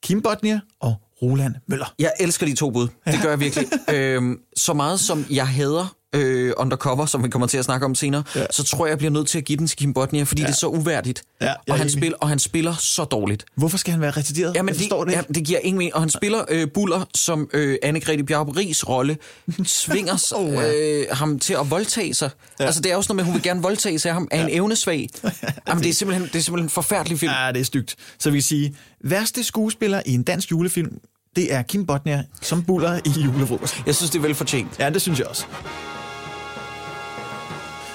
Kim 0.03 0.23
Bodnia 0.23 0.61
og 0.81 0.95
Roland 1.23 1.55
Møller. 1.69 1.95
Jeg 1.99 2.13
elsker 2.21 2.47
de 2.47 2.55
to 2.55 2.71
bud. 2.71 2.89
Det 3.07 3.19
gør 3.23 3.29
jeg 3.31 3.41
virkelig. 3.41 3.67
øhm, 3.95 4.37
så 4.57 4.75
meget 4.75 5.01
som 5.01 5.25
jeg 5.31 5.49
hader 5.49 5.95
øh, 6.15 6.53
Undercover, 6.57 7.07
som 7.07 7.25
vi 7.25 7.29
kommer 7.29 7.47
til 7.47 7.59
at 7.59 7.65
snakke 7.65 7.87
om 7.87 7.95
senere, 7.95 8.23
ja. 8.35 8.47
så 8.51 8.65
tror 8.65 8.87
jeg, 8.87 8.91
jeg 8.91 8.99
bliver 8.99 9.11
nødt 9.11 9.29
til 9.29 9.39
at 9.39 9.45
give 9.45 9.59
den 9.59 9.67
til 9.67 9.79
Kim 9.79 9.95
Bodnia, 9.95 10.23
fordi 10.23 10.43
ja. 10.43 10.47
det 10.47 10.53
er 10.53 10.57
så 10.57 10.67
uværdigt. 10.67 11.23
Ja, 11.41 11.53
og, 11.69 11.79
han 11.79 11.91
spil, 11.91 12.15
og 12.21 12.29
han 12.29 12.39
spiller 12.39 12.75
så 12.75 13.05
dårligt. 13.05 13.45
Hvorfor 13.55 13.79
skal 13.79 13.93
han 13.93 14.01
være 14.01 14.11
retarderet? 14.11 14.55
Jamen, 14.55 14.75
forstår 14.75 15.05
det, 15.05 15.13
ja, 15.13 15.21
det 15.35 15.45
giver 15.45 15.59
ingen 15.59 15.79
mening. 15.79 15.95
Og 15.95 16.01
han 16.03 16.11
spiller 16.11 16.45
øh, 16.49 16.69
Buller, 16.75 17.05
som 17.15 17.51
øh, 17.53 17.79
Anne-Grethe 17.85 18.23
Bjarup 18.23 18.57
Ries 18.57 18.89
rolle 18.89 19.17
tvinger 19.67 20.33
Oh, 20.35 20.53
ja. 20.55 20.75
øh, 20.75 21.07
ham 21.11 21.39
til 21.39 21.55
at 21.55 21.71
voldtage 21.71 22.15
sig. 22.15 22.31
Ja. 22.61 22.65
Altså, 22.65 22.81
det 22.81 22.93
er 22.93 22.97
også 22.97 23.13
noget 23.13 23.17
med, 23.17 23.23
at 23.23 23.27
hun 23.27 23.35
vil 23.35 23.43
gerne 23.43 23.63
voldtage 23.63 23.99
sig 23.99 24.09
af 24.09 24.15
ham, 24.15 24.29
er 24.31 24.43
en 24.43 24.49
evnesvag. 24.53 25.09
Jamen, 25.69 25.83
det 25.83 25.91
er 25.91 25.95
simpelthen, 25.95 26.29
det 26.29 26.37
er 26.37 26.43
simpelthen 26.43 26.67
en 26.67 26.71
forfærdelig 26.71 27.19
film. 27.19 27.33
Ja, 27.33 27.53
det 27.53 27.61
er 27.61 27.65
stygt. 27.65 27.97
Så 28.19 28.31
vi 28.31 28.37
kan 28.37 28.43
sige, 28.43 28.77
værste 29.05 29.45
skuespiller 29.45 30.03
i 30.07 30.15
en 30.15 30.23
dansk 30.23 30.51
julefilm, 30.51 30.99
det 31.37 31.55
er 31.55 31.63
Kim 31.63 31.87
Bodnia 31.87 32.25
som 32.41 32.65
buller 32.65 33.01
i 33.05 33.21
julefrokosten. 33.25 33.83
Jeg 33.87 33.95
synes, 33.95 34.11
det 34.11 34.19
er 34.19 34.23
velfortjent. 34.23 34.79
Ja, 34.79 34.91
det 34.91 35.03
synes 35.03 35.19
jeg 35.19 35.27
også. 35.27 35.45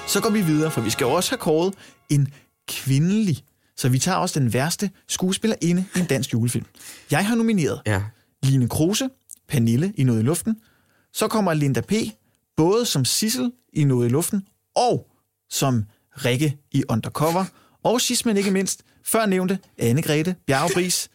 Så 0.06 0.20
går 0.22 0.30
vi 0.30 0.40
videre, 0.42 0.70
for 0.70 0.80
vi 0.80 0.90
skal 0.90 1.04
jo 1.04 1.12
også 1.12 1.30
have 1.30 1.38
kåret 1.38 1.74
en 2.10 2.28
kvindelig. 2.68 3.44
Så 3.76 3.88
vi 3.88 3.98
tager 3.98 4.16
også 4.18 4.40
den 4.40 4.52
værste 4.52 4.90
skuespillerinde 5.08 5.84
i 5.96 5.98
en 5.98 6.06
dansk 6.06 6.32
julefilm. 6.32 6.64
Jeg 7.10 7.26
har 7.26 7.34
nomineret 7.34 7.80
Ja. 7.86 8.02
Line 8.42 8.68
Kruse, 8.68 9.08
Pernille 9.48 9.92
i 9.96 10.04
Noget 10.04 10.20
i 10.20 10.22
Luften. 10.22 10.56
Så 11.12 11.28
kommer 11.28 11.54
Linda 11.54 11.80
P. 11.80 11.92
både 12.56 12.86
som 12.86 13.04
Sissel 13.04 13.52
i 13.72 13.84
Noget 13.84 14.06
i 14.06 14.10
Luften 14.12 14.46
og 14.76 15.06
som 15.50 15.84
Rikke 16.24 16.56
i 16.72 16.82
Undercover. 16.88 17.44
Og 17.84 18.00
sidst 18.00 18.26
men 18.26 18.36
ikke 18.36 18.50
mindst, 18.50 18.82
før 19.04 19.26
nævnte 19.26 19.58
Anne-Grethe 19.82 20.32
Bjergbris, 20.46 21.08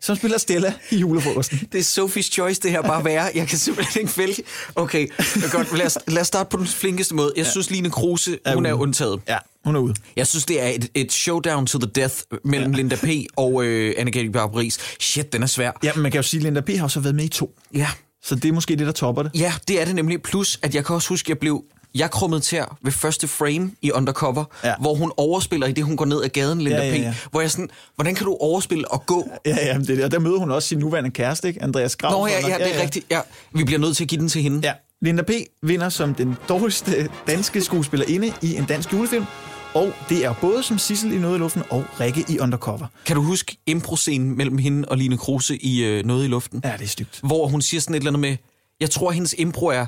som 0.00 0.16
spiller 0.16 0.38
Stella 0.38 0.74
i 0.90 0.96
julefrokosten. 0.96 1.58
Det 1.72 1.78
er 1.78 2.02
Sophie's 2.04 2.30
Choice, 2.32 2.60
det 2.60 2.70
her 2.70 2.82
bare 2.82 3.04
være. 3.04 3.30
Jeg 3.34 3.48
kan 3.48 3.58
simpelthen 3.58 4.00
ikke 4.02 4.18
vælge. 4.18 4.42
Okay, 4.74 5.06
godt. 5.52 5.78
Lad 5.78 5.86
os, 5.86 5.98
lad 6.08 6.20
os 6.20 6.26
starte 6.26 6.50
på 6.50 6.56
den 6.56 6.66
flinkeste 6.66 7.14
måde. 7.14 7.32
Jeg 7.36 7.46
synes, 7.46 7.70
Line 7.70 7.90
Kruse, 7.90 8.38
hun 8.54 8.66
er 8.66 8.72
ude. 8.72 8.82
undtaget. 8.82 9.20
Ja, 9.28 9.38
hun 9.64 9.76
er 9.76 9.80
ude. 9.80 9.94
Jeg 10.16 10.26
synes, 10.26 10.44
det 10.44 10.62
er 10.62 10.66
et, 10.68 10.88
et 10.94 11.12
showdown 11.12 11.66
to 11.66 11.78
the 11.78 11.90
death 11.94 12.14
mellem 12.44 12.70
ja. 12.70 12.76
Linda 12.76 12.96
P. 12.96 13.06
og 13.36 13.64
øh, 13.64 13.94
Anne-Grethe 13.98 14.30
Barbris. 14.30 14.78
Shit, 15.00 15.32
den 15.32 15.42
er 15.42 15.46
svær. 15.46 15.70
Ja, 15.82 15.90
men 15.94 16.02
man 16.02 16.12
kan 16.12 16.18
jo 16.18 16.22
sige, 16.22 16.38
at 16.38 16.44
Linda 16.44 16.60
P. 16.60 16.68
har 16.68 16.88
så 16.88 17.00
været 17.00 17.14
med 17.14 17.24
i 17.24 17.28
to. 17.28 17.54
Ja. 17.74 17.88
Så 18.22 18.34
det 18.34 18.44
er 18.48 18.52
måske 18.52 18.76
det, 18.76 18.86
der 18.86 18.92
topper 18.92 19.22
det. 19.22 19.30
ja, 19.34 19.52
det 19.68 19.80
er 19.80 19.84
det 19.84 19.94
nemlig. 19.94 20.22
Plus, 20.22 20.58
at 20.62 20.74
jeg 20.74 20.84
kan 20.86 20.94
også 20.94 21.08
huske, 21.08 21.26
at 21.26 21.28
jeg 21.28 21.38
blev... 21.38 21.62
Jeg 21.94 22.10
krummede 22.10 22.40
til 22.40 22.60
ved 22.82 22.92
første 22.92 23.28
frame 23.28 23.70
i 23.82 23.90
Undercover, 23.92 24.44
Ja. 24.64 24.68
ja. 24.68 24.74
hvor 24.80 24.94
hun 24.94 25.12
overspiller 25.16 25.66
i 25.66 25.72
det, 25.72 25.84
hun 25.84 25.96
går 25.96 26.04
ned 26.04 26.22
ad 26.24 26.28
gaden, 26.28 26.60
Linda 26.60 26.78
Ja, 26.78 26.94
ja, 26.94 26.96
ja. 27.02 27.14
P. 27.26 27.30
Hvor 27.30 27.40
jeg 27.40 27.50
sådan, 27.50 27.68
hvordan 27.94 28.14
kan 28.14 28.26
du 28.26 28.36
overspille 28.40 28.90
og 28.92 29.06
gå? 29.06 29.28
Ja, 29.46 29.56
ja, 29.66 29.78
det 29.78 30.00
er. 30.00 30.04
Og 30.04 30.10
der 30.12 30.18
møder 30.18 30.38
hun 30.38 30.50
også 30.50 30.68
sin 30.68 30.78
nuværende 30.78 31.10
kæreste, 31.10 31.48
ikke? 31.48 31.62
Andreas 31.62 31.96
Grav. 31.96 32.10
Nå 32.10 32.26
ja, 32.26 32.48
ja, 32.48 32.64
det 32.64 32.76
er 32.76 32.82
rigtigt. 32.82 33.06
Ja, 33.10 33.20
vi 33.54 33.64
bliver 33.64 33.78
nødt 33.78 33.96
til 33.96 34.04
at 34.04 34.08
give 34.08 34.20
den 34.20 34.28
til 34.28 34.42
hende. 34.42 34.60
Ja. 34.68 34.72
Linda 35.02 35.22
P. 35.22 35.30
vinder 35.62 35.88
som 35.88 36.14
den 36.14 36.36
dårligste 36.48 37.08
danske 37.26 37.60
skuespillerinde 37.62 38.32
i 38.42 38.56
en 38.56 38.64
dansk 38.64 38.92
julefilm. 38.92 39.24
Og 39.74 39.92
det 40.08 40.24
er 40.24 40.32
både 40.40 40.62
som 40.62 40.78
Sissel 40.78 41.12
i 41.12 41.18
Noget 41.18 41.36
i 41.36 41.38
Luften 41.38 41.62
og 41.70 41.84
Rikke 42.00 42.24
i 42.28 42.38
Undercover. 42.38 42.86
Kan 43.06 43.16
du 43.16 43.22
huske 43.22 43.56
impro-scenen 43.66 44.36
mellem 44.36 44.58
hende 44.58 44.88
og 44.88 44.96
Line 44.98 45.18
Kruse 45.18 45.56
i 45.56 45.82
øh, 45.84 46.04
Noget 46.04 46.24
i 46.24 46.28
luften? 46.28 46.60
Ja, 46.64 46.72
det 46.78 46.84
er 46.84 46.88
stygt. 46.88 47.20
Hvor 47.22 47.46
hun 47.46 47.62
siger 47.62 47.80
sådan 47.80 47.94
et 47.94 47.98
eller 47.98 48.10
andet 48.10 48.20
med, 48.20 48.36
jeg 48.80 48.90
tror, 48.90 49.10
hendes 49.10 49.34
impro 49.38 49.66
er, 49.66 49.86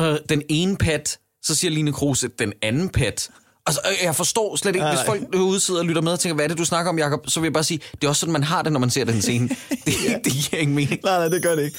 øh, 0.00 0.16
den 0.28 0.42
ene 0.48 0.76
pat, 0.76 1.18
så 1.42 1.54
siger 1.54 1.70
Line 1.70 1.92
Kruse, 1.92 2.28
den 2.38 2.52
anden 2.62 2.88
pat. 2.88 3.30
Altså, 3.66 3.80
øh, 3.90 4.04
jeg 4.04 4.16
forstår 4.16 4.56
slet 4.56 4.74
ikke, 4.74 4.88
hvis 4.88 5.00
folk 5.06 5.32
derude 5.32 5.60
sidder 5.60 5.80
og 5.80 5.86
lytter 5.86 6.02
med 6.02 6.12
og 6.12 6.20
tænker, 6.20 6.34
hvad 6.34 6.44
er 6.44 6.48
det, 6.48 6.58
du 6.58 6.64
snakker 6.64 6.90
om, 6.90 6.98
Jacob? 6.98 7.30
Så 7.30 7.40
vil 7.40 7.46
jeg 7.46 7.52
bare 7.52 7.64
sige, 7.64 7.80
det 7.92 8.04
er 8.04 8.08
også 8.08 8.20
sådan, 8.20 8.32
man 8.32 8.42
har 8.42 8.62
det, 8.62 8.72
når 8.72 8.80
man 8.80 8.90
ser 8.90 9.04
den 9.04 9.22
scene. 9.22 9.48
Det, 9.86 9.94
det 10.24 10.32
giver 10.32 10.62
ingen 10.62 10.76
mening. 10.76 11.00
Nej, 11.04 11.18
nej, 11.18 11.28
det 11.28 11.42
gør 11.42 11.54
det 11.56 11.64
ikke. 11.64 11.78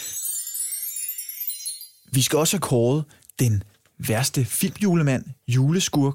Vi 2.12 2.22
skal 2.22 2.40
også 2.40 2.56
have 2.56 2.62
kåret 2.62 3.04
den 3.40 3.64
værste 4.08 4.46
filmjulemand, 4.46 5.24
juleskurk 5.48 6.14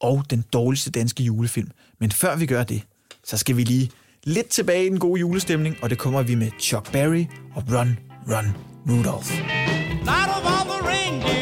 og 0.00 0.24
den 0.30 0.44
dårligste 0.52 0.90
danske 0.90 1.22
julefilm. 1.22 1.70
Men 2.00 2.12
før 2.12 2.36
vi 2.36 2.46
gør 2.46 2.64
det, 2.64 2.82
så 3.24 3.36
skal 3.36 3.56
vi 3.56 3.64
lige 3.64 3.90
lidt 4.24 4.48
tilbage 4.48 4.86
i 4.86 4.88
den 4.88 4.98
gode 4.98 5.20
julestemning, 5.20 5.76
og 5.82 5.90
det 5.90 5.98
kommer 5.98 6.22
vi 6.22 6.34
med 6.34 6.50
Chuck 6.60 6.92
Berry 6.92 7.24
og 7.54 7.64
Run, 7.72 7.98
Run, 8.28 8.56
Rudolph. 8.88 9.32
Out 10.00 10.30
of 10.36 10.42
all 10.52 10.66
the 10.70 10.80
reindeers, 10.88 11.39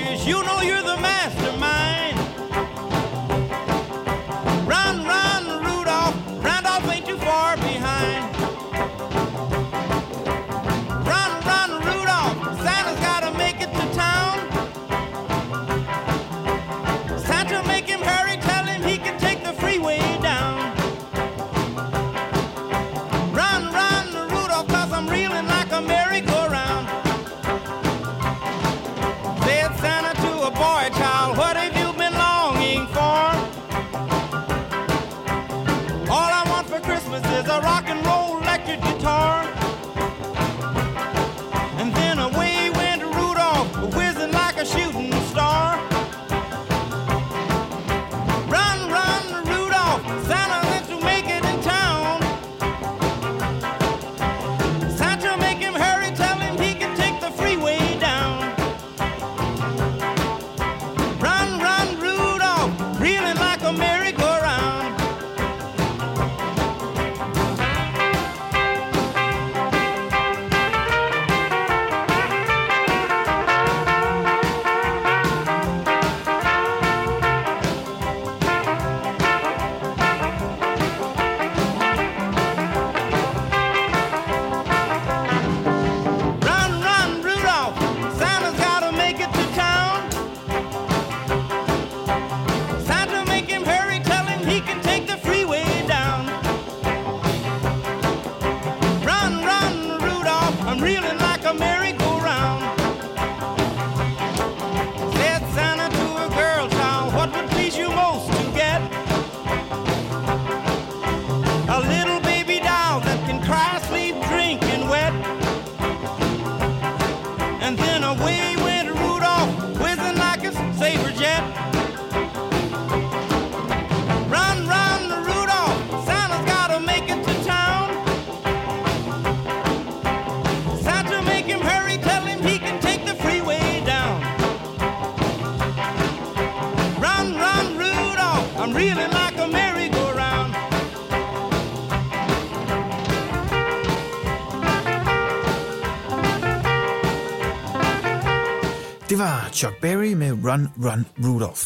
Chuck 149.58 149.80
Berry 149.80 150.12
med 150.12 150.32
Run, 150.32 150.68
Run, 150.84 151.06
Rudolph. 151.24 151.62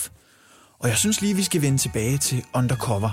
Og 0.78 0.88
jeg 0.88 0.96
synes 0.96 1.20
lige, 1.20 1.36
vi 1.36 1.42
skal 1.42 1.62
vende 1.62 1.78
tilbage 1.78 2.18
til 2.18 2.44
Undercover. 2.54 3.10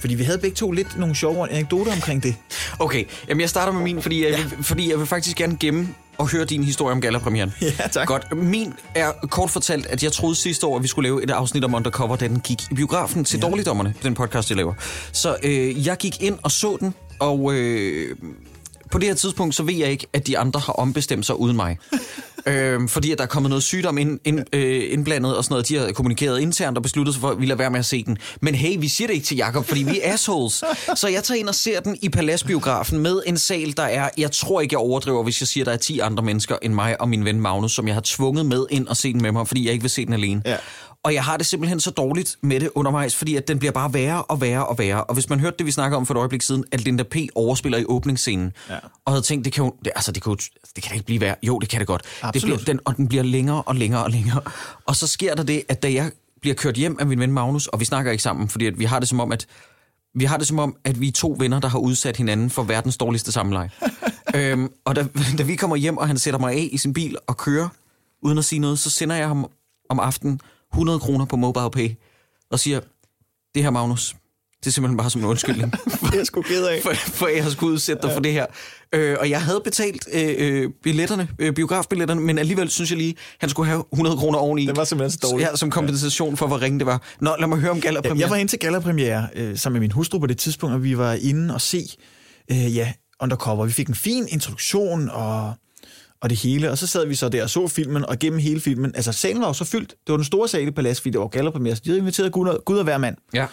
Fordi 0.00 0.14
vi 0.14 0.22
havde 0.24 0.38
begge 0.38 0.54
to 0.54 0.70
lidt 0.70 0.98
nogle 0.98 1.14
sjove 1.14 1.50
anekdoter 1.50 1.92
omkring 1.92 2.22
det. 2.22 2.34
Okay, 2.78 3.04
jamen 3.28 3.40
jeg 3.40 3.50
starter 3.50 3.72
med 3.72 3.82
min, 3.82 4.02
fordi 4.02 4.24
jeg, 4.24 4.38
vil, 4.38 4.64
fordi 4.64 4.90
jeg 4.90 4.98
vil 4.98 5.06
faktisk 5.06 5.36
gerne 5.36 5.56
gemme 5.60 5.88
og 6.18 6.28
høre 6.28 6.44
din 6.44 6.64
historie 6.64 6.92
om 6.92 7.00
gallapremieren. 7.00 7.54
Ja, 7.62 7.88
tak. 7.92 8.06
Godt. 8.06 8.36
Min 8.36 8.74
er 8.94 9.12
kort 9.30 9.50
fortalt, 9.50 9.86
at 9.86 10.02
jeg 10.02 10.12
troede 10.12 10.34
sidste 10.34 10.66
år, 10.66 10.76
at 10.76 10.82
vi 10.82 10.88
skulle 10.88 11.08
lave 11.08 11.22
et 11.22 11.30
afsnit 11.30 11.64
om 11.64 11.74
Undercover, 11.74 12.16
da 12.16 12.28
den 12.28 12.40
gik 12.40 12.62
i 12.70 12.74
biografen 12.74 13.24
til 13.24 13.40
ja. 13.42 13.48
Dårligdommerne, 13.48 13.94
den 14.02 14.14
podcast, 14.14 14.50
jeg 14.50 14.56
laver. 14.56 14.74
Så 15.12 15.36
øh, 15.42 15.86
jeg 15.86 15.96
gik 15.96 16.22
ind 16.22 16.38
og 16.42 16.50
så 16.50 16.76
den, 16.80 16.94
og 17.18 17.54
øh, 17.54 18.16
på 18.90 18.98
det 18.98 19.08
her 19.08 19.14
tidspunkt, 19.14 19.54
så 19.54 19.62
ved 19.62 19.74
jeg 19.74 19.90
ikke, 19.90 20.06
at 20.12 20.26
de 20.26 20.38
andre 20.38 20.60
har 20.60 20.72
ombestemt 20.72 21.26
sig 21.26 21.40
uden 21.40 21.56
mig. 21.56 21.78
Øhm, 22.48 22.88
fordi 22.88 23.12
at 23.12 23.18
der 23.18 23.24
er 23.24 23.28
kommet 23.28 23.50
noget 23.50 23.62
sygdom 23.62 23.98
ind, 23.98 24.20
ind, 24.24 24.44
øh, 24.52 24.92
indblandet 24.92 25.36
og 25.36 25.44
sådan 25.44 25.52
noget. 25.52 25.68
De 25.68 25.76
har 25.76 25.92
kommunikeret 25.92 26.40
internt 26.40 26.76
og 26.76 26.82
besluttet 26.82 27.14
sig 27.14 27.20
for, 27.20 27.28
at 27.28 27.40
vi 27.40 27.46
lader 27.46 27.58
være 27.58 27.70
med 27.70 27.78
at 27.78 27.86
se 27.86 28.04
den. 28.04 28.18
Men 28.40 28.54
hey, 28.54 28.76
vi 28.78 28.88
siger 28.88 29.08
det 29.08 29.14
ikke 29.14 29.26
til 29.26 29.36
Jakob, 29.36 29.66
fordi 29.66 29.82
vi 29.82 30.00
er 30.02 30.12
assholes. 30.12 30.64
Så 30.94 31.08
jeg 31.08 31.24
tager 31.24 31.38
ind 31.38 31.48
og 31.48 31.54
ser 31.54 31.80
den 31.80 31.98
i 32.02 32.08
Paladsbiografen 32.08 32.98
med 32.98 33.22
en 33.26 33.38
sal, 33.38 33.76
der 33.76 33.82
er, 33.82 34.08
jeg 34.18 34.32
tror 34.32 34.60
ikke, 34.60 34.72
jeg 34.72 34.80
overdriver, 34.80 35.22
hvis 35.22 35.40
jeg 35.40 35.48
siger, 35.48 35.64
der 35.64 35.72
er 35.72 35.76
10 35.76 35.98
andre 35.98 36.22
mennesker 36.22 36.56
end 36.62 36.74
mig 36.74 37.00
og 37.00 37.08
min 37.08 37.24
ven 37.24 37.40
Magnus, 37.40 37.72
som 37.72 37.86
jeg 37.86 37.94
har 37.94 38.02
tvunget 38.04 38.46
med 38.46 38.66
ind 38.70 38.88
og 38.88 38.96
se 38.96 39.12
den 39.12 39.22
med 39.22 39.32
mig, 39.32 39.48
fordi 39.48 39.64
jeg 39.64 39.72
ikke 39.72 39.82
vil 39.82 39.90
se 39.90 40.06
den 40.06 40.14
alene. 40.14 40.42
Ja. 40.44 40.56
Og 41.04 41.14
jeg 41.14 41.24
har 41.24 41.36
det 41.36 41.46
simpelthen 41.46 41.80
så 41.80 41.90
dårligt 41.90 42.36
med 42.42 42.60
det 42.60 42.70
undervejs, 42.74 43.16
fordi 43.16 43.36
at 43.36 43.48
den 43.48 43.58
bliver 43.58 43.72
bare 43.72 43.94
værre 43.94 44.22
og 44.22 44.40
værre 44.40 44.66
og 44.66 44.78
værre. 44.78 45.04
Og 45.04 45.14
hvis 45.14 45.28
man 45.28 45.40
hørte 45.40 45.56
det, 45.58 45.66
vi 45.66 45.70
snakker 45.70 45.96
om 45.96 46.06
for 46.06 46.14
et 46.14 46.18
øjeblik 46.18 46.42
siden, 46.42 46.64
at 46.72 46.80
Linda 46.80 47.02
P. 47.02 47.16
overspiller 47.34 47.78
i 47.78 47.84
åbningsscenen, 47.84 48.52
ja. 48.70 48.76
og 49.04 49.12
havde 49.12 49.22
tænkt, 49.22 49.44
det 49.44 49.52
kan 49.52 49.64
jo, 49.64 49.74
det, 49.84 49.92
altså 49.96 50.12
det 50.12 50.22
kan, 50.22 50.30
jo, 50.30 50.36
det 50.76 50.82
kan 50.82 50.90
da 50.90 50.94
ikke 50.94 51.06
blive 51.06 51.20
værre. 51.20 51.34
Jo, 51.42 51.58
det 51.58 51.68
kan 51.68 51.78
det 51.78 51.86
godt. 51.86 52.02
Det 52.02 52.08
Absolut. 52.22 52.58
bliver, 52.58 52.64
den, 52.64 52.80
og 52.84 52.96
den 52.96 53.08
bliver 53.08 53.22
længere 53.22 53.62
og 53.62 53.74
længere 53.74 54.04
og 54.04 54.10
længere. 54.10 54.40
Og 54.86 54.96
så 54.96 55.06
sker 55.06 55.34
der 55.34 55.42
det, 55.42 55.62
at 55.68 55.82
da 55.82 55.92
jeg 55.92 56.10
bliver 56.40 56.54
kørt 56.54 56.74
hjem 56.74 56.96
af 57.00 57.06
min 57.06 57.20
ven 57.20 57.32
Magnus, 57.32 57.66
og 57.66 57.80
vi 57.80 57.84
snakker 57.84 58.12
ikke 58.12 58.22
sammen, 58.22 58.48
fordi 58.48 58.66
at 58.66 58.78
vi 58.78 58.84
har 58.84 58.98
det 58.98 59.08
som 59.08 59.20
om, 59.20 59.32
at 59.32 59.46
vi 60.14 60.24
har 60.24 60.36
det 60.36 60.46
som 60.46 60.58
om, 60.58 60.76
at 60.84 61.00
vi 61.00 61.08
er 61.08 61.12
to 61.12 61.36
venner, 61.38 61.60
der 61.60 61.68
har 61.68 61.78
udsat 61.78 62.16
hinanden 62.16 62.50
for 62.50 62.62
verdens 62.62 62.96
dårligste 62.96 63.32
samleje. 63.32 63.70
øhm, 64.36 64.68
og 64.84 64.96
da, 64.96 65.06
da 65.38 65.42
vi 65.42 65.56
kommer 65.56 65.76
hjem, 65.76 65.96
og 65.96 66.06
han 66.06 66.18
sætter 66.18 66.40
mig 66.40 66.52
af 66.52 66.68
i 66.72 66.78
sin 66.78 66.92
bil 66.92 67.16
og 67.26 67.36
kører, 67.36 67.68
uden 68.22 68.38
at 68.38 68.44
sige 68.44 68.58
noget, 68.58 68.78
så 68.78 68.90
sender 68.90 69.16
jeg 69.16 69.28
ham 69.28 69.46
om 69.90 70.00
aftenen 70.00 70.40
100 70.72 70.98
kroner 70.98 71.24
på 71.24 71.36
MobilePay, 71.36 71.90
og 72.50 72.60
siger, 72.60 72.80
det 73.54 73.62
her 73.62 73.70
Magnus, 73.70 74.16
det 74.60 74.66
er 74.66 74.70
simpelthen 74.70 74.96
bare 74.96 75.10
som 75.10 75.20
en 75.20 75.26
undskyldning, 75.26 75.72
Det 76.02 76.12
er 76.12 76.16
jeg 76.16 76.26
sgu 76.26 76.42
ked 76.42 76.64
af. 76.64 76.82
for, 76.82 76.94
for 76.94 77.28
jeg 77.28 77.42
har 77.42 77.50
skulle 77.50 77.72
udsætte 77.72 78.02
dig 78.02 78.08
ja. 78.08 78.16
for 78.16 78.20
det 78.20 78.32
her. 78.32 78.46
Øh, 78.92 79.16
og 79.20 79.30
jeg 79.30 79.42
havde 79.42 79.60
betalt 79.64 80.08
øh, 80.12 80.34
øh, 80.38 80.70
billetterne, 80.82 81.28
øh, 81.38 81.52
biografbilletterne, 81.52 82.20
men 82.20 82.38
alligevel 82.38 82.70
synes 82.70 82.90
jeg 82.90 82.98
lige, 82.98 83.14
han 83.40 83.50
skulle 83.50 83.68
have 83.68 83.84
100 83.92 84.16
kroner 84.16 84.38
oveni. 84.38 84.66
Det 84.66 84.76
var 84.76 84.84
simpelthen 84.84 85.20
så 85.20 85.28
dårligt. 85.30 85.50
Ja, 85.50 85.56
som 85.56 85.70
kompensation 85.70 86.36
for, 86.36 86.46
hvor 86.46 86.62
ringe 86.62 86.78
det 86.78 86.86
var. 86.86 87.02
Nå, 87.20 87.34
lad 87.38 87.48
mig 87.48 87.58
høre 87.58 87.70
om 87.70 87.80
Gala 87.80 88.00
Jeg 88.16 88.30
var 88.30 88.36
inde 88.36 88.52
til 88.52 88.58
gallerpremiere 88.58 89.28
øh, 89.34 89.56
sammen 89.56 89.74
med 89.74 89.80
min 89.80 89.92
hustru 89.92 90.18
på 90.18 90.26
det 90.26 90.38
tidspunkt, 90.38 90.74
og 90.74 90.82
vi 90.82 90.98
var 90.98 91.12
inde 91.12 91.54
og 91.54 91.60
se 91.60 91.86
øh, 92.50 92.76
ja, 92.76 92.92
Undercover. 93.22 93.66
Vi 93.66 93.72
fik 93.72 93.88
en 93.88 93.94
fin 93.94 94.28
introduktion 94.28 95.08
og, 95.08 95.52
og 96.22 96.30
det 96.30 96.38
hele, 96.38 96.70
og 96.70 96.78
så 96.78 96.86
sad 96.86 97.06
vi 97.06 97.14
så 97.14 97.28
der 97.28 97.42
og 97.42 97.50
så 97.50 97.68
filmen, 97.68 98.04
og 98.04 98.18
gennem 98.18 98.38
hele 98.38 98.60
filmen, 98.60 98.92
altså 98.94 99.12
salen 99.12 99.40
var 99.40 99.46
jo 99.46 99.52
så 99.52 99.64
fyldt. 99.64 99.90
Det 99.90 100.08
var 100.08 100.16
den 100.16 100.24
store 100.24 100.48
sal 100.48 100.68
i 100.68 100.70
Palads, 100.70 101.00
fordi 101.00 101.10
det 101.10 101.20
var 101.20 101.26
gallerpremiere, 101.28 101.76
så 101.76 101.82
de 101.84 101.90
havde 101.90 101.98
inviteret 101.98 102.32
Gud 102.32 102.48
og, 102.48 102.62
Gud 102.64 102.78
og 102.78 102.84
hver 102.84 102.98
mand. 102.98 103.16
Ja. 103.34 103.46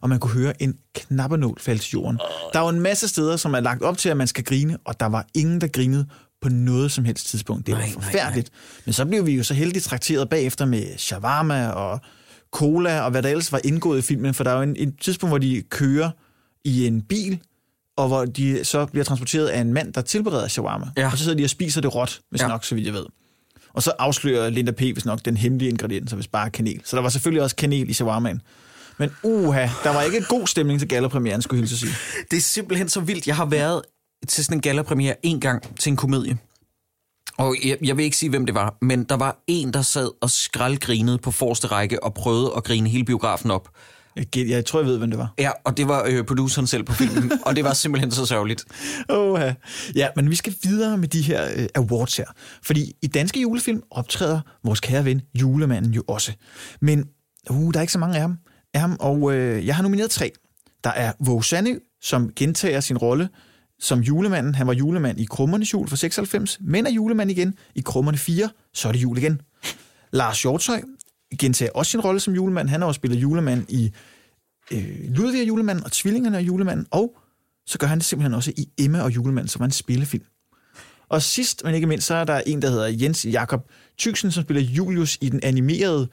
og 0.00 0.08
man 0.08 0.18
kunne 0.18 0.32
høre 0.42 0.62
en 0.62 0.78
knappenål 0.94 1.58
falde 1.60 1.80
til 1.82 1.90
jorden. 1.90 2.18
Der 2.52 2.58
var 2.58 2.68
en 2.68 2.80
masse 2.80 3.08
steder, 3.08 3.36
som 3.36 3.54
er 3.54 3.60
lagt 3.60 3.82
op 3.82 3.98
til, 3.98 4.08
at 4.08 4.16
man 4.16 4.26
skal 4.26 4.44
grine, 4.44 4.78
og 4.84 5.00
der 5.00 5.06
var 5.06 5.26
ingen, 5.34 5.60
der 5.60 5.66
grinede 5.66 6.06
på 6.42 6.48
noget 6.48 6.92
som 6.92 7.04
helst 7.04 7.26
tidspunkt. 7.26 7.66
Det 7.66 7.74
var 7.74 7.80
Nej, 7.80 7.88
nej, 7.88 8.02
forfærdeligt. 8.04 8.50
Men 8.84 8.92
så 8.92 9.04
blev 9.04 9.26
vi 9.26 9.32
jo 9.32 9.42
så 9.42 9.54
heldigt 9.54 9.84
trakteret 9.84 10.28
bagefter 10.28 10.64
med 10.64 10.84
shawarma 10.98 11.68
og 11.68 12.00
cola 12.52 13.00
og 13.00 13.10
hvad 13.10 13.22
der 13.22 13.28
ellers 13.28 13.52
var 13.52 13.60
indgået 13.64 13.98
i 13.98 14.02
filmen, 14.02 14.34
for 14.34 14.44
der 14.44 14.50
er 14.50 14.56
jo 14.56 14.62
en, 14.62 14.76
en 14.76 14.96
tidspunkt, 14.96 15.30
hvor 15.30 15.38
de 15.38 15.62
kører 15.70 16.10
i 16.64 16.86
en 16.86 17.02
bil, 17.02 17.40
og 17.98 18.08
hvor 18.08 18.24
de 18.24 18.64
så 18.64 18.86
bliver 18.86 19.04
transporteret 19.04 19.46
af 19.46 19.60
en 19.60 19.72
mand, 19.72 19.92
der 19.92 20.00
tilbereder 20.00 20.48
shawarma. 20.48 20.86
Ja. 20.96 21.06
Og 21.12 21.18
så 21.18 21.24
sidder 21.24 21.38
de 21.38 21.44
og 21.44 21.50
spiser 21.50 21.80
det 21.80 21.94
råt, 21.94 22.20
hvis 22.30 22.40
Ja. 22.42 22.48
nok, 22.48 22.64
så 22.64 22.74
vidt 22.74 22.86
jeg 22.86 22.94
ved. 22.94 23.04
Og 23.74 23.82
så 23.82 23.92
afslører 23.98 24.50
Linda 24.50 24.72
P. 24.72 24.78
hvis 24.80 25.04
nok 25.04 25.24
den 25.24 25.36
hemmelige 25.36 25.70
ingrediens, 25.70 26.12
hvis 26.12 26.26
bare 26.28 26.50
kanel. 26.50 26.80
Så 26.84 26.96
der 26.96 27.02
var 27.02 27.08
selvfølgelig 27.08 27.42
også 27.42 27.56
kanel 27.56 27.90
i 27.90 27.92
shawarmaen. 27.92 28.42
Men 28.98 29.10
uha, 29.22 29.68
der 29.84 29.92
var 29.94 30.02
ikke 30.02 30.24
god 30.28 30.46
stemning 30.46 30.80
til 30.80 30.88
gallerpremieren, 30.88 31.42
skulle 31.42 31.58
jeg 31.58 31.68
hilse 31.68 31.78
sige. 31.78 31.92
Det 32.30 32.36
er 32.36 32.40
simpelthen 32.40 32.88
så 32.88 33.00
vildt. 33.00 33.26
Jeg 33.26 33.36
har 33.36 33.46
været 33.46 33.82
til 34.28 34.44
sådan 34.44 34.56
en 34.58 34.60
gallapremiere 34.60 35.14
en 35.22 35.40
gang 35.40 35.76
til 35.78 35.90
en 35.90 35.96
komedie. 35.96 36.38
Og 37.38 37.56
jeg, 37.64 37.76
jeg 37.84 37.96
vil 37.96 38.04
ikke 38.04 38.16
sige, 38.16 38.30
hvem 38.30 38.46
det 38.46 38.54
var, 38.54 38.76
men 38.82 39.04
der 39.04 39.14
var 39.16 39.42
en, 39.46 39.72
der 39.72 39.82
sad 39.82 40.10
og 40.22 40.30
skraldgrinede 40.30 41.18
på 41.18 41.30
forreste 41.30 41.66
række 41.66 42.02
og 42.04 42.14
prøvede 42.14 42.52
at 42.56 42.64
grine 42.64 42.88
hele 42.88 43.04
biografen 43.04 43.50
op. 43.50 43.68
Jeg, 44.36 44.64
tror, 44.66 44.80
jeg 44.80 44.86
ved, 44.88 44.98
hvem 44.98 45.10
det 45.10 45.18
var. 45.18 45.34
Ja, 45.38 45.50
og 45.64 45.76
det 45.76 45.88
var 45.88 46.04
øh, 46.06 46.24
produceren 46.24 46.66
selv 46.66 46.84
på 46.84 46.92
filmen, 46.92 47.32
og 47.46 47.56
det 47.56 47.64
var 47.64 47.72
simpelthen 47.72 48.10
så 48.10 48.26
sørgeligt. 48.26 48.64
Oha. 49.08 49.52
Ja, 49.94 50.08
men 50.16 50.30
vi 50.30 50.34
skal 50.34 50.54
videre 50.62 50.98
med 50.98 51.08
de 51.08 51.22
her 51.22 51.48
øh, 51.56 51.66
awards 51.74 52.16
her. 52.16 52.26
Fordi 52.62 52.92
i 53.02 53.06
danske 53.06 53.40
julefilm 53.40 53.82
optræder 53.90 54.40
vores 54.64 54.80
kære 54.80 55.04
ven 55.04 55.20
julemanden 55.34 55.94
jo 55.94 56.02
også. 56.08 56.32
Men 56.80 57.04
uh, 57.50 57.72
der 57.72 57.78
er 57.78 57.80
ikke 57.80 57.92
så 57.92 57.98
mange 57.98 58.14
af 58.14 58.20
ham. 58.20 58.38
Af 58.74 58.80
ham 58.80 58.96
og 59.00 59.34
øh, 59.34 59.66
jeg 59.66 59.76
har 59.76 59.82
nomineret 59.82 60.10
tre. 60.10 60.32
Der 60.84 60.90
er 60.90 61.12
Våge 61.20 61.44
Sandø, 61.44 61.74
som 62.02 62.30
gentager 62.36 62.80
sin 62.80 62.98
rolle 62.98 63.28
som 63.80 64.00
julemanden. 64.00 64.54
Han 64.54 64.66
var 64.66 64.72
julemand 64.72 65.20
i 65.20 65.24
Krummernes 65.24 65.72
jul 65.72 65.88
for 65.88 65.96
96, 65.96 66.58
men 66.60 66.86
er 66.86 66.90
julemand 66.90 67.30
igen 67.30 67.54
i 67.74 67.80
Krummerne 67.80 68.18
4, 68.18 68.50
så 68.74 68.88
er 68.88 68.92
det 68.92 69.02
jul 69.02 69.18
igen. 69.18 69.40
Lars 70.12 70.42
Hjortøj 70.42 70.82
gentager 71.38 71.72
også 71.74 71.90
sin 71.90 72.00
rolle 72.00 72.20
som 72.20 72.34
julemand. 72.34 72.68
Han 72.68 72.80
har 72.80 72.88
også 72.88 72.98
spillet 72.98 73.22
julemand 73.22 73.66
i 73.68 73.92
øh, 74.70 75.14
Ludvig 75.14 75.40
og 75.40 75.48
julemanden 75.48 75.84
og 75.84 75.92
Tvillingerne 75.92 76.36
og 76.36 76.42
julemanden, 76.42 76.86
og 76.90 77.16
så 77.66 77.78
gør 77.78 77.86
han 77.86 77.98
det 77.98 78.06
simpelthen 78.06 78.34
også 78.34 78.52
i 78.56 78.68
Emma 78.78 79.02
og 79.02 79.14
julemanden, 79.14 79.48
som 79.48 79.62
er 79.62 79.64
en 79.64 79.70
spillefilm. 79.70 80.24
Og 81.08 81.22
sidst, 81.22 81.64
men 81.64 81.74
ikke 81.74 81.86
mindst, 81.86 82.06
så 82.06 82.14
er 82.14 82.24
der 82.24 82.40
en, 82.46 82.62
der 82.62 82.70
hedder 82.70 82.86
Jens 82.86 83.24
Jakob 83.24 83.68
Tyksen, 83.98 84.32
som 84.32 84.42
spiller 84.42 84.62
Julius 84.62 85.18
i 85.20 85.28
den 85.28 85.40
animerede 85.42 86.08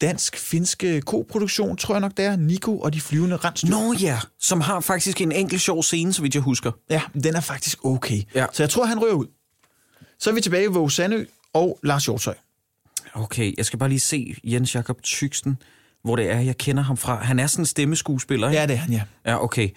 dansk-finske 0.00 1.00
koproduktion, 1.00 1.76
tror 1.76 1.94
jeg 1.94 2.00
nok 2.00 2.16
det 2.16 2.24
er, 2.24 2.36
Nico 2.36 2.78
og 2.78 2.92
de 2.92 3.00
flyvende 3.00 3.36
rensdyr. 3.36 3.68
Nå 3.68 3.94
ja, 4.00 4.18
som 4.40 4.60
har 4.60 4.80
faktisk 4.80 5.20
en 5.20 5.32
enkelt 5.32 5.60
sjov 5.60 5.82
scene, 5.82 6.12
så 6.12 6.22
vidt 6.22 6.34
jeg 6.34 6.42
husker. 6.42 6.72
Ja, 6.90 7.02
den 7.22 7.34
er 7.34 7.40
faktisk 7.40 7.84
okay. 7.84 8.22
Ja. 8.34 8.46
Så 8.52 8.62
jeg 8.62 8.70
tror, 8.70 8.84
han 8.84 9.02
rører 9.02 9.14
ud. 9.14 9.26
Så 10.18 10.30
er 10.30 10.34
vi 10.34 10.40
tilbage 10.40 10.68
Våge 10.68 10.90
Sandø 10.90 11.24
og 11.52 11.78
Lars 11.82 12.04
Hjortøj. 12.04 12.34
Okay, 13.16 13.54
jeg 13.56 13.66
skal 13.66 13.78
bare 13.78 13.88
lige 13.88 14.00
se 14.00 14.34
Jens 14.44 14.74
Jakob 14.74 15.02
Tyksten, 15.02 15.58
hvor 16.02 16.16
det 16.16 16.30
er, 16.30 16.40
jeg 16.40 16.58
kender 16.58 16.82
ham 16.82 16.96
fra. 16.96 17.22
Han 17.22 17.38
er 17.38 17.46
sådan 17.46 17.62
en 17.62 17.66
stemmeskuespiller, 17.66 18.48
ikke? 18.48 18.60
Ja, 18.60 18.66
det 18.66 18.74
er 18.74 18.78
han, 18.78 18.92
ja. 18.92 19.02
Ja, 19.26 19.44
okay. 19.44 19.68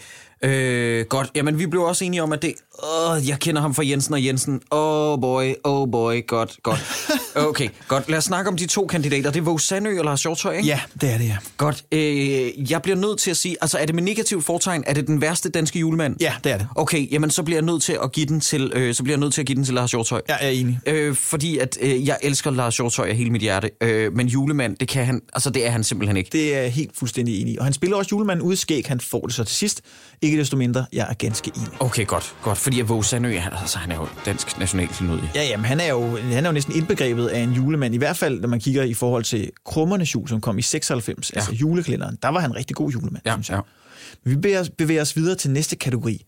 Øh, 0.43 1.05
godt. 1.05 1.31
Jamen, 1.35 1.59
vi 1.59 1.65
blev 1.65 1.81
også 1.83 2.05
enige 2.05 2.23
om, 2.23 2.31
at 2.31 2.41
det... 2.41 2.53
Åh, 2.83 3.27
jeg 3.27 3.39
kender 3.39 3.61
ham 3.61 3.73
fra 3.73 3.83
Jensen 3.85 4.13
og 4.13 4.25
Jensen. 4.25 4.61
Oh 4.71 5.21
boy, 5.21 5.53
oh 5.63 5.91
boy, 5.91 6.27
godt, 6.27 6.57
godt. 6.63 6.79
Okay, 7.35 7.69
godt. 7.87 8.09
Lad 8.09 8.17
os 8.17 8.23
snakke 8.23 8.49
om 8.49 8.57
de 8.57 8.65
to 8.65 8.87
kandidater. 8.87 9.31
Det 9.31 9.39
er 9.39 9.43
Våge 9.43 9.59
Sandø 9.59 9.99
og 9.99 10.05
Lars 10.05 10.23
Hjortøj, 10.23 10.55
ikke? 10.55 10.67
Ja, 10.67 10.79
det 11.01 11.13
er 11.13 11.17
det, 11.17 11.25
ja. 11.27 11.37
Godt. 11.57 11.83
Øh, 11.91 12.71
jeg 12.71 12.81
bliver 12.81 12.95
nødt 12.95 13.19
til 13.19 13.31
at 13.31 13.37
sige... 13.37 13.55
Altså, 13.61 13.77
er 13.77 13.85
det 13.85 13.95
med 13.95 14.03
negativt 14.03 14.45
fortegn? 14.45 14.83
Er 14.87 14.93
det 14.93 15.07
den 15.07 15.21
værste 15.21 15.49
danske 15.49 15.79
julemand? 15.79 16.15
Ja, 16.19 16.33
det 16.43 16.51
er 16.51 16.57
det. 16.57 16.67
Okay, 16.75 17.11
jamen 17.11 17.29
så 17.31 17.43
bliver 17.43 17.57
jeg 17.57 17.65
nødt 17.65 17.83
til 17.83 17.97
at 18.03 18.11
give 18.11 18.25
den 18.25 18.39
til, 18.39 18.71
øh, 18.75 18.93
så 18.93 19.03
bliver 19.03 19.13
jeg 19.13 19.19
nødt 19.19 19.33
til 19.33 19.41
at 19.41 19.47
give 19.47 19.55
den 19.55 19.63
til 19.63 19.73
Lars 19.73 19.91
Hjortøj. 19.91 20.21
Jeg 20.27 20.37
er 20.41 20.49
enig. 20.49 20.79
Øh, 20.85 21.15
fordi 21.15 21.57
at 21.57 21.77
øh, 21.81 22.07
jeg 22.07 22.17
elsker 22.23 22.51
Lars 22.51 22.77
Hjortøj 22.77 23.09
af 23.09 23.15
hele 23.15 23.29
mit 23.29 23.41
hjerte, 23.41 23.71
øh, 23.81 24.13
men 24.13 24.27
julemand, 24.27 24.77
det 24.77 24.87
kan 24.87 25.05
han, 25.05 25.21
altså 25.33 25.49
det 25.49 25.65
er 25.65 25.69
han 25.69 25.83
simpelthen 25.83 26.17
ikke. 26.17 26.29
Det 26.31 26.55
er 26.55 26.61
jeg 26.61 26.71
helt 26.71 26.91
fuldstændig 26.97 27.41
enig 27.41 27.53
i. 27.53 27.57
Og 27.57 27.63
han 27.63 27.73
spiller 27.73 27.97
også 27.97 28.09
julemanden 28.11 28.45
ude 28.45 28.57
skæg. 28.57 28.85
Han 28.87 28.99
får 28.99 29.25
det 29.25 29.35
så 29.35 29.43
til 29.43 29.55
sidst. 29.55 29.81
Ikke 30.21 30.28
desto 30.37 30.57
mindre, 30.57 30.85
jeg 30.93 31.07
er 31.09 31.13
ganske 31.13 31.51
enig. 31.57 31.69
Okay, 31.79 32.05
godt, 32.05 32.35
godt, 32.43 32.57
fordi 32.57 32.79
at 32.79 32.89
Våge 32.89 33.03
Sandø, 33.03 33.37
han, 33.37 33.53
altså, 33.61 33.77
han 33.77 33.91
er 33.91 33.95
jo 33.95 34.07
dansk 34.25 34.59
nationalklenodie. 34.59 35.29
Ja, 35.35 35.43
jamen, 35.43 35.65
han 35.65 35.79
er, 35.79 35.87
jo, 35.89 36.17
han 36.17 36.45
er 36.45 36.49
jo 36.49 36.53
næsten 36.53 36.75
indbegrebet 36.75 37.27
af 37.27 37.39
en 37.39 37.51
julemand. 37.51 37.95
I 37.95 37.97
hvert 37.97 38.17
fald, 38.17 38.39
når 38.41 38.47
man 38.47 38.59
kigger 38.59 38.83
i 38.83 38.93
forhold 38.93 39.23
til 39.23 39.51
Krummernes 39.65 40.15
jul, 40.15 40.27
som 40.27 40.41
kom 40.41 40.57
i 40.57 40.61
96, 40.61 41.31
ja. 41.31 41.35
altså 41.39 41.53
julekalenderen. 41.53 42.17
Der 42.21 42.27
var 42.29 42.39
han 42.39 42.49
en 42.49 42.55
rigtig 42.55 42.75
god 42.75 42.91
julemand, 42.91 43.17
Ja, 43.25 43.33
synes 43.33 43.49
jeg. 43.49 43.55
ja. 43.55 43.61
Men 44.23 44.31
vi 44.31 44.35
bevæger, 44.35 44.59
os- 44.59 44.69
bevæger 44.69 45.01
os 45.01 45.15
videre 45.15 45.35
til 45.35 45.51
næste 45.51 45.75
kategori. 45.75 46.23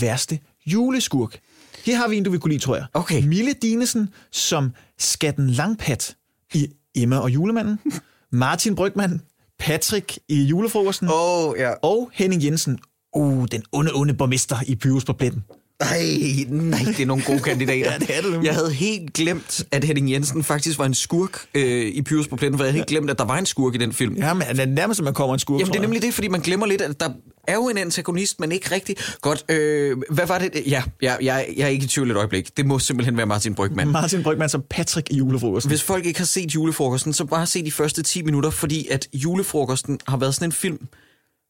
Værste 0.00 0.38
juleskurk. 0.66 1.38
Her 1.84 1.96
har 1.96 2.08
vi 2.08 2.16
en, 2.16 2.24
du 2.24 2.30
vil 2.30 2.40
kunne 2.40 2.52
lide, 2.52 2.62
tror 2.62 2.76
jeg. 2.76 2.84
Okay. 2.94 3.22
Mille 3.22 3.52
Dinesen 3.62 4.08
som 4.32 4.72
Skatten 4.98 5.50
Langpat 5.50 6.14
i 6.54 6.68
Emma 6.94 7.18
og 7.18 7.30
julemanden. 7.30 7.78
Martin 8.32 8.74
Brygman, 8.74 9.20
Patrick 9.58 10.18
i 10.28 10.42
julefrokosten. 10.42 11.08
Oh, 11.12 11.54
ja. 11.58 11.70
Og 11.82 12.10
Henning 12.14 12.44
Jensen, 12.44 12.78
uh, 13.12 13.46
den 13.52 13.62
onde, 13.72 13.90
onde 13.94 14.14
borgmester 14.14 14.56
i 14.66 14.74
Pyrus 14.74 15.04
på 15.04 15.12
pletten. 15.12 15.44
Nej, 15.80 16.46
nej, 16.48 16.78
det 16.86 17.00
er 17.00 17.06
nogle 17.06 17.22
gode 17.26 17.40
kandidater. 17.40 17.92
Ja, 17.92 17.98
det 17.98 18.16
er 18.16 18.20
det 18.20 18.30
nemlig. 18.30 18.46
Jeg 18.46 18.54
havde 18.54 18.72
helt 18.72 19.12
glemt, 19.12 19.64
at 19.72 19.84
Henning 19.84 20.10
Jensen 20.10 20.44
faktisk 20.44 20.78
var 20.78 20.84
en 20.84 20.94
skurk 20.94 21.46
øh, 21.54 21.86
i 21.86 22.02
Pyrus 22.02 22.28
på 22.28 22.36
pletten, 22.36 22.58
for 22.58 22.64
jeg 22.64 22.72
havde 22.72 22.78
helt 22.78 22.88
glemt, 22.88 23.10
at 23.10 23.18
der 23.18 23.24
var 23.24 23.38
en 23.38 23.46
skurk 23.46 23.74
i 23.74 23.78
den 23.78 23.92
film. 23.92 24.14
Ja, 24.14 24.34
men 24.34 24.46
det 24.48 24.60
er 24.60 24.66
nærmest, 24.66 25.00
at 25.00 25.04
man 25.04 25.14
kommer 25.14 25.34
en 25.34 25.38
skurk. 25.38 25.60
Jamen, 25.60 25.72
det 25.72 25.78
er 25.78 25.82
nemlig 25.82 26.02
det, 26.02 26.14
fordi 26.14 26.28
man 26.28 26.40
glemmer 26.40 26.66
lidt, 26.66 26.82
at 26.82 27.00
der 27.00 27.08
er 27.48 27.54
jo 27.54 27.68
en 27.68 27.78
antagonist, 27.78 28.40
men 28.40 28.52
ikke 28.52 28.74
rigtig. 28.74 28.96
Godt, 29.20 29.44
øh, 29.48 29.96
hvad 30.10 30.26
var 30.26 30.38
det? 30.38 30.50
Ja, 30.66 30.82
ja 31.02 31.14
jeg, 31.22 31.46
jeg 31.56 31.64
er 31.64 31.68
ikke 31.68 31.84
i 31.84 31.88
tvivl 31.88 32.10
et 32.10 32.16
øjeblik. 32.16 32.56
Det 32.56 32.66
må 32.66 32.78
simpelthen 32.78 33.16
være 33.16 33.26
Martin 33.26 33.54
Brygman. 33.54 33.88
Martin 33.88 34.22
Brygman 34.22 34.48
som 34.48 34.62
Patrick 34.70 35.10
i 35.10 35.16
julefrokosten. 35.16 35.70
Hvis 35.70 35.82
folk 35.82 36.06
ikke 36.06 36.18
har 36.20 36.26
set 36.26 36.54
julefrokosten, 36.54 37.12
så 37.12 37.24
bare 37.24 37.46
se 37.46 37.64
de 37.64 37.72
første 37.72 38.02
10 38.02 38.22
minutter, 38.22 38.50
fordi 38.50 38.88
at 38.90 39.08
julefrokosten 39.14 39.98
har 40.08 40.16
været 40.16 40.34
sådan 40.34 40.48
en 40.48 40.52
film, 40.52 40.78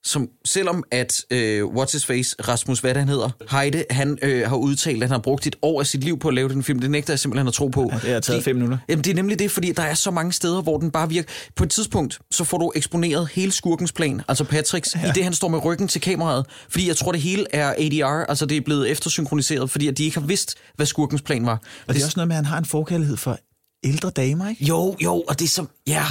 som 0.06 0.28
selvom 0.44 0.84
at 0.90 1.24
øh, 1.30 1.64
What's 1.64 1.92
His 1.92 2.06
Face, 2.06 2.36
Rasmus, 2.48 2.80
hvad 2.80 2.94
det 2.94 3.00
han 3.00 3.08
hedder, 3.08 3.30
Heide, 3.50 3.84
han 3.90 4.18
øh, 4.22 4.48
har 4.48 4.56
udtalt, 4.56 5.02
at 5.02 5.08
han 5.08 5.14
har 5.14 5.22
brugt 5.22 5.46
et 5.46 5.56
år 5.62 5.80
af 5.80 5.86
sit 5.86 6.04
liv 6.04 6.18
på 6.18 6.28
at 6.28 6.34
lave 6.34 6.48
den 6.48 6.62
film, 6.62 6.78
det 6.80 6.90
nægter 6.90 7.12
jeg 7.12 7.18
simpelthen 7.18 7.48
at 7.48 7.54
tro 7.54 7.68
på. 7.68 7.80
Ja, 7.92 7.94
det 7.98 8.02
har 8.02 8.08
taget 8.08 8.24
Fordi- 8.24 8.42
fem 8.42 8.56
minutter. 8.56 8.78
Jamen 8.88 9.04
det 9.04 9.10
er 9.10 9.14
nemlig 9.14 9.38
det, 9.38 9.50
fordi 9.50 9.72
der 9.72 9.82
er 9.82 9.94
så 9.94 10.10
mange 10.10 10.32
steder, 10.32 10.62
hvor 10.62 10.78
den 10.78 10.90
bare 10.90 11.08
virker. 11.08 11.28
På 11.56 11.64
et 11.64 11.70
tidspunkt, 11.70 12.18
så 12.30 12.44
får 12.44 12.58
du 12.58 12.72
eksponeret 12.74 13.28
hele 13.32 13.52
skurkens 13.52 13.92
plan, 13.92 14.22
altså 14.28 14.44
Patricks, 14.44 14.94
ja. 14.94 15.08
i 15.08 15.12
det 15.14 15.24
han 15.24 15.32
står 15.34 15.48
med 15.48 15.64
ryggen 15.64 15.88
til 15.88 16.00
kameraet. 16.00 16.46
Fordi 16.68 16.88
jeg 16.88 16.96
tror, 16.96 17.12
det 17.12 17.20
hele 17.20 17.46
er 17.52 17.74
ADR, 17.78 18.24
altså 18.28 18.46
det 18.46 18.56
er 18.56 18.60
blevet 18.60 18.90
eftersynkroniseret, 18.90 19.70
fordi 19.70 19.88
at 19.88 19.98
de 19.98 20.04
ikke 20.04 20.18
har 20.20 20.26
vidst, 20.26 20.54
hvad 20.76 20.86
skurkens 20.86 21.22
plan 21.22 21.46
var. 21.46 21.60
Og 21.86 21.94
det 21.94 22.00
er 22.00 22.04
også 22.06 22.16
noget 22.16 22.28
med, 22.28 22.36
at 22.36 22.44
han 22.44 22.44
har 22.44 22.58
en 22.58 22.64
forkærlighed 22.64 23.16
for 23.16 23.38
ældre 23.84 24.10
damer, 24.10 24.48
ikke? 24.48 24.64
Jo, 24.64 24.96
jo, 25.04 25.24
og 25.28 25.38
det 25.38 25.44
er 25.44 25.48
så, 25.48 25.64
ja, 25.86 26.04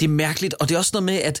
det 0.00 0.04
er 0.04 0.08
mærkeligt, 0.10 0.54
og 0.60 0.68
det 0.68 0.74
er 0.74 0.78
også 0.78 0.90
noget 0.94 1.04
med, 1.04 1.14
at, 1.14 1.40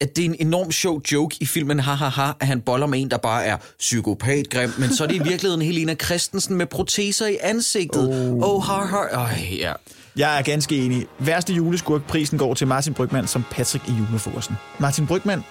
at 0.00 0.16
det 0.16 0.24
er 0.24 0.28
en 0.28 0.36
enorm 0.38 0.72
sjov 0.72 1.02
joke 1.12 1.36
i 1.40 1.46
filmen, 1.46 1.80
ha, 1.80 1.94
ha, 1.94 2.08
ha, 2.08 2.32
at 2.40 2.46
han 2.46 2.60
boller 2.60 2.86
med 2.86 3.00
en, 3.00 3.10
der 3.10 3.16
bare 3.16 3.44
er 3.44 3.56
psykopatgrim, 3.78 4.70
men 4.78 4.94
så 4.94 5.04
er 5.04 5.08
det 5.08 5.14
i 5.14 5.18
virkeligheden 5.18 5.62
Helena 5.62 5.94
Christensen 5.94 6.56
med 6.56 6.66
proteser 6.66 7.26
i 7.26 7.36
ansigtet. 7.42 8.08
Oh, 8.08 8.54
oh 8.54 8.64
har, 8.64 8.86
har. 8.86 9.08
Øj, 9.12 9.56
ja. 9.58 9.72
Jeg 10.16 10.38
er 10.38 10.42
ganske 10.42 10.76
enig. 10.76 11.06
Værste 11.18 11.52
juleskurk, 11.52 12.02
prisen 12.06 12.38
går 12.38 12.54
til 12.54 12.66
Martin 12.66 12.94
Brygman 12.94 13.26
som 13.26 13.44
Patrick 13.50 13.88
i 13.88 13.92
julefrokosten. 13.92 14.56
Martin 14.78 15.06
Brygmans 15.06 15.44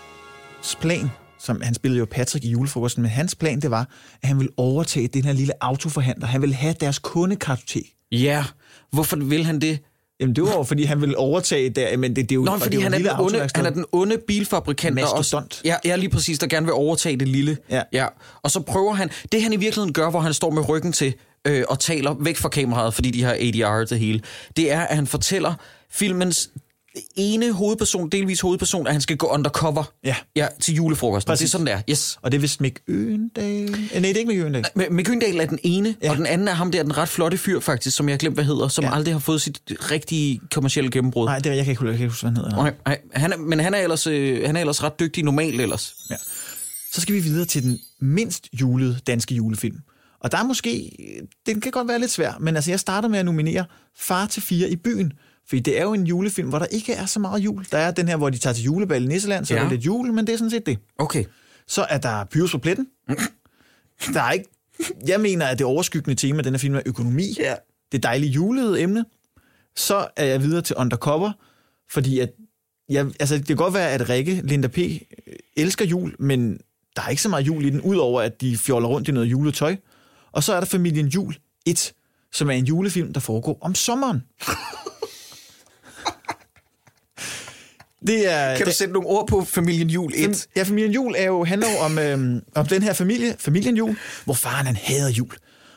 plan, 0.81 1.09
som 1.39 1.61
han 1.61 1.73
spillede 1.73 1.99
jo 1.99 2.05
Patrick 2.05 2.45
i 2.45 2.49
julefrokosten, 2.49 3.01
men 3.01 3.11
hans 3.11 3.35
plan 3.35 3.59
det 3.59 3.71
var, 3.71 3.89
at 4.21 4.27
han 4.27 4.39
ville 4.39 4.51
overtage 4.57 5.07
den 5.07 5.25
her 5.25 5.33
lille 5.33 5.53
autoforhandler. 5.63 6.27
Han 6.27 6.41
ville 6.41 6.55
have 6.55 6.75
deres 6.79 6.99
kundekartotek. 6.99 7.93
Ja, 8.11 8.45
hvorfor 8.91 9.17
vil 9.17 9.45
han 9.45 9.59
det? 9.59 9.79
Jamen 10.19 10.35
det 10.35 10.43
var 10.43 10.53
jo, 10.53 10.63
fordi 10.63 10.83
han 10.83 11.01
ville 11.01 11.17
overtage 11.17 11.69
der, 11.69 11.97
men 11.97 12.15
det, 12.15 12.29
det 12.29 12.31
er 12.31 12.35
jo, 12.35 12.43
Nå, 12.43 12.57
fordi 12.57 12.75
er 12.75 12.79
jo 12.79 12.83
han 12.83 12.93
er, 12.93 12.97
den 12.97 13.09
onde, 13.19 13.49
han 13.55 13.65
er 13.65 13.69
den 13.69 13.85
onde 13.91 14.17
bilfabrikant, 14.27 14.97
der 14.97 15.03
også... 15.03 15.15
Mastodont. 15.15 15.61
Ja, 15.65 15.75
ja, 15.85 15.95
lige 15.95 16.09
præcis, 16.09 16.39
der 16.39 16.47
gerne 16.47 16.65
vil 16.65 16.73
overtage 16.73 17.17
det 17.17 17.27
lille. 17.27 17.57
Ja. 17.69 17.81
ja. 17.93 18.07
Og 18.41 18.51
så 18.51 18.59
prøver 18.59 18.93
han... 18.93 19.09
Det 19.31 19.43
han 19.43 19.53
i 19.53 19.55
virkeligheden 19.55 19.93
gør, 19.93 20.09
hvor 20.09 20.19
han 20.19 20.33
står 20.33 20.49
med 20.49 20.69
ryggen 20.69 20.91
til 20.91 21.13
øh, 21.47 21.63
og 21.69 21.79
taler 21.79 22.15
væk 22.19 22.37
fra 22.37 22.49
kameraet, 22.49 22.93
fordi 22.93 23.11
de 23.11 23.23
har 23.23 23.33
ADR 23.33 23.85
det 23.85 23.99
hele, 23.99 24.21
det 24.57 24.71
er, 24.71 24.81
at 24.81 24.95
han 24.95 25.07
fortæller 25.07 25.53
filmens 25.91 26.49
ene 27.15 27.51
hovedperson, 27.51 28.09
delvis 28.09 28.41
hovedperson, 28.41 28.87
at 28.87 28.93
han 28.93 29.01
skal 29.01 29.17
gå 29.17 29.27
undercover 29.27 29.83
Ja. 30.03 30.15
ja 30.35 30.47
til 30.61 30.75
julefrokosten. 30.75 31.31
Præcis. 31.31 31.51
Det 31.51 31.55
er 31.55 31.59
sådan 31.59 31.67
der. 31.67 31.81
Yes. 31.89 32.19
Og 32.21 32.31
det 32.31 32.37
er 32.37 32.41
vist 32.41 32.61
Mick 32.61 32.79
Øgendal. 32.87 33.43
Eh, 33.63 33.69
Nej, 33.69 33.79
det 33.93 34.05
er 34.05 34.07
ikke 34.07 34.25
Mick 34.27 34.39
Øgendal. 34.39 34.65
Men 34.75 34.85
McGyndal 34.95 35.39
er 35.39 35.45
den 35.45 35.59
ene, 35.63 35.95
Ja. 36.03 36.11
og 36.11 36.17
den 36.17 36.25
anden 36.25 36.47
er 36.47 36.53
ham 36.53 36.71
der, 36.71 36.83
den 36.83 36.97
ret 36.97 37.09
flotte 37.09 37.37
fyr 37.37 37.59
faktisk, 37.59 37.97
som 37.97 38.09
jeg 38.09 38.13
har 38.13 38.17
glemt, 38.17 38.35
hvad 38.35 38.43
hedder, 38.45 38.67
som 38.67 38.83
Ja. 38.83 38.95
aldrig 38.95 39.13
har 39.13 39.19
fået 39.19 39.41
sit 39.41 39.59
rigtige 39.91 40.41
kommercielle 40.51 40.91
gennembrud. 40.91 41.25
Nej, 41.25 41.39
det 41.39 41.49
er, 41.49 41.53
jeg 41.55 41.65
kan 41.65 41.71
ikke, 41.71 41.85
jeg 41.85 41.93
kan 41.93 42.01
ikke 42.03 42.11
huske, 42.11 42.23
hvad 42.23 42.31
han 42.31 42.37
hedder. 42.37 42.55
Nej, 42.63 42.73
nej. 42.85 42.99
Han 43.13 43.33
er, 43.33 43.37
men 43.37 43.59
han 43.59 43.73
er, 43.73 43.77
ellers, 43.79 44.07
øh, 44.07 44.45
han 44.45 44.55
er 44.55 44.59
ellers 44.59 44.83
ret 44.83 44.99
dygtig 44.99 45.23
normalt 45.23 45.61
ellers. 45.61 45.95
Ja. 46.09 46.15
Så 46.93 47.01
skal 47.01 47.15
vi 47.15 47.19
videre 47.19 47.45
til 47.45 47.63
den 47.63 47.79
mindst 48.01 48.47
julede 48.61 48.99
danske 49.07 49.35
julefilm. 49.35 49.77
Og 50.23 50.31
der 50.31 50.37
er 50.37 50.43
måske, 50.43 50.91
den 51.45 51.61
kan 51.61 51.71
godt 51.71 51.87
være 51.87 51.99
lidt 51.99 52.11
svær, 52.11 52.33
men 52.39 52.55
altså 52.55 52.71
jeg 52.71 52.79
starter 52.79 53.07
med 53.09 53.19
at 53.19 53.25
nominere 53.25 53.65
Far 53.99 54.27
til 54.27 54.41
fire 54.41 54.69
i 54.69 54.75
byen. 54.75 55.13
Fordi 55.49 55.59
det 55.59 55.79
er 55.79 55.83
jo 55.83 55.93
en 55.93 56.07
julefilm, 56.07 56.49
hvor 56.49 56.59
der 56.59 56.65
ikke 56.65 56.93
er 56.93 57.05
så 57.05 57.19
meget 57.19 57.39
jul. 57.39 57.65
Der 57.71 57.77
er 57.77 57.91
den 57.91 58.07
her, 58.07 58.17
hvor 58.17 58.29
de 58.29 58.37
tager 58.37 58.53
til 58.53 58.63
julebal 58.63 59.03
i 59.03 59.07
Nisseland, 59.07 59.45
så 59.45 59.53
ja. 59.53 59.59
Er 59.59 59.63
der 59.63 59.71
lidt 59.71 59.85
jul, 59.85 60.13
men 60.13 60.27
det 60.27 60.33
er 60.33 60.37
sådan 60.37 60.51
set 60.51 60.65
det. 60.65 60.77
Okay. 60.97 61.25
Så 61.67 61.85
er 61.89 61.97
der 61.97 62.23
Pyrus 62.23 62.51
på 62.51 62.57
pletten. 62.57 62.87
Der 64.13 64.21
er 64.21 64.31
ikke... 64.31 64.45
Jeg 65.07 65.21
mener, 65.21 65.45
at 65.45 65.59
det 65.59 65.65
overskyggende 65.65 66.15
tema 66.15 66.37
af 66.37 66.43
den 66.43 66.53
her 66.53 66.57
film 66.59 66.75
er 66.75 66.81
økonomi. 66.85 67.35
Ja. 67.39 67.55
Det 67.91 68.03
dejlige 68.03 68.31
julede 68.31 68.81
emne. 68.81 69.05
Så 69.75 70.07
er 70.15 70.25
jeg 70.25 70.43
videre 70.43 70.61
til 70.61 70.75
Undercover, 70.75 71.31
fordi 71.91 72.19
at 72.19 72.29
jeg, 72.89 73.05
altså, 73.19 73.37
det 73.37 73.47
kan 73.47 73.55
godt 73.55 73.73
være, 73.73 73.89
at 73.89 74.09
Rikke, 74.09 74.41
Linda 74.43 74.67
P. 74.67 74.77
øh, 74.77 74.97
elsker 75.57 75.85
jul, 75.85 76.15
men 76.19 76.59
der 76.95 77.01
er 77.01 77.09
ikke 77.09 77.21
så 77.21 77.29
meget 77.29 77.47
jul 77.47 77.65
i 77.65 77.69
den, 77.69 77.81
udover 77.81 78.21
at 78.21 78.41
de 78.41 78.57
fjoller 78.57 78.89
rundt 78.89 79.07
i 79.07 79.11
noget 79.11 79.27
juletøj. 79.27 79.75
Og 80.31 80.43
så 80.43 80.53
er 80.53 80.59
der 80.59 80.67
Familien 80.67 81.07
Jul 81.07 81.35
1, 81.65 81.93
som 82.31 82.49
er 82.49 82.53
en 82.53 82.65
julefilm, 82.65 83.13
der 83.13 83.19
foregår 83.19 83.57
om 83.61 83.75
sommeren. 83.75 84.23
Det 88.07 88.33
er, 88.33 88.55
Kan 88.55 88.65
du 88.65 88.69
det, 88.69 88.75
sætte 88.75 88.93
nogle 88.93 89.07
ord 89.07 89.27
på 89.27 89.43
familien 89.43 89.89
Jul 89.89 90.11
1? 90.15 90.47
Ja, 90.55 90.63
familien 90.63 90.91
Jul 90.91 91.15
er 91.17 91.25
jo, 91.25 91.43
handler 91.43 91.67
jo 91.71 91.77
om, 91.77 91.99
øhm, 91.99 92.41
om 92.55 92.65
den 92.65 92.83
her 92.83 92.93
familie, 92.93 93.35
familien 93.39 93.77
Jul, 93.77 93.97
hvor 94.25 94.33
faren 94.33 94.65
han 94.65 94.75
hader 94.75 95.09
jul. 95.09 95.31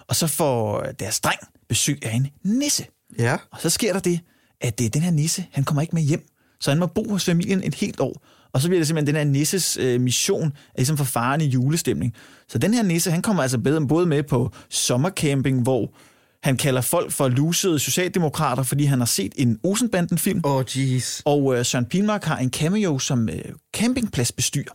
Og 0.08 0.16
så 0.16 0.26
får 0.26 0.82
deres 0.82 1.20
dreng 1.20 1.40
besøg 1.68 1.98
af 2.02 2.14
en 2.14 2.28
nisse. 2.44 2.86
Ja. 3.18 3.36
Og 3.52 3.60
så 3.60 3.70
sker 3.70 3.92
der 3.92 4.00
det, 4.00 4.20
at 4.60 4.78
det 4.78 4.86
er 4.86 4.90
den 4.90 5.02
her 5.02 5.10
nisse, 5.10 5.46
han 5.52 5.64
kommer 5.64 5.82
ikke 5.82 5.94
med 5.94 6.02
hjem. 6.02 6.24
Så 6.60 6.70
han 6.70 6.78
må 6.78 6.86
bo 6.86 7.10
hos 7.10 7.24
familien 7.24 7.62
et 7.64 7.74
helt 7.74 8.00
år. 8.00 8.26
Og 8.52 8.60
så 8.60 8.68
bliver 8.68 8.80
det 8.80 8.86
simpelthen 8.86 9.14
den 9.14 9.26
her 9.26 9.32
nisses 9.32 9.76
øh, 9.76 10.00
mission, 10.00 10.46
at 10.46 10.52
ligesom 10.76 10.96
få 10.96 11.04
faren 11.04 11.40
i 11.40 11.44
julestemning. 11.44 12.14
Så 12.48 12.58
den 12.58 12.74
her 12.74 12.82
nisse, 12.82 13.10
han 13.10 13.22
kommer 13.22 13.42
altså 13.42 13.58
både 13.88 14.06
med 14.06 14.22
på 14.22 14.52
sommercamping, 14.68 15.62
hvor 15.62 15.94
han 16.42 16.56
kalder 16.56 16.80
folk 16.80 17.12
for 17.12 17.28
lusede 17.28 17.78
socialdemokrater, 17.78 18.62
fordi 18.62 18.84
han 18.84 18.98
har 18.98 19.06
set 19.06 19.32
en 19.36 19.58
Olsenbanden-film. 19.64 20.40
Åh, 20.44 20.56
oh, 20.56 20.64
jeez. 20.76 21.22
Og 21.24 21.58
øh, 21.58 21.64
Søren 21.64 21.84
Pilmark 21.86 22.24
har 22.24 22.36
en 22.38 22.50
cameo 22.50 22.98
som 22.98 23.28
øh, 23.28 23.42
campingpladsbestyrer. 23.76 24.72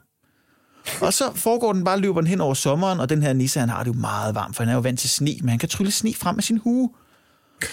Og 1.01 1.13
så 1.13 1.31
foregår 1.35 1.73
den 1.73 1.83
bare, 1.83 1.99
løber 1.99 2.21
den 2.21 2.27
hen 2.27 2.41
over 2.41 2.53
sommeren, 2.53 2.99
og 2.99 3.09
den 3.09 3.23
her 3.23 3.33
nisse, 3.33 3.59
han 3.59 3.69
har 3.69 3.83
det 3.83 3.87
jo 3.87 3.99
meget 3.99 4.35
varmt, 4.35 4.55
for 4.55 4.63
han 4.63 4.69
er 4.69 4.73
jo 4.73 4.79
vant 4.79 4.99
til 4.99 5.09
sne, 5.09 5.31
men 5.41 5.49
han 5.49 5.59
kan 5.59 5.69
trylle 5.69 5.91
sne 5.91 6.13
frem 6.13 6.35
med 6.35 6.43
sin 6.43 6.57
hue. 6.57 6.89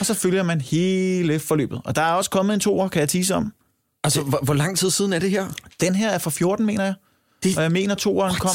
Og 0.00 0.06
så 0.06 0.14
følger 0.14 0.42
man 0.42 0.60
hele 0.60 1.38
forløbet. 1.40 1.80
Og 1.84 1.96
der 1.96 2.02
er 2.02 2.12
også 2.12 2.30
kommet 2.30 2.54
en 2.54 2.60
toer, 2.60 2.88
kan 2.88 3.00
jeg 3.00 3.08
tease 3.08 3.34
om. 3.34 3.52
Altså, 4.04 4.22
hvor, 4.22 4.38
hvor 4.44 4.54
lang 4.54 4.78
tid 4.78 4.90
siden 4.90 5.12
er 5.12 5.18
det 5.18 5.30
her? 5.30 5.46
Den 5.80 5.94
her 5.94 6.10
er 6.10 6.18
fra 6.18 6.30
14, 6.30 6.66
mener 6.66 6.84
jeg. 6.84 6.94
Det- 7.42 7.56
Og 7.56 7.62
jeg 7.62 7.72
mener, 7.72 7.94
toeren 7.94 8.30
What? 8.30 8.40
kom 8.40 8.50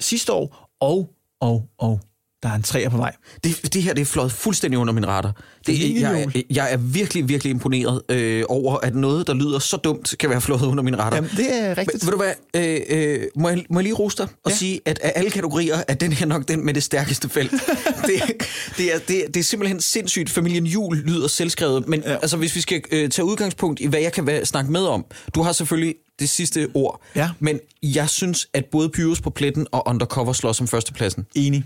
sidste 0.00 0.32
år, 0.32 0.70
og, 0.80 1.10
og, 1.40 1.68
og, 1.78 2.00
der 2.46 2.52
er 2.52 2.56
en 2.56 2.62
træer 2.62 2.88
på 2.88 2.96
vej. 2.96 3.12
Det, 3.44 3.74
det 3.74 3.82
her 3.82 3.94
det 3.94 4.00
er 4.00 4.04
fløjet 4.04 4.32
fuldstændig 4.32 4.78
under 4.78 4.92
min 4.94 5.08
radar. 5.08 5.30
Det 5.66 5.74
er 5.74 5.78
Det, 5.78 5.88
lige 5.88 6.00
jeg, 6.10 6.22
er- 6.22 6.42
jeg 6.50 6.72
er 6.72 6.76
virkelig, 6.76 7.28
virkelig 7.28 7.50
imponeret 7.50 8.02
øh, 8.08 8.44
over, 8.48 8.76
at 8.76 8.94
noget, 8.94 9.26
der 9.26 9.34
lyder 9.34 9.58
så 9.58 9.76
dumt, 9.76 10.14
kan 10.18 10.30
være 10.30 10.40
fløjet 10.40 10.62
under 10.66 10.82
min 10.82 10.98
radar. 10.98 11.14
Jamen, 11.16 11.30
det 11.36 11.54
er 11.62 11.68
Men, 11.68 11.78
rigtigt. 11.78 12.04
ved 12.06 12.12
du 12.12 12.16
hvad, 12.18 12.32
øh, 12.56 12.80
øh, 12.88 13.20
må, 13.36 13.48
jeg, 13.48 13.64
må 13.70 13.78
jeg 13.78 13.82
lige 13.82 13.94
rose 13.94 14.16
dig 14.16 14.28
og 14.44 14.50
Ja. 14.50 14.56
sige, 14.56 14.80
at 14.84 14.98
af 14.98 15.12
alle 15.16 15.30
kategorier 15.30 15.76
er 15.88 15.94
den 15.94 16.12
her 16.12 16.26
nok 16.26 16.48
den 16.48 16.64
med 16.66 16.74
det 16.74 16.82
stærkeste 16.82 17.28
felt. 17.28 17.50
det, 18.06 18.22
det, 18.76 18.94
er, 18.94 18.98
det, 19.08 19.24
er- 19.24 19.26
det 19.28 19.36
er 19.36 19.44
simpelthen 19.44 19.80
sindssygt. 19.80 20.30
Familien 20.30 20.66
Jul 20.66 20.96
lyder 20.96 21.28
selvskrevet, 21.28 21.88
men 21.88 22.02
ja. 22.06 22.12
altså, 22.16 22.36
hvis 22.36 22.56
vi 22.56 22.60
skal 22.60 22.82
øh, 22.92 23.10
tage 23.10 23.26
udgangspunkt 23.26 23.80
i, 23.80 23.86
hvad 23.86 24.00
jeg 24.00 24.12
kan 24.12 24.26
være, 24.26 24.44
snakke 24.46 24.72
med 24.72 24.80
om. 24.82 25.04
Du 25.34 25.42
har 25.42 25.52
selvfølgelig 25.52 25.94
det 26.18 26.28
sidste 26.28 26.68
ord, 26.74 27.02
Ja. 27.16 27.30
men 27.38 27.58
jeg 27.82 28.08
synes, 28.08 28.46
at 28.54 28.64
både 28.64 28.88
Pyrus 28.88 29.20
på 29.20 29.30
pletten 29.30 29.66
og 29.72 29.88
Undercover 29.88 30.32
slår 30.32 30.52
som 30.52 30.68
førstepladsen. 30.68 31.26
Enig. 31.34 31.64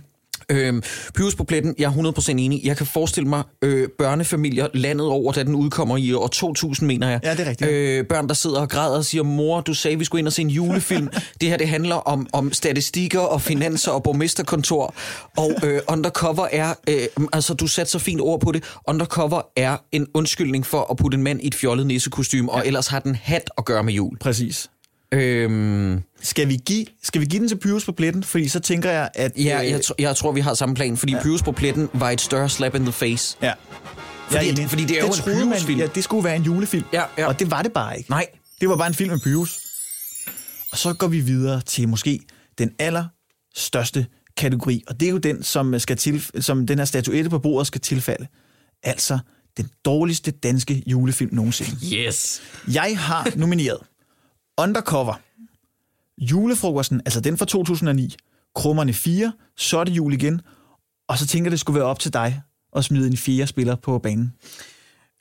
Øhm, 0.51 0.83
Pyrus 1.15 1.35
på 1.35 1.45
pletten, 1.45 1.75
jeg 1.79 1.85
er 1.85 2.13
100% 2.19 2.31
enig. 2.31 2.61
Jeg 2.65 2.77
kan 2.77 2.87
forestille 2.87 3.29
mig 3.29 3.43
øh, 3.63 3.89
børnefamilier 3.99 4.69
landet 4.75 5.07
over, 5.07 5.33
da 5.33 5.43
den 5.43 5.55
udkommer 5.55 5.97
i 5.97 6.13
år 6.13 6.27
2000, 6.27 6.87
mener 6.87 7.11
jeg. 7.11 7.21
Ja, 7.25 7.31
det 7.33 7.41
er 7.41 7.51
rigtigt. 7.51 7.71
Øh, 7.71 8.07
børn, 8.07 8.29
der 8.29 8.35
sidder 8.35 8.61
og 8.61 8.69
græder 8.69 8.97
og 8.97 9.05
siger, 9.05 9.23
mor, 9.23 9.61
du 9.61 9.75
sagde, 9.75 9.99
vi 9.99 10.05
skulle 10.05 10.21
ind 10.21 10.27
og 10.27 10.33
se 10.33 10.43
en 10.43 10.51
julefilm. 10.51 11.09
det 11.41 11.49
her, 11.49 11.57
det 11.57 11.69
handler 11.69 11.95
om, 11.95 12.27
om 12.33 12.53
statistikker 12.53 13.21
og 13.21 13.43
finanser 13.43 13.93
og 13.93 14.03
borgmesterkontor. 14.03 14.95
Og 15.37 15.53
øh, 15.65 15.81
Undercover 15.89 16.49
er, 16.53 16.75
øh, 16.89 17.27
altså 17.33 17.55
du 17.55 17.67
satte 17.67 17.93
så 17.93 17.99
fint 17.99 18.21
ord 18.21 18.41
på 18.41 18.53
det, 18.53 18.65
Undercover 18.89 19.43
er 19.57 19.77
en 19.93 20.07
undskyldning 20.15 20.67
for 20.67 20.91
at 20.91 20.97
putte 20.97 21.17
en 21.17 21.23
mand 21.23 21.41
i 21.43 21.47
et 21.47 21.55
fjollet 21.55 21.87
nissekostym, 21.87 22.49
og 22.49 22.67
ellers 22.67 22.87
har 22.87 23.01
den 23.01 23.15
hat 23.15 23.51
at 23.59 23.65
gøre 23.65 23.83
med 23.83 23.93
jul. 23.93 24.19
Præcis. 24.19 24.71
Øhm, 25.13 26.03
Skal 26.23 26.49
vi, 26.49 26.57
give, 26.67 26.87
skal 27.03 27.21
vi 27.21 27.27
give 27.27 27.41
den 27.41 27.49
til 27.49 27.59
Pyrus 27.59 27.85
på 27.85 27.93
pletten? 27.93 28.23
Fordi 28.25 28.49
så 28.49 28.61
tænker 28.61 28.91
jeg, 28.91 29.11
at... 29.15 29.33
ja, 29.37 29.63
øh, 29.65 29.71
jeg, 29.71 29.81
tr- 29.81 29.95
jeg 29.99 30.17
tror, 30.17 30.33
vi 30.33 30.41
har 30.41 30.55
samme 30.55 30.75
plan, 30.75 30.97
fordi 30.97 31.13
ja. 31.13 31.23
Pyrus 31.23 31.43
på 31.43 31.53
pletten 31.53 31.89
var 31.93 32.11
et 32.11 32.21
større 32.21 32.49
slap 32.49 32.75
in 32.75 32.83
the 32.83 32.93
face. 32.93 33.37
Ja. 33.43 33.53
Fordi- 34.29 34.45
Jeg 34.47 34.53
enig. 34.53 34.69
fordi 34.69 34.85
det 34.85 34.97
er 34.99 35.01
jo 35.01 35.07
en 35.07 35.23
Pyrus-film. 35.51 35.79
Ja, 35.81 35.87
det 35.95 36.05
skulle 36.05 36.25
være 36.25 36.37
en 36.37 36.43
julefilm. 36.43 36.85
Ja, 36.93 37.03
ja. 37.19 37.27
Og 37.27 37.39
det 37.39 37.51
var 37.51 37.63
det 37.63 37.73
bare 37.73 37.99
ikke. 37.99 38.11
Nej, 38.11 38.27
Det 38.61 38.69
var 38.69 38.77
bare 38.77 38.87
en 38.89 38.95
film 38.95 39.11
med 39.11 39.21
Pyrus. 39.25 39.61
Og 40.73 40.79
så 40.79 40.93
går 40.93 41.07
vi 41.09 41.21
videre 41.21 41.61
til 41.61 41.89
måske 41.89 42.21
den 42.59 42.71
allerstørste 42.79 44.07
kategori, 44.37 44.83
og 44.89 45.01
det 45.01 45.07
er 45.07 45.11
jo 45.11 45.19
den, 45.19 45.43
som, 45.43 45.79
skal 45.79 45.97
til, 45.97 46.25
som 46.41 46.67
den 46.67 46.79
her 46.79 46.85
statuette 46.85 47.31
på 47.31 47.39
bordet 47.39 47.67
skal 47.67 47.81
tilfalde. 47.81 48.27
Altså 48.83 49.19
den 49.57 49.69
dårligste 49.85 50.31
danske 50.31 50.83
julefilm 50.87 51.35
nogensinde. 51.35 51.71
Yes. 51.97 52.43
Jeg 52.75 52.99
har 52.99 53.33
nomineret 53.37 53.79
Undercover, 54.63 55.15
Julefrokosten, 56.19 57.01
altså 57.07 57.21
den 57.21 57.39
fra 57.39 57.45
2009, 57.45 58.15
Krummerne 58.55 58.93
4, 58.93 59.33
Så 59.57 59.79
er 59.79 59.85
det 59.85 59.93
jul 59.93 60.13
igen, 60.13 60.41
og 61.09 61.19
så 61.19 61.27
tænker 61.27 61.47
jeg, 61.47 61.51
det 61.53 61.61
skulle 61.61 61.81
være 61.81 61.89
op 61.89 61.99
til 61.99 62.13
dig 62.13 62.43
at 62.77 62.85
smide 62.85 63.07
en 63.07 63.17
fjerde 63.17 63.47
spiller 63.47 63.77
på 63.77 63.99
banen. 63.99 64.33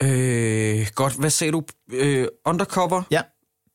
Øh, 0.02 0.86
godt, 0.94 1.18
hvad 1.20 1.30
sagde 1.30 1.52
du? 1.52 1.62
Øh, 1.92 2.28
undercover? 2.46 3.02
Ja, 3.10 3.22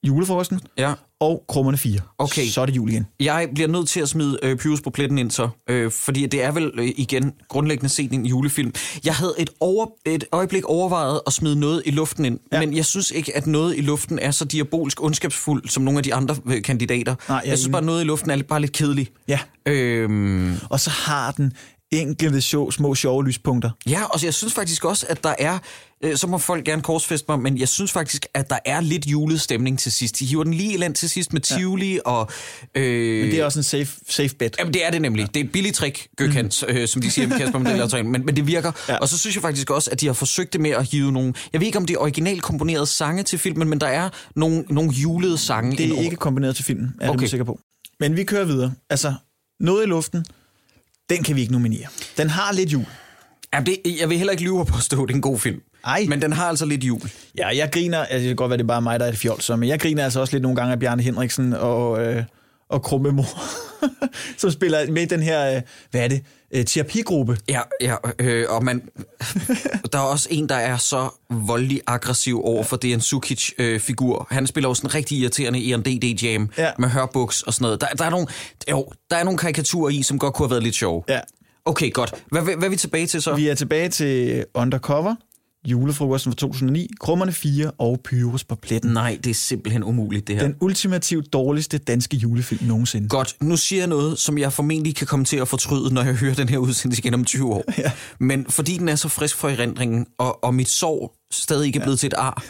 Julefrokosten 0.03 0.61
Ja. 0.77 0.93
Og 1.25 1.43
Krummerne 1.49 1.77
4. 1.77 1.99
Okay. 2.17 2.47
Så 2.47 2.61
er 2.61 2.65
det 2.65 2.75
jul 2.75 2.89
igen. 2.89 3.05
Jeg 3.19 3.49
bliver 3.55 3.67
nødt 3.67 3.89
til 3.89 3.99
at 3.99 4.09
smide 4.09 4.39
øh, 4.43 4.55
Pyrus 4.57 4.81
på 4.81 4.89
pletten 4.89 5.17
ind 5.17 5.31
så, 5.31 5.49
øh, 5.69 5.91
fordi 5.91 6.25
det 6.25 6.43
er 6.43 6.51
vel 6.51 6.71
øh, 6.77 6.87
igen 6.97 7.31
grundlæggende 7.49 7.89
set 7.89 8.11
en 8.11 8.25
julefilm. 8.25 8.73
Jeg 9.05 9.15
havde 9.15 9.33
et, 9.37 9.49
over, 9.59 9.85
et 10.05 10.23
øjeblik 10.31 10.65
overvejet 10.65 11.21
at 11.27 11.33
smide 11.33 11.59
noget 11.59 11.81
i 11.85 11.91
luften 11.91 12.25
ind, 12.25 12.39
Ja. 12.51 12.59
men 12.59 12.75
jeg 12.75 12.85
synes 12.85 13.11
ikke, 13.11 13.35
at 13.37 13.47
noget 13.47 13.77
i 13.77 13.81
luften 13.81 14.19
er 14.19 14.31
så 14.31 14.45
diabolsk 14.45 15.03
ondskabsfuld 15.03 15.69
som 15.69 15.83
nogle 15.83 15.97
af 15.97 16.03
de 16.03 16.13
andre 16.13 16.35
øh, 16.45 16.61
kandidater. 16.61 17.15
Nej, 17.29 17.37
jeg 17.43 17.49
jeg 17.49 17.57
synes 17.57 17.71
bare, 17.71 17.79
at 17.81 17.85
noget 17.85 18.01
i 18.01 18.05
luften 18.05 18.31
er 18.31 18.43
bare 18.43 18.61
lidt 18.61 18.71
kedelig. 18.71 19.07
Ja. 19.27 19.39
Øhm, 19.65 20.55
Og 20.69 20.79
så 20.79 20.89
har 20.89 21.31
den 21.31 21.53
enkelte 21.91 22.41
show, 22.41 22.71
små 22.71 22.95
sjove 22.95 23.23
lyspunkter. 23.25 23.69
Ja, 23.89 24.03
og 24.03 24.23
jeg 24.23 24.33
synes 24.33 24.53
faktisk 24.53 24.85
også, 24.85 25.05
at 25.09 25.23
der 25.23 25.33
er, 25.39 25.57
øh, 26.05 26.17
så 26.17 26.27
må 26.27 26.37
folk 26.37 26.65
gerne 26.65 26.81
korsfeste 26.81 27.25
mig, 27.29 27.39
men 27.39 27.57
jeg 27.57 27.67
synes 27.67 27.91
faktisk, 27.91 28.25
at 28.33 28.49
der 28.49 28.57
er 28.65 28.81
lidt 28.81 29.07
julet 29.07 29.41
stemning 29.41 29.79
til 29.79 29.91
sidst. 29.91 30.19
De 30.19 30.25
hiver 30.25 30.43
den 30.43 30.53
lige 30.53 30.73
i 30.73 30.77
land 30.77 30.95
til 30.95 31.09
sidst 31.09 31.33
med 31.33 31.41
Tivoli, 31.41 31.93
ja. 31.93 31.99
og... 32.05 32.31
Øh, 32.75 33.21
Men 33.21 33.31
det 33.31 33.39
er 33.39 33.45
også 33.45 33.59
en 33.59 33.63
safe, 33.63 33.87
safe 34.09 34.35
bet. 34.35 34.55
Jamen, 34.59 34.73
det 34.73 34.85
er 34.85 34.91
det 34.91 35.01
nemlig. 35.01 35.27
Det 35.33 35.39
er 35.39 35.43
et 35.43 35.51
billigt 35.51 35.75
trick, 35.75 36.07
Gøkant, 36.17 36.63
mm. 36.67 36.75
øh, 36.75 36.87
som 36.87 37.01
de 37.01 37.11
siger 37.11 37.27
med 37.27 37.37
Kasper 37.37 37.59
Mandela 37.59 38.03
men, 38.03 38.25
men 38.25 38.35
det 38.35 38.47
virker. 38.47 38.71
Ja. 38.87 38.93
Ja. 38.93 38.99
Og 38.99 39.09
så 39.09 39.17
synes 39.17 39.35
jeg 39.35 39.41
faktisk 39.41 39.69
også, 39.69 39.91
at 39.91 40.01
de 40.01 40.05
har 40.05 40.13
forsøgt 40.13 40.53
det 40.53 40.61
med 40.61 40.71
at 40.71 40.91
hive 40.91 41.11
nogle... 41.11 41.33
Jeg 41.53 41.61
ved 41.61 41.65
ikke, 41.65 41.77
om 41.77 41.85
det 41.85 41.93
er 41.93 41.99
originalt 41.99 42.43
komponerede 42.43 42.85
sange 42.85 43.23
til 43.23 43.39
filmen, 43.39 43.69
men 43.69 43.81
der 43.81 43.87
er 43.87 44.09
nogle, 44.35 44.65
nogle 44.69 44.91
julede 44.91 45.37
sange 45.37 45.77
Det 45.77 45.89
er 45.89 46.01
ikke 46.01 46.15
kombineret 46.15 46.55
til 46.55 46.65
filmen, 46.65 46.93
er 47.01 47.09
okay. 47.09 47.21
Jeg 47.21 47.29
sikker 47.29 47.43
på. 47.43 47.59
Men 47.99 48.17
vi 48.17 48.23
kører 48.23 48.45
videre. 48.45 48.73
Altså, 48.89 49.13
noget 49.59 49.83
i 49.83 49.87
luften, 49.87 50.25
den 51.09 51.23
kan 51.23 51.35
vi 51.35 51.41
ikke 51.41 51.53
nominere. 51.53 51.87
Den 52.17 52.29
har 52.29 52.53
lidt 52.53 52.73
jul. 52.73 52.85
Jamen, 53.53 53.65
det, 53.65 53.77
jeg 53.99 54.09
vil 54.09 54.17
heller 54.17 54.31
ikke 54.31 54.43
lyve 54.43 54.65
på 54.65 54.77
at 54.77 54.83
stå, 54.83 55.05
det 55.05 55.11
er 55.11 55.15
en 55.15 55.21
god 55.21 55.39
film. 55.39 55.61
Ej. 55.85 56.05
Men 56.09 56.21
den 56.21 56.33
har 56.33 56.45
altså 56.45 56.65
lidt 56.65 56.83
jul. 56.83 57.11
Ja, 57.37 57.47
jeg 57.47 57.69
griner, 57.71 57.99
altså 57.99 58.17
det 58.17 58.27
kan 58.27 58.35
godt 58.35 58.49
være, 58.49 58.57
det 58.57 58.63
er 58.63 58.67
bare 58.67 58.81
mig, 58.81 58.99
der 58.99 59.05
er 59.05 59.09
et 59.09 59.17
fjol, 59.17 59.41
så, 59.41 59.55
men 59.55 59.69
jeg 59.69 59.79
griner 59.79 60.03
altså 60.03 60.19
også 60.19 60.33
lidt 60.33 60.41
nogle 60.43 60.55
gange 60.55 60.73
af 60.73 60.79
Bjarne 60.79 61.03
Henriksen 61.03 61.53
og, 61.53 62.05
øh, 62.05 62.23
og 62.69 62.81
Krumme 62.83 63.11
Mor, 63.11 63.39
som 64.41 64.51
spiller 64.51 64.91
med 64.91 65.07
den 65.07 65.23
her, 65.23 65.55
øh, 65.55 65.61
hvad 65.91 66.01
er 66.01 66.07
det, 66.07 66.23
øh, 66.51 66.65
terapigruppe. 66.65 67.37
Ja, 67.49 67.61
ja 67.81 67.95
øh, 68.19 68.45
og 68.49 68.63
man, 68.63 68.81
der 69.93 69.99
er 69.99 70.03
også 70.03 70.27
en, 70.31 70.49
der 70.49 70.55
er 70.55 70.77
så 70.77 71.09
voldelig 71.29 71.81
aggressiv 71.87 72.41
over 72.45 72.63
for 72.63 72.77
Dejan 72.77 73.01
Sukic-figur. 73.01 74.27
Han 74.29 74.47
spiller 74.47 74.73
sådan 74.73 74.87
en 74.87 74.95
rigtig 74.95 75.17
irriterende 75.17 75.59
i 75.59 75.73
en 75.73 75.81
DD-jam 75.81 76.49
Ja. 76.57 76.63
ja. 76.63 76.71
med 76.79 76.89
hørbuks 76.89 77.41
og 77.41 77.53
sådan 77.53 77.63
noget. 77.63 77.81
Der, 77.81 77.87
der, 77.87 78.05
er 78.05 78.09
nogle, 78.09 78.27
jo, 78.71 78.91
der 79.11 79.17
er 79.17 79.23
nogle 79.23 79.37
karikaturer 79.37 79.89
i, 79.89 80.03
som 80.03 80.19
godt 80.19 80.33
kunne 80.33 80.45
have 80.47 80.51
været 80.51 80.63
lidt 80.63 80.75
sjove. 80.75 81.03
Ja. 81.09 81.19
Okay, 81.65 81.93
godt. 81.93 82.13
Hvad, 82.31 82.41
hvad, 82.41 82.55
hvad 82.55 82.65
er 82.65 82.69
vi 82.69 82.75
tilbage 82.75 83.07
til 83.07 83.21
så? 83.21 83.35
Vi 83.35 83.47
er 83.47 83.55
tilbage 83.55 83.89
til 83.89 84.45
Undercover, 84.53 85.15
julefrokosten 85.65 86.31
fra 86.31 86.35
2009, 86.35 86.89
Krummerne 86.99 87.31
4 87.31 87.71
og 87.77 87.99
Pyrus 88.03 88.43
på 88.43 88.55
pletten. 88.55 88.91
Nej, 88.91 89.19
det 89.23 89.29
er 89.29 89.33
simpelthen 89.33 89.83
umuligt, 89.83 90.27
det 90.27 90.35
her. 90.35 90.43
Den 90.43 90.55
ultimativt 90.61 91.33
dårligste 91.33 91.77
danske 91.77 92.17
julefilm 92.17 92.67
nogensinde. 92.67 93.09
Godt, 93.09 93.35
nu 93.41 93.57
siger 93.57 93.79
jeg 93.79 93.87
noget, 93.87 94.19
som 94.19 94.37
jeg 94.37 94.53
formentlig 94.53 94.95
kan 94.95 95.07
komme 95.07 95.25
til 95.25 95.37
at 95.37 95.47
fortryde, 95.47 95.93
når 95.93 96.03
jeg 96.03 96.13
hører 96.13 96.33
den 96.33 96.49
her 96.49 96.57
udsendelse 96.57 96.99
igen 97.01 97.13
om 97.13 97.25
20 97.25 97.53
år. 97.53 97.63
Ja. 97.77 97.91
Men 98.19 98.45
fordi 98.49 98.77
den 98.77 98.89
er 98.89 98.95
så 98.95 99.09
frisk 99.09 99.35
for 99.35 99.49
erindringen, 99.49 100.05
og, 100.17 100.43
og 100.43 100.53
mit 100.53 100.69
sorg 100.69 101.13
stadig 101.31 101.67
ikke 101.67 101.79
er 101.79 101.83
blevet 101.83 101.99
til 101.99 102.07
et 102.07 102.13
ar, 102.17 102.43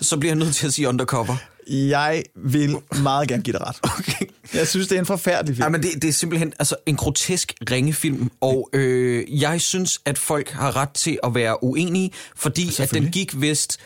så 0.00 0.16
bliver 0.16 0.30
jeg 0.30 0.38
nødt 0.38 0.54
til 0.54 0.66
at 0.66 0.72
sige 0.72 0.88
undercover. 0.88 1.36
Jeg 1.70 2.22
vil 2.36 2.76
meget 3.02 3.28
gerne 3.28 3.42
give 3.42 3.52
dig 3.52 3.66
ret. 3.66 3.76
Okay. 3.98 4.26
Jeg 4.54 4.68
synes, 4.68 4.88
det 4.88 4.96
er 4.96 5.00
en 5.00 5.06
forfærdelig 5.06 5.56
film. 5.56 5.64
Ja, 5.64 5.68
men 5.68 5.82
det, 5.82 6.02
det 6.02 6.08
er 6.08 6.12
simpelthen 6.12 6.52
altså, 6.58 6.76
en 6.86 6.96
grotesk 6.96 7.54
ringefilm, 7.70 8.30
og 8.40 8.70
øh, 8.72 9.40
jeg 9.40 9.60
synes, 9.60 10.00
at 10.04 10.18
folk 10.18 10.50
har 10.50 10.76
ret 10.76 10.90
til 10.90 11.18
at 11.22 11.34
være 11.34 11.64
uenige, 11.64 12.10
fordi 12.36 12.70
at 12.78 12.90
den 12.90 13.10
gik 13.10 13.40
vist... 13.40 13.78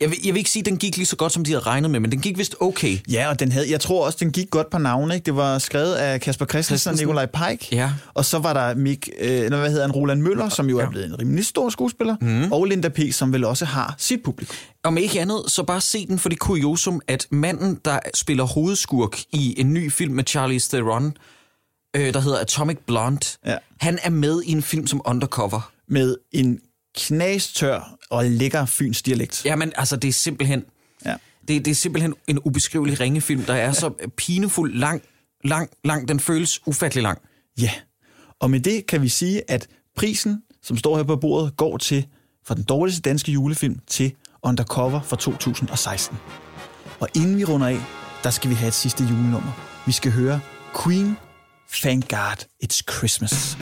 Jeg 0.00 0.10
vil, 0.10 0.18
jeg 0.24 0.34
vil 0.34 0.38
ikke 0.38 0.50
sige, 0.50 0.60
at 0.60 0.66
den 0.66 0.76
gik 0.76 0.96
lige 0.96 1.06
så 1.06 1.16
godt, 1.16 1.32
som 1.32 1.44
de 1.44 1.50
havde 1.50 1.64
regnet 1.64 1.90
med, 1.90 2.00
men 2.00 2.12
den 2.12 2.20
gik 2.20 2.38
vist 2.38 2.56
okay. 2.60 2.98
Ja, 3.10 3.28
og 3.28 3.40
den 3.40 3.52
havde, 3.52 3.70
jeg 3.70 3.80
tror 3.80 4.06
også, 4.06 4.18
den 4.20 4.32
gik 4.32 4.50
godt 4.50 4.70
på 4.70 4.78
navne. 4.78 5.14
Ikke? 5.14 5.24
Det 5.24 5.36
var 5.36 5.58
skrevet 5.58 5.94
af 5.94 6.20
Kasper 6.20 6.46
Christensen 6.46 6.90
og. 6.90 6.96
Nikolaj 6.96 7.26
Peik. 7.26 7.72
Ja. 7.72 7.92
Og 8.14 8.24
så 8.24 8.38
var 8.38 8.52
der 8.52 8.74
Mik, 8.74 9.08
øh, 9.20 9.48
hvad 9.48 9.70
hedder 9.70 9.82
han, 9.82 9.92
Roland 9.92 10.22
Møller, 10.22 10.48
som 10.48 10.68
jo 10.70 10.78
er 10.78 10.90
blevet 10.90 11.06
en 11.06 11.18
rimelig 11.20 11.46
stor 11.46 11.68
skuespiller. 11.70 12.16
Mm. 12.20 12.52
Og 12.52 12.64
Linda 12.64 12.88
P., 12.88 12.98
som 13.12 13.32
vel 13.32 13.44
også 13.44 13.64
har 13.64 13.94
sit 13.98 14.22
publikum. 14.24 14.56
Om 14.84 14.96
ikke 14.98 15.20
andet, 15.20 15.42
så 15.48 15.62
bare 15.62 15.80
se 15.80 16.06
den 16.06 16.18
for 16.18 16.28
det 16.28 16.38
kuriosum, 16.38 17.00
at 17.08 17.26
manden, 17.30 17.78
der 17.84 17.98
spiller 18.14 18.44
hovedskurk 18.44 19.20
i 19.32 19.60
en 19.60 19.72
ny 19.72 19.92
film 19.92 20.14
med 20.14 20.24
Charlize 20.26 20.68
Theron, 20.76 21.16
øh, 21.96 22.14
der 22.14 22.20
hedder 22.20 22.38
Atomic 22.38 22.78
Blonde, 22.86 23.26
Ja. 23.46 23.56
han 23.80 23.98
er 24.02 24.10
med 24.10 24.42
i 24.46 24.52
en 24.52 24.62
film 24.62 24.86
som 24.86 25.00
Undercover. 25.04 25.70
Med 25.88 26.16
en 26.32 26.58
knastør 26.96 27.96
og 28.10 28.24
lækker 28.24 28.66
fyns 28.66 29.02
dialekt. 29.02 29.44
Jamen, 29.44 29.72
altså, 29.76 29.96
det 29.96 30.08
er 30.08 30.12
simpelthen... 30.12 30.64
Ja. 31.04 31.14
Det, 31.48 31.64
det 31.64 31.70
er 31.70 31.74
simpelthen 31.74 32.14
en 32.28 32.38
ubeskrivelig 32.38 33.00
ringefilm, 33.00 33.42
der 33.42 33.54
er 33.54 33.72
så 33.72 34.10
pinefuld 34.16 34.74
lang, 34.74 35.02
lang, 35.44 35.70
lang. 35.84 36.08
Den 36.08 36.20
føles 36.20 36.60
ufattelig 36.66 37.02
lang. 37.02 37.18
Ja, 37.60 37.70
og 38.40 38.50
med 38.50 38.60
det 38.60 38.86
kan 38.86 39.02
vi 39.02 39.08
sige, 39.08 39.50
at 39.50 39.66
prisen, 39.96 40.42
som 40.62 40.76
står 40.76 40.96
her 40.96 41.04
på 41.04 41.16
bordet, 41.16 41.56
går 41.56 41.76
til 41.76 42.06
for 42.46 42.54
den 42.54 42.64
dårligste 42.64 43.02
danske 43.02 43.32
julefilm 43.32 43.78
til 43.86 44.12
Undercover 44.42 45.00
fra 45.02 45.16
2016. 45.16 46.16
Og 47.00 47.08
inden 47.16 47.38
vi 47.38 47.44
runder 47.44 47.66
af, 47.66 47.80
der 48.22 48.30
skal 48.30 48.50
vi 48.50 48.54
have 48.54 48.68
et 48.68 48.74
sidste 48.74 49.04
julenummer. 49.04 49.82
Vi 49.86 49.92
skal 49.92 50.12
høre 50.12 50.40
Queen, 50.84 51.16
Thank 51.72 52.08
God 52.08 52.44
It's 52.64 52.82
Christmas. 52.82 53.56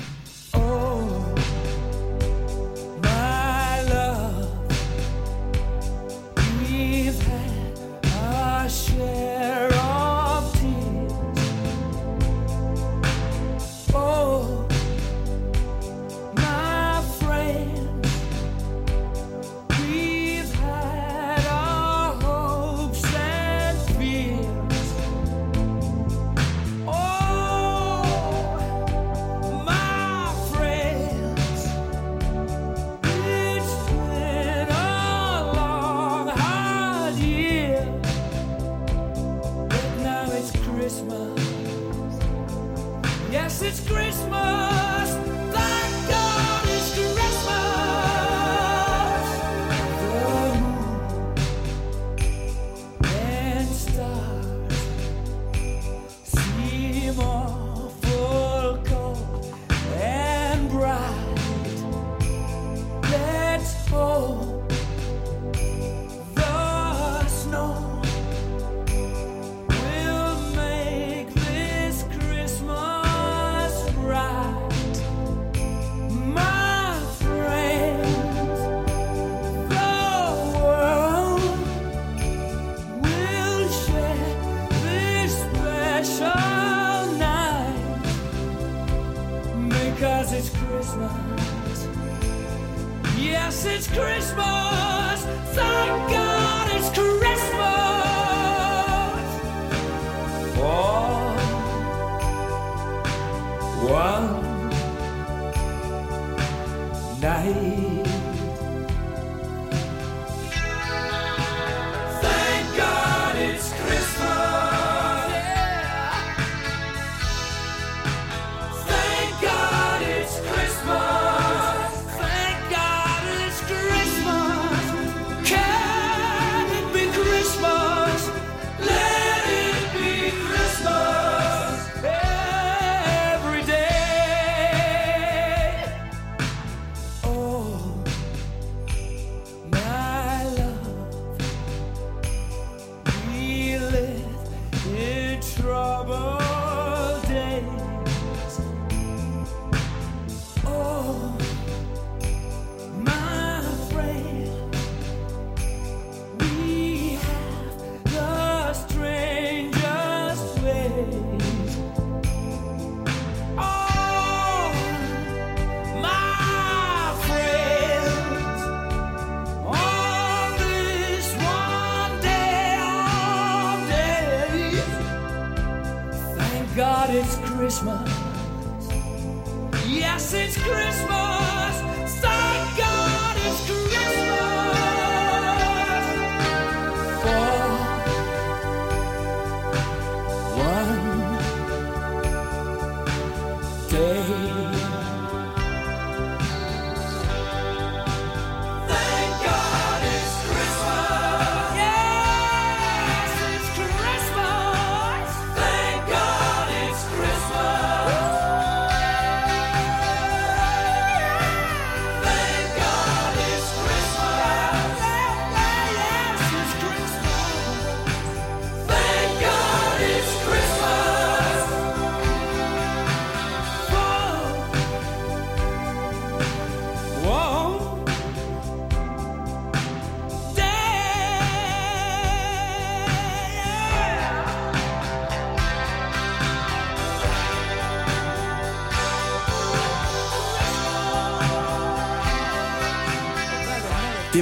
Christmas. 93.98 94.57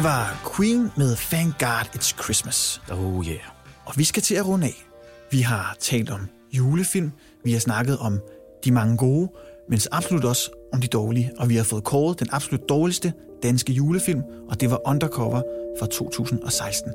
Var 0.06 0.52
Queen 0.56 0.90
med 0.96 1.16
Thank 1.16 1.58
God 1.58 1.86
It's 1.96 2.22
Christmas. 2.22 2.80
Oh 2.90 3.26
yeah. 3.26 3.38
Og 3.84 3.94
vi 3.96 4.04
skal 4.04 4.22
til 4.22 4.34
at 4.34 4.46
runde 4.46 4.66
af. 4.66 4.86
Vi 5.30 5.40
har 5.40 5.76
talt 5.80 6.10
om 6.10 6.20
julefilm, 6.52 7.12
vi 7.44 7.52
har 7.52 7.58
snakket 7.58 7.98
om 7.98 8.20
de 8.64 8.70
mange 8.70 8.96
gode, 8.96 9.28
men 9.68 9.78
så 9.78 9.88
absolut 9.92 10.24
også 10.24 10.50
om 10.72 10.80
de 10.80 10.86
dårlige. 10.86 11.30
Og 11.38 11.48
vi 11.48 11.56
har 11.56 11.64
fået 11.64 11.84
kåret 11.84 12.20
den 12.20 12.28
absolut 12.30 12.68
dårligste 12.68 13.12
danske 13.42 13.72
julefilm, 13.72 14.22
og 14.48 14.60
det 14.60 14.70
var 14.70 14.88
Undercover 14.88 15.42
fra 15.78 15.86
2016. 15.86 16.92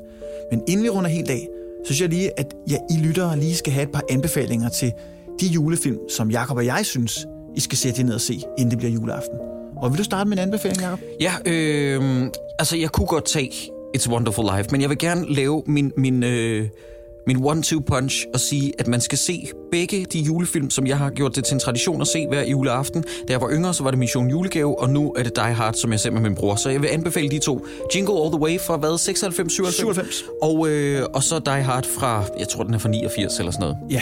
Men 0.52 0.64
inden 0.68 0.84
vi 0.84 0.90
runder 0.90 1.10
helt 1.10 1.30
af, 1.30 1.48
så 1.86 1.86
synes 1.86 2.02
jeg 2.02 2.10
lige, 2.10 2.40
at 2.40 2.54
jeg, 2.68 2.80
I 2.90 2.98
lyttere 2.98 3.40
lige 3.40 3.56
skal 3.56 3.74
have 3.74 3.84
et 3.84 3.92
par 3.92 4.04
anbefalinger 4.10 4.70
til 4.70 4.92
de 5.40 5.48
julefilm, 5.48 6.00
som 6.10 6.32
Jakob 6.32 6.58
og 6.58 6.66
jeg 6.66 6.86
synes, 6.86 7.26
I 7.56 7.60
skal 7.60 7.78
sætte 7.78 8.00
jer 8.00 8.06
ned 8.06 8.14
og 8.14 8.22
se, 8.22 8.42
inden 8.58 8.72
det 8.72 8.78
bliver 8.78 8.92
juleaften. 8.92 9.61
Og 9.82 9.92
vil 9.92 9.98
du 10.00 10.04
starte 10.04 10.30
med 10.30 10.38
en 10.38 10.44
anbefaling, 10.44 10.82
Jacob? 10.82 11.00
Ja, 11.20 11.34
øh, 11.46 12.24
altså 12.60 12.78
jeg 12.78 12.90
kunne 12.90 13.08
godt 13.08 13.26
tage 13.26 13.52
It's 13.98 14.10
a 14.10 14.14
Wonderful 14.14 14.46
Life, 14.58 14.70
men 14.72 14.82
jeg 14.82 14.90
vil 14.90 14.98
gerne 14.98 15.34
lave 15.34 15.64
min, 15.66 15.92
min, 15.98 16.24
øh, 16.24 16.68
min 17.28 17.38
one-two 17.46 17.80
punch 17.80 18.26
og 18.34 18.40
sige, 18.40 18.74
at 18.80 18.88
man 18.88 19.02
skal 19.02 19.18
se 19.18 19.48
begge 19.72 20.06
de 20.14 20.20
julefilm, 20.20 20.70
som 20.70 20.88
jeg 20.88 20.98
har 20.98 21.10
gjort 21.10 21.36
det 21.36 21.46
til 21.46 21.54
en 21.54 21.60
tradition 21.60 22.02
at 22.02 22.08
se 22.08 22.28
hver 22.28 22.44
juleaften. 22.44 23.02
Da 23.02 23.34
jeg 23.34 23.42
var 23.42 23.50
yngre, 23.52 23.74
så 23.74 23.84
var 23.84 23.92
det 23.92 24.00
Mission 24.00 24.30
Julegave, 24.30 24.80
og 24.80 24.90
nu 24.90 25.14
er 25.18 25.24
det 25.24 25.36
Die 25.36 25.54
Hard, 25.54 25.74
som 25.74 25.92
jeg 25.92 26.00
ser 26.00 26.12
med 26.12 26.22
min 26.22 26.36
bror. 26.36 26.56
Så 26.56 26.70
jeg 26.70 26.82
vil 26.82 26.88
anbefale 26.88 27.30
de 27.30 27.40
to. 27.40 27.66
Jingle 27.96 28.22
All 28.22 28.32
The 28.32 28.42
Way 28.42 28.60
fra 28.60 28.78
hvad? 28.78 28.98
96, 28.98 29.54
97? 29.54 29.76
97. 29.76 30.24
Og, 30.42 30.70
øh, 30.70 31.06
og 31.14 31.24
så 31.24 31.40
Die 31.40 31.64
Hard 31.64 31.86
fra, 32.00 32.24
jeg 32.40 32.48
tror 32.48 32.64
den 32.64 32.74
er 32.74 32.80
fra 32.80 32.90
89 32.90 33.40
eller 33.40 33.52
sådan 33.52 33.62
noget. 33.62 33.78
Ja, 33.90 34.02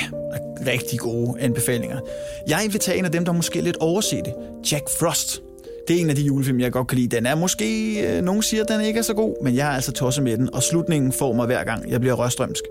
rigtig 0.68 1.00
gode 1.00 1.42
anbefalinger. 1.42 2.00
Jeg 2.48 2.68
vil 2.72 2.80
tage 2.80 2.98
en 3.00 3.06
af 3.06 3.12
dem, 3.12 3.26
der 3.26 3.32
måske 3.32 3.62
lidt 3.62 3.78
overset 3.78 4.26
det. 4.26 4.34
Jack 4.72 4.90
Frost. 5.00 5.42
Det 5.90 5.98
er 5.98 6.02
en 6.02 6.10
af 6.10 6.16
de 6.16 6.22
julefilm, 6.22 6.60
jeg 6.60 6.72
godt 6.72 6.88
kan 6.88 6.98
lide. 6.98 7.16
Den 7.16 7.26
er 7.26 7.36
måske, 7.36 8.00
øh, 8.02 8.24
nogen 8.24 8.42
siger, 8.42 8.64
at 8.64 8.70
den 8.70 8.82
ikke 8.82 8.98
er 8.98 9.04
så 9.04 9.14
god, 9.14 9.44
men 9.44 9.56
jeg 9.56 9.68
er 9.68 9.72
altså 9.72 9.92
tosset 9.92 10.24
med 10.24 10.38
den, 10.38 10.54
og 10.54 10.64
slutningen 10.64 11.12
får 11.12 11.34
mig 11.34 11.46
hver 11.46 11.64
gang, 11.64 11.92
jeg 11.92 12.00
bliver 12.00 12.14
rørstrømsk. 12.14 12.64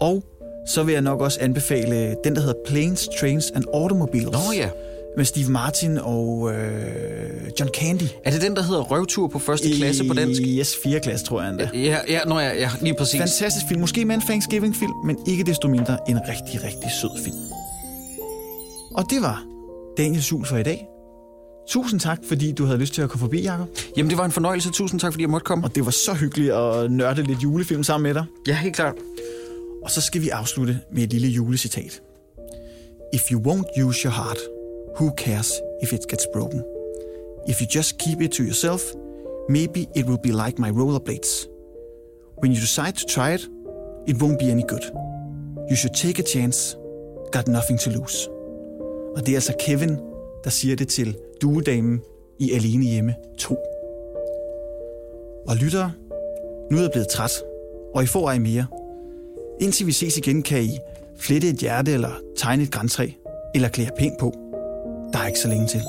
Og 0.00 0.24
så 0.68 0.82
vil 0.82 0.92
jeg 0.92 1.02
nok 1.02 1.20
også 1.20 1.38
anbefale 1.40 2.16
den, 2.24 2.34
der 2.34 2.40
hedder 2.40 2.54
Planes, 2.66 3.08
Trains 3.20 3.50
and 3.54 3.64
Automobiles. 3.74 4.32
Nå 4.32 4.38
ja. 4.56 4.68
Med 5.16 5.24
Steve 5.24 5.48
Martin 5.48 5.98
og 5.98 6.52
øh, 6.52 6.60
John 7.60 7.70
Candy. 7.74 8.02
Er 8.24 8.30
det 8.30 8.42
den, 8.42 8.56
der 8.56 8.62
hedder 8.62 8.82
Røvtur 8.82 9.28
på 9.28 9.38
første 9.38 9.68
klasse 9.76 10.04
på 10.04 10.14
dansk? 10.14 10.40
Yes, 10.44 10.76
4. 10.82 11.00
klasse, 11.00 11.26
tror 11.26 11.42
jeg 11.42 11.50
endda. 11.50 11.70
Ja, 11.74 11.98
ja, 12.08 12.20
nå, 12.26 12.38
ja, 12.38 12.60
ja 12.60 12.70
lige 12.80 12.94
præcis. 12.94 13.20
Fantastisk 13.20 13.66
film. 13.68 13.80
Måske 13.80 14.04
med 14.04 14.14
en 14.14 14.20
Thanksgiving-film, 14.20 14.92
men 15.06 15.18
ikke 15.26 15.44
desto 15.44 15.68
mindre 15.68 15.98
en 16.08 16.18
rigtig, 16.28 16.64
rigtig 16.64 16.90
sød 17.00 17.24
film. 17.24 17.36
Og 18.94 19.04
det 19.10 19.22
var 19.22 19.44
Daniels 19.98 20.32
jul 20.32 20.46
for 20.46 20.56
i 20.56 20.62
dag. 20.62 20.86
Tusind 21.70 22.00
tak, 22.00 22.18
fordi 22.24 22.52
du 22.52 22.64
havde 22.64 22.78
lyst 22.78 22.94
til 22.94 23.02
at 23.02 23.10
komme 23.10 23.20
forbi, 23.20 23.42
Jacob. 23.42 23.68
Jamen, 23.96 24.10
det 24.10 24.18
var 24.18 24.24
en 24.24 24.32
fornøjelse. 24.32 24.70
Tusind 24.70 25.00
tak, 25.00 25.12
fordi 25.12 25.22
jeg 25.22 25.30
måtte 25.30 25.44
komme. 25.44 25.64
Og 25.64 25.74
det 25.74 25.84
var 25.84 25.90
så 25.90 26.14
hyggeligt 26.14 26.52
at 26.52 26.90
nørde 26.90 27.22
lidt 27.22 27.42
julefilm 27.42 27.82
sammen 27.82 28.02
med 28.02 28.14
dig. 28.14 28.24
Ja, 28.48 28.54
helt 28.54 28.76
klart. 28.76 28.94
Og 29.82 29.90
så 29.90 30.00
skal 30.00 30.22
vi 30.22 30.28
afslutte 30.28 30.80
med 30.92 31.02
et 31.02 31.12
lille 31.12 31.28
julecitat. 31.28 32.02
If 33.12 33.20
you 33.32 33.40
won't 33.40 33.84
use 33.84 34.04
your 34.04 34.12
heart, 34.12 34.38
who 35.00 35.10
cares 35.16 35.52
if 35.82 35.92
it 35.92 36.00
gets 36.08 36.26
broken? 36.34 36.62
If 37.48 37.60
you 37.60 37.66
just 37.74 37.98
keep 37.98 38.20
it 38.20 38.30
to 38.30 38.42
yourself, 38.42 38.80
maybe 39.48 39.80
it 39.96 40.06
will 40.06 40.20
be 40.22 40.32
like 40.46 40.54
my 40.58 40.70
rollerblades. 40.70 41.48
When 42.42 42.52
you 42.52 42.60
decide 42.60 42.92
to 42.92 43.06
try 43.14 43.34
it, 43.34 43.42
it 44.08 44.16
won't 44.22 44.38
be 44.38 44.50
any 44.50 44.64
good. 44.68 44.84
You 45.70 45.76
should 45.76 45.94
take 45.94 46.22
a 46.22 46.26
chance. 46.34 46.76
Got 47.32 47.48
nothing 47.48 47.80
to 47.80 47.90
lose. 47.90 48.28
Og 49.16 49.26
det 49.26 49.28
er 49.28 49.36
altså 49.36 49.54
Kevin, 49.66 49.96
der 50.44 50.50
siger 50.50 50.76
det 50.76 50.88
til 50.88 51.16
duedamen 51.42 52.00
i 52.38 52.52
Alene 52.52 52.84
Hjemme 52.84 53.14
2. 53.38 53.56
Og 55.48 55.56
lyttere, 55.56 55.92
nu 56.70 56.76
er 56.76 56.82
jeg 56.82 56.90
blevet 56.92 57.08
træt, 57.08 57.32
og 57.94 58.02
I 58.02 58.06
får 58.06 58.28
ej 58.28 58.38
mere. 58.38 58.66
Indtil 59.60 59.86
vi 59.86 59.92
ses 59.92 60.18
igen, 60.18 60.42
kan 60.42 60.62
I 60.62 60.78
flette 61.16 61.48
et 61.48 61.56
hjerte 61.56 61.92
eller 61.92 62.12
tegne 62.36 62.62
et 62.62 62.70
græntræ, 62.70 63.08
eller 63.54 63.68
klæde 63.68 63.90
pænt 63.98 64.18
på. 64.20 64.32
Der 65.12 65.18
er 65.18 65.26
ikke 65.26 65.38
så 65.38 65.48
længe 65.48 65.66
til. 65.66 65.80